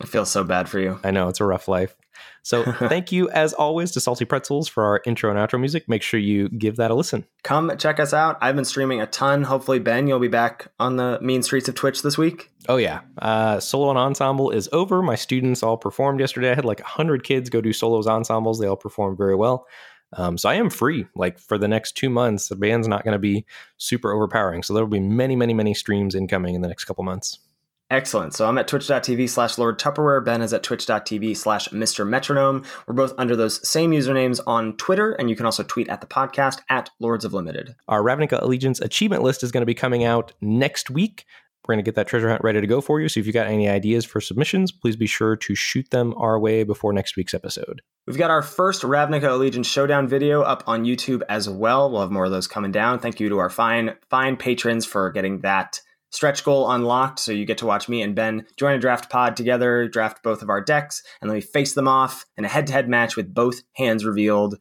I 0.00 0.06
feel 0.06 0.26
so 0.26 0.44
bad 0.44 0.68
for 0.68 0.78
you. 0.78 1.00
I 1.02 1.10
know 1.10 1.28
it's 1.28 1.40
a 1.40 1.44
rough 1.44 1.68
life. 1.68 1.96
So 2.42 2.62
thank 2.72 3.12
you 3.12 3.28
as 3.30 3.52
always 3.52 3.90
to 3.92 4.00
Salty 4.00 4.24
Pretzels 4.24 4.68
for 4.68 4.84
our 4.84 5.00
intro 5.04 5.30
and 5.30 5.38
outro 5.38 5.58
music. 5.58 5.88
Make 5.88 6.02
sure 6.02 6.20
you 6.20 6.48
give 6.48 6.76
that 6.76 6.90
a 6.90 6.94
listen. 6.94 7.26
Come 7.42 7.76
check 7.78 7.98
us 7.98 8.12
out. 8.12 8.38
I've 8.40 8.54
been 8.54 8.64
streaming 8.64 9.00
a 9.00 9.06
ton. 9.06 9.42
Hopefully, 9.42 9.78
Ben, 9.78 10.06
you'll 10.06 10.18
be 10.18 10.28
back 10.28 10.68
on 10.78 10.96
the 10.96 11.18
mean 11.20 11.42
streets 11.42 11.68
of 11.68 11.74
Twitch 11.74 12.02
this 12.02 12.16
week. 12.16 12.50
Oh 12.68 12.76
yeah, 12.76 13.00
uh, 13.18 13.58
solo 13.60 13.90
and 13.90 13.98
ensemble 13.98 14.50
is 14.50 14.68
over. 14.72 15.02
My 15.02 15.14
students 15.14 15.62
all 15.62 15.76
performed 15.76 16.20
yesterday. 16.20 16.50
I 16.50 16.54
had 16.54 16.64
like 16.64 16.80
hundred 16.80 17.24
kids 17.24 17.50
go 17.50 17.60
do 17.60 17.72
solos 17.72 18.06
ensembles. 18.06 18.58
They 18.58 18.66
all 18.66 18.76
performed 18.76 19.18
very 19.18 19.34
well. 19.34 19.66
Um, 20.12 20.38
so 20.38 20.48
I 20.48 20.54
am 20.54 20.70
free 20.70 21.06
like 21.16 21.38
for 21.38 21.58
the 21.58 21.68
next 21.68 21.96
two 21.96 22.08
months. 22.08 22.48
The 22.48 22.56
band's 22.56 22.86
not 22.86 23.04
going 23.04 23.12
to 23.12 23.18
be 23.18 23.44
super 23.76 24.12
overpowering. 24.12 24.62
So 24.62 24.72
there 24.72 24.84
will 24.84 24.90
be 24.90 25.00
many, 25.00 25.34
many, 25.36 25.52
many 25.52 25.74
streams 25.74 26.14
incoming 26.14 26.54
in 26.54 26.60
the 26.60 26.68
next 26.68 26.84
couple 26.84 27.02
months. 27.02 27.40
Excellent. 27.88 28.34
So 28.34 28.48
I'm 28.48 28.58
at 28.58 28.66
twitch.tv 28.66 29.28
slash 29.28 29.58
Lord 29.58 29.78
Tupperware. 29.78 30.24
Ben 30.24 30.42
is 30.42 30.52
at 30.52 30.64
twitch.tv 30.64 31.36
slash 31.36 31.68
Mr. 31.68 32.06
Metronome. 32.06 32.64
We're 32.86 32.94
both 32.94 33.14
under 33.16 33.36
those 33.36 33.66
same 33.66 33.92
usernames 33.92 34.40
on 34.44 34.76
Twitter, 34.76 35.12
and 35.12 35.30
you 35.30 35.36
can 35.36 35.46
also 35.46 35.62
tweet 35.62 35.88
at 35.88 36.00
the 36.00 36.06
podcast 36.08 36.62
at 36.68 36.90
Lords 36.98 37.24
of 37.24 37.32
Limited. 37.32 37.76
Our 37.86 38.02
Ravnica 38.02 38.42
Allegiance 38.42 38.80
achievement 38.80 39.22
list 39.22 39.44
is 39.44 39.52
going 39.52 39.62
to 39.62 39.66
be 39.66 39.74
coming 39.74 40.02
out 40.02 40.32
next 40.40 40.90
week. 40.90 41.26
We're 41.66 41.74
going 41.74 41.84
to 41.84 41.88
get 41.88 41.94
that 41.96 42.08
treasure 42.08 42.28
hunt 42.28 42.42
ready 42.42 42.60
to 42.60 42.66
go 42.66 42.80
for 42.80 43.00
you. 43.00 43.08
So 43.08 43.20
if 43.20 43.26
you've 43.26 43.34
got 43.34 43.46
any 43.46 43.68
ideas 43.68 44.04
for 44.04 44.20
submissions, 44.20 44.72
please 44.72 44.96
be 44.96 45.06
sure 45.06 45.36
to 45.36 45.54
shoot 45.54 45.90
them 45.90 46.14
our 46.16 46.38
way 46.38 46.64
before 46.64 46.92
next 46.92 47.16
week's 47.16 47.34
episode. 47.34 47.82
We've 48.06 48.18
got 48.18 48.30
our 48.30 48.42
first 48.42 48.82
Ravnica 48.82 49.30
Allegiance 49.30 49.66
Showdown 49.66 50.06
video 50.06 50.42
up 50.42 50.62
on 50.66 50.84
YouTube 50.84 51.22
as 51.28 51.48
well. 51.48 51.90
We'll 51.90 52.02
have 52.02 52.12
more 52.12 52.24
of 52.24 52.30
those 52.30 52.46
coming 52.46 52.70
down. 52.70 53.00
Thank 53.00 53.18
you 53.18 53.28
to 53.28 53.38
our 53.38 53.50
fine, 53.50 53.94
fine 54.10 54.36
patrons 54.36 54.86
for 54.86 55.10
getting 55.10 55.40
that 55.40 55.80
stretch 56.10 56.44
goal 56.44 56.70
unlocked. 56.70 57.18
So 57.18 57.32
you 57.32 57.44
get 57.44 57.58
to 57.58 57.66
watch 57.66 57.88
me 57.88 58.02
and 58.02 58.14
Ben 58.14 58.46
join 58.56 58.74
a 58.74 58.78
draft 58.78 59.10
pod 59.10 59.36
together, 59.36 59.88
draft 59.88 60.22
both 60.22 60.42
of 60.42 60.50
our 60.50 60.60
decks, 60.60 61.02
and 61.20 61.30
then 61.30 61.34
we 61.34 61.40
face 61.40 61.74
them 61.74 61.88
off 61.88 62.24
in 62.36 62.44
a 62.44 62.48
head 62.48 62.66
to 62.68 62.72
head 62.72 62.88
match 62.88 63.16
with 63.16 63.32
both 63.32 63.62
hands 63.74 64.04
revealed 64.04 64.56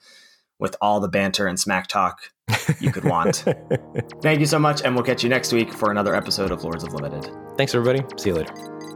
with 0.60 0.76
all 0.82 1.00
the 1.00 1.10
banter 1.10 1.48
and 1.48 1.60
smack 1.60 1.88
talk 1.88 2.20
you 2.80 2.92
could 2.92 3.04
want. 3.04 3.44
Thank 4.22 4.40
you 4.40 4.46
so 4.46 4.60
much, 4.60 4.82
and 4.84 4.96
we'll 4.96 5.04
catch 5.04 5.24
you 5.24 5.30
next 5.30 5.52
week 5.52 5.74
for 5.74 5.92
another 5.92 6.16
episode 6.16 6.52
of 6.52 6.64
Lords 6.64 6.84
of 6.84 6.94
Limited. 6.94 7.30
Thanks, 7.58 7.76
everybody. 7.76 8.06
See 8.18 8.30
you 8.30 8.36
later. 8.36 8.95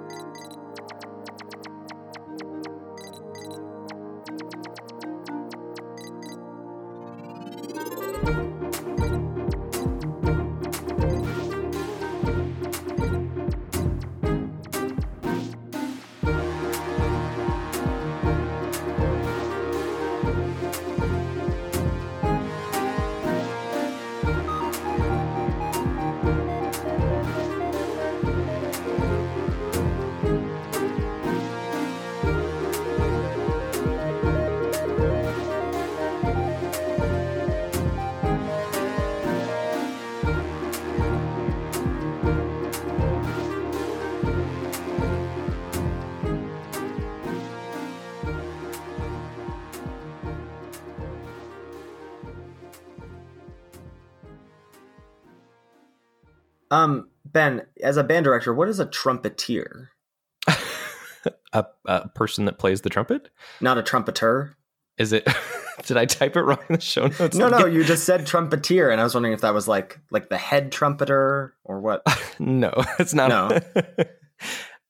Band 58.10 58.26
director, 58.26 58.54
what 58.54 58.68
is 58.68 58.82
a 58.82 58.86
trumpeter? 58.86 59.92
a, 61.54 61.66
a 61.86 62.10
person 62.10 62.44
that 62.46 62.58
plays 62.58 62.82
the 62.82 62.90
trumpet? 62.90 63.30
Not 63.62 63.78
a 63.78 63.84
trumpeter. 63.84 64.58
Is 64.98 65.14
it? 65.14 65.26
Did 65.86 65.96
I 65.96 66.06
type 66.06 66.36
it 66.36 66.42
wrong 66.42 66.60
in 66.68 66.76
the 66.76 66.82
show 66.82 67.08
notes? 67.08 67.38
No, 67.38 67.48
no, 67.48 67.66
you 67.66 67.86
just 67.86 68.04
said 68.04 68.28
trumpeter, 68.28 68.90
and 68.90 69.00
I 69.00 69.04
was 69.06 69.14
wondering 69.14 69.34
if 69.34 69.42
that 69.42 69.54
was 69.54 69.66
like 69.66 69.98
like 70.12 70.28
the 70.28 70.38
head 70.38 70.74
trumpeter 70.74 71.56
or 71.64 71.80
what. 71.80 72.02
no, 72.40 72.74
it's 73.00 73.14
not. 73.14 73.30
No. 73.30 73.60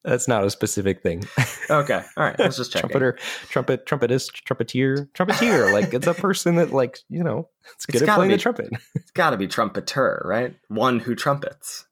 That's 0.04 0.28
not 0.28 0.46
a 0.46 0.50
specific 0.50 1.04
thing. 1.04 1.26
Okay, 1.70 2.02
all 2.18 2.24
right. 2.24 2.40
Let's 2.40 2.58
just 2.58 2.72
check. 2.72 2.82
Trumpeter, 2.82 3.20
trumpet, 3.50 3.86
trumpetist, 3.86 4.32
trumpeteer, 4.48 5.12
trumpeteer. 5.12 5.72
like 5.74 5.94
it's 5.94 6.08
a 6.08 6.14
person 6.14 6.56
that, 6.56 6.72
like 6.72 7.00
you 7.10 7.24
know, 7.24 7.50
it's 7.76 7.86
good 7.86 7.96
It's 7.96 8.04
at 8.04 8.06
gotta 8.08 8.18
playing 8.20 8.30
be. 8.30 8.36
the 8.36 8.42
trumpet. 8.42 8.70
It's 8.96 9.12
got 9.12 9.32
to 9.32 9.38
be 9.38 9.48
trumpeter, 9.48 10.24
right? 10.26 10.56
One 10.70 11.00
who 11.00 11.14
trumpets. 11.16 11.86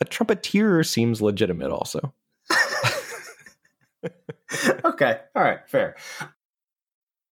A 0.00 0.04
trumpeter 0.04 0.84
seems 0.84 1.22
legitimate, 1.22 1.70
also. 1.70 2.12
okay, 4.84 5.20
all 5.34 5.42
right, 5.42 5.60
fair. 5.68 5.96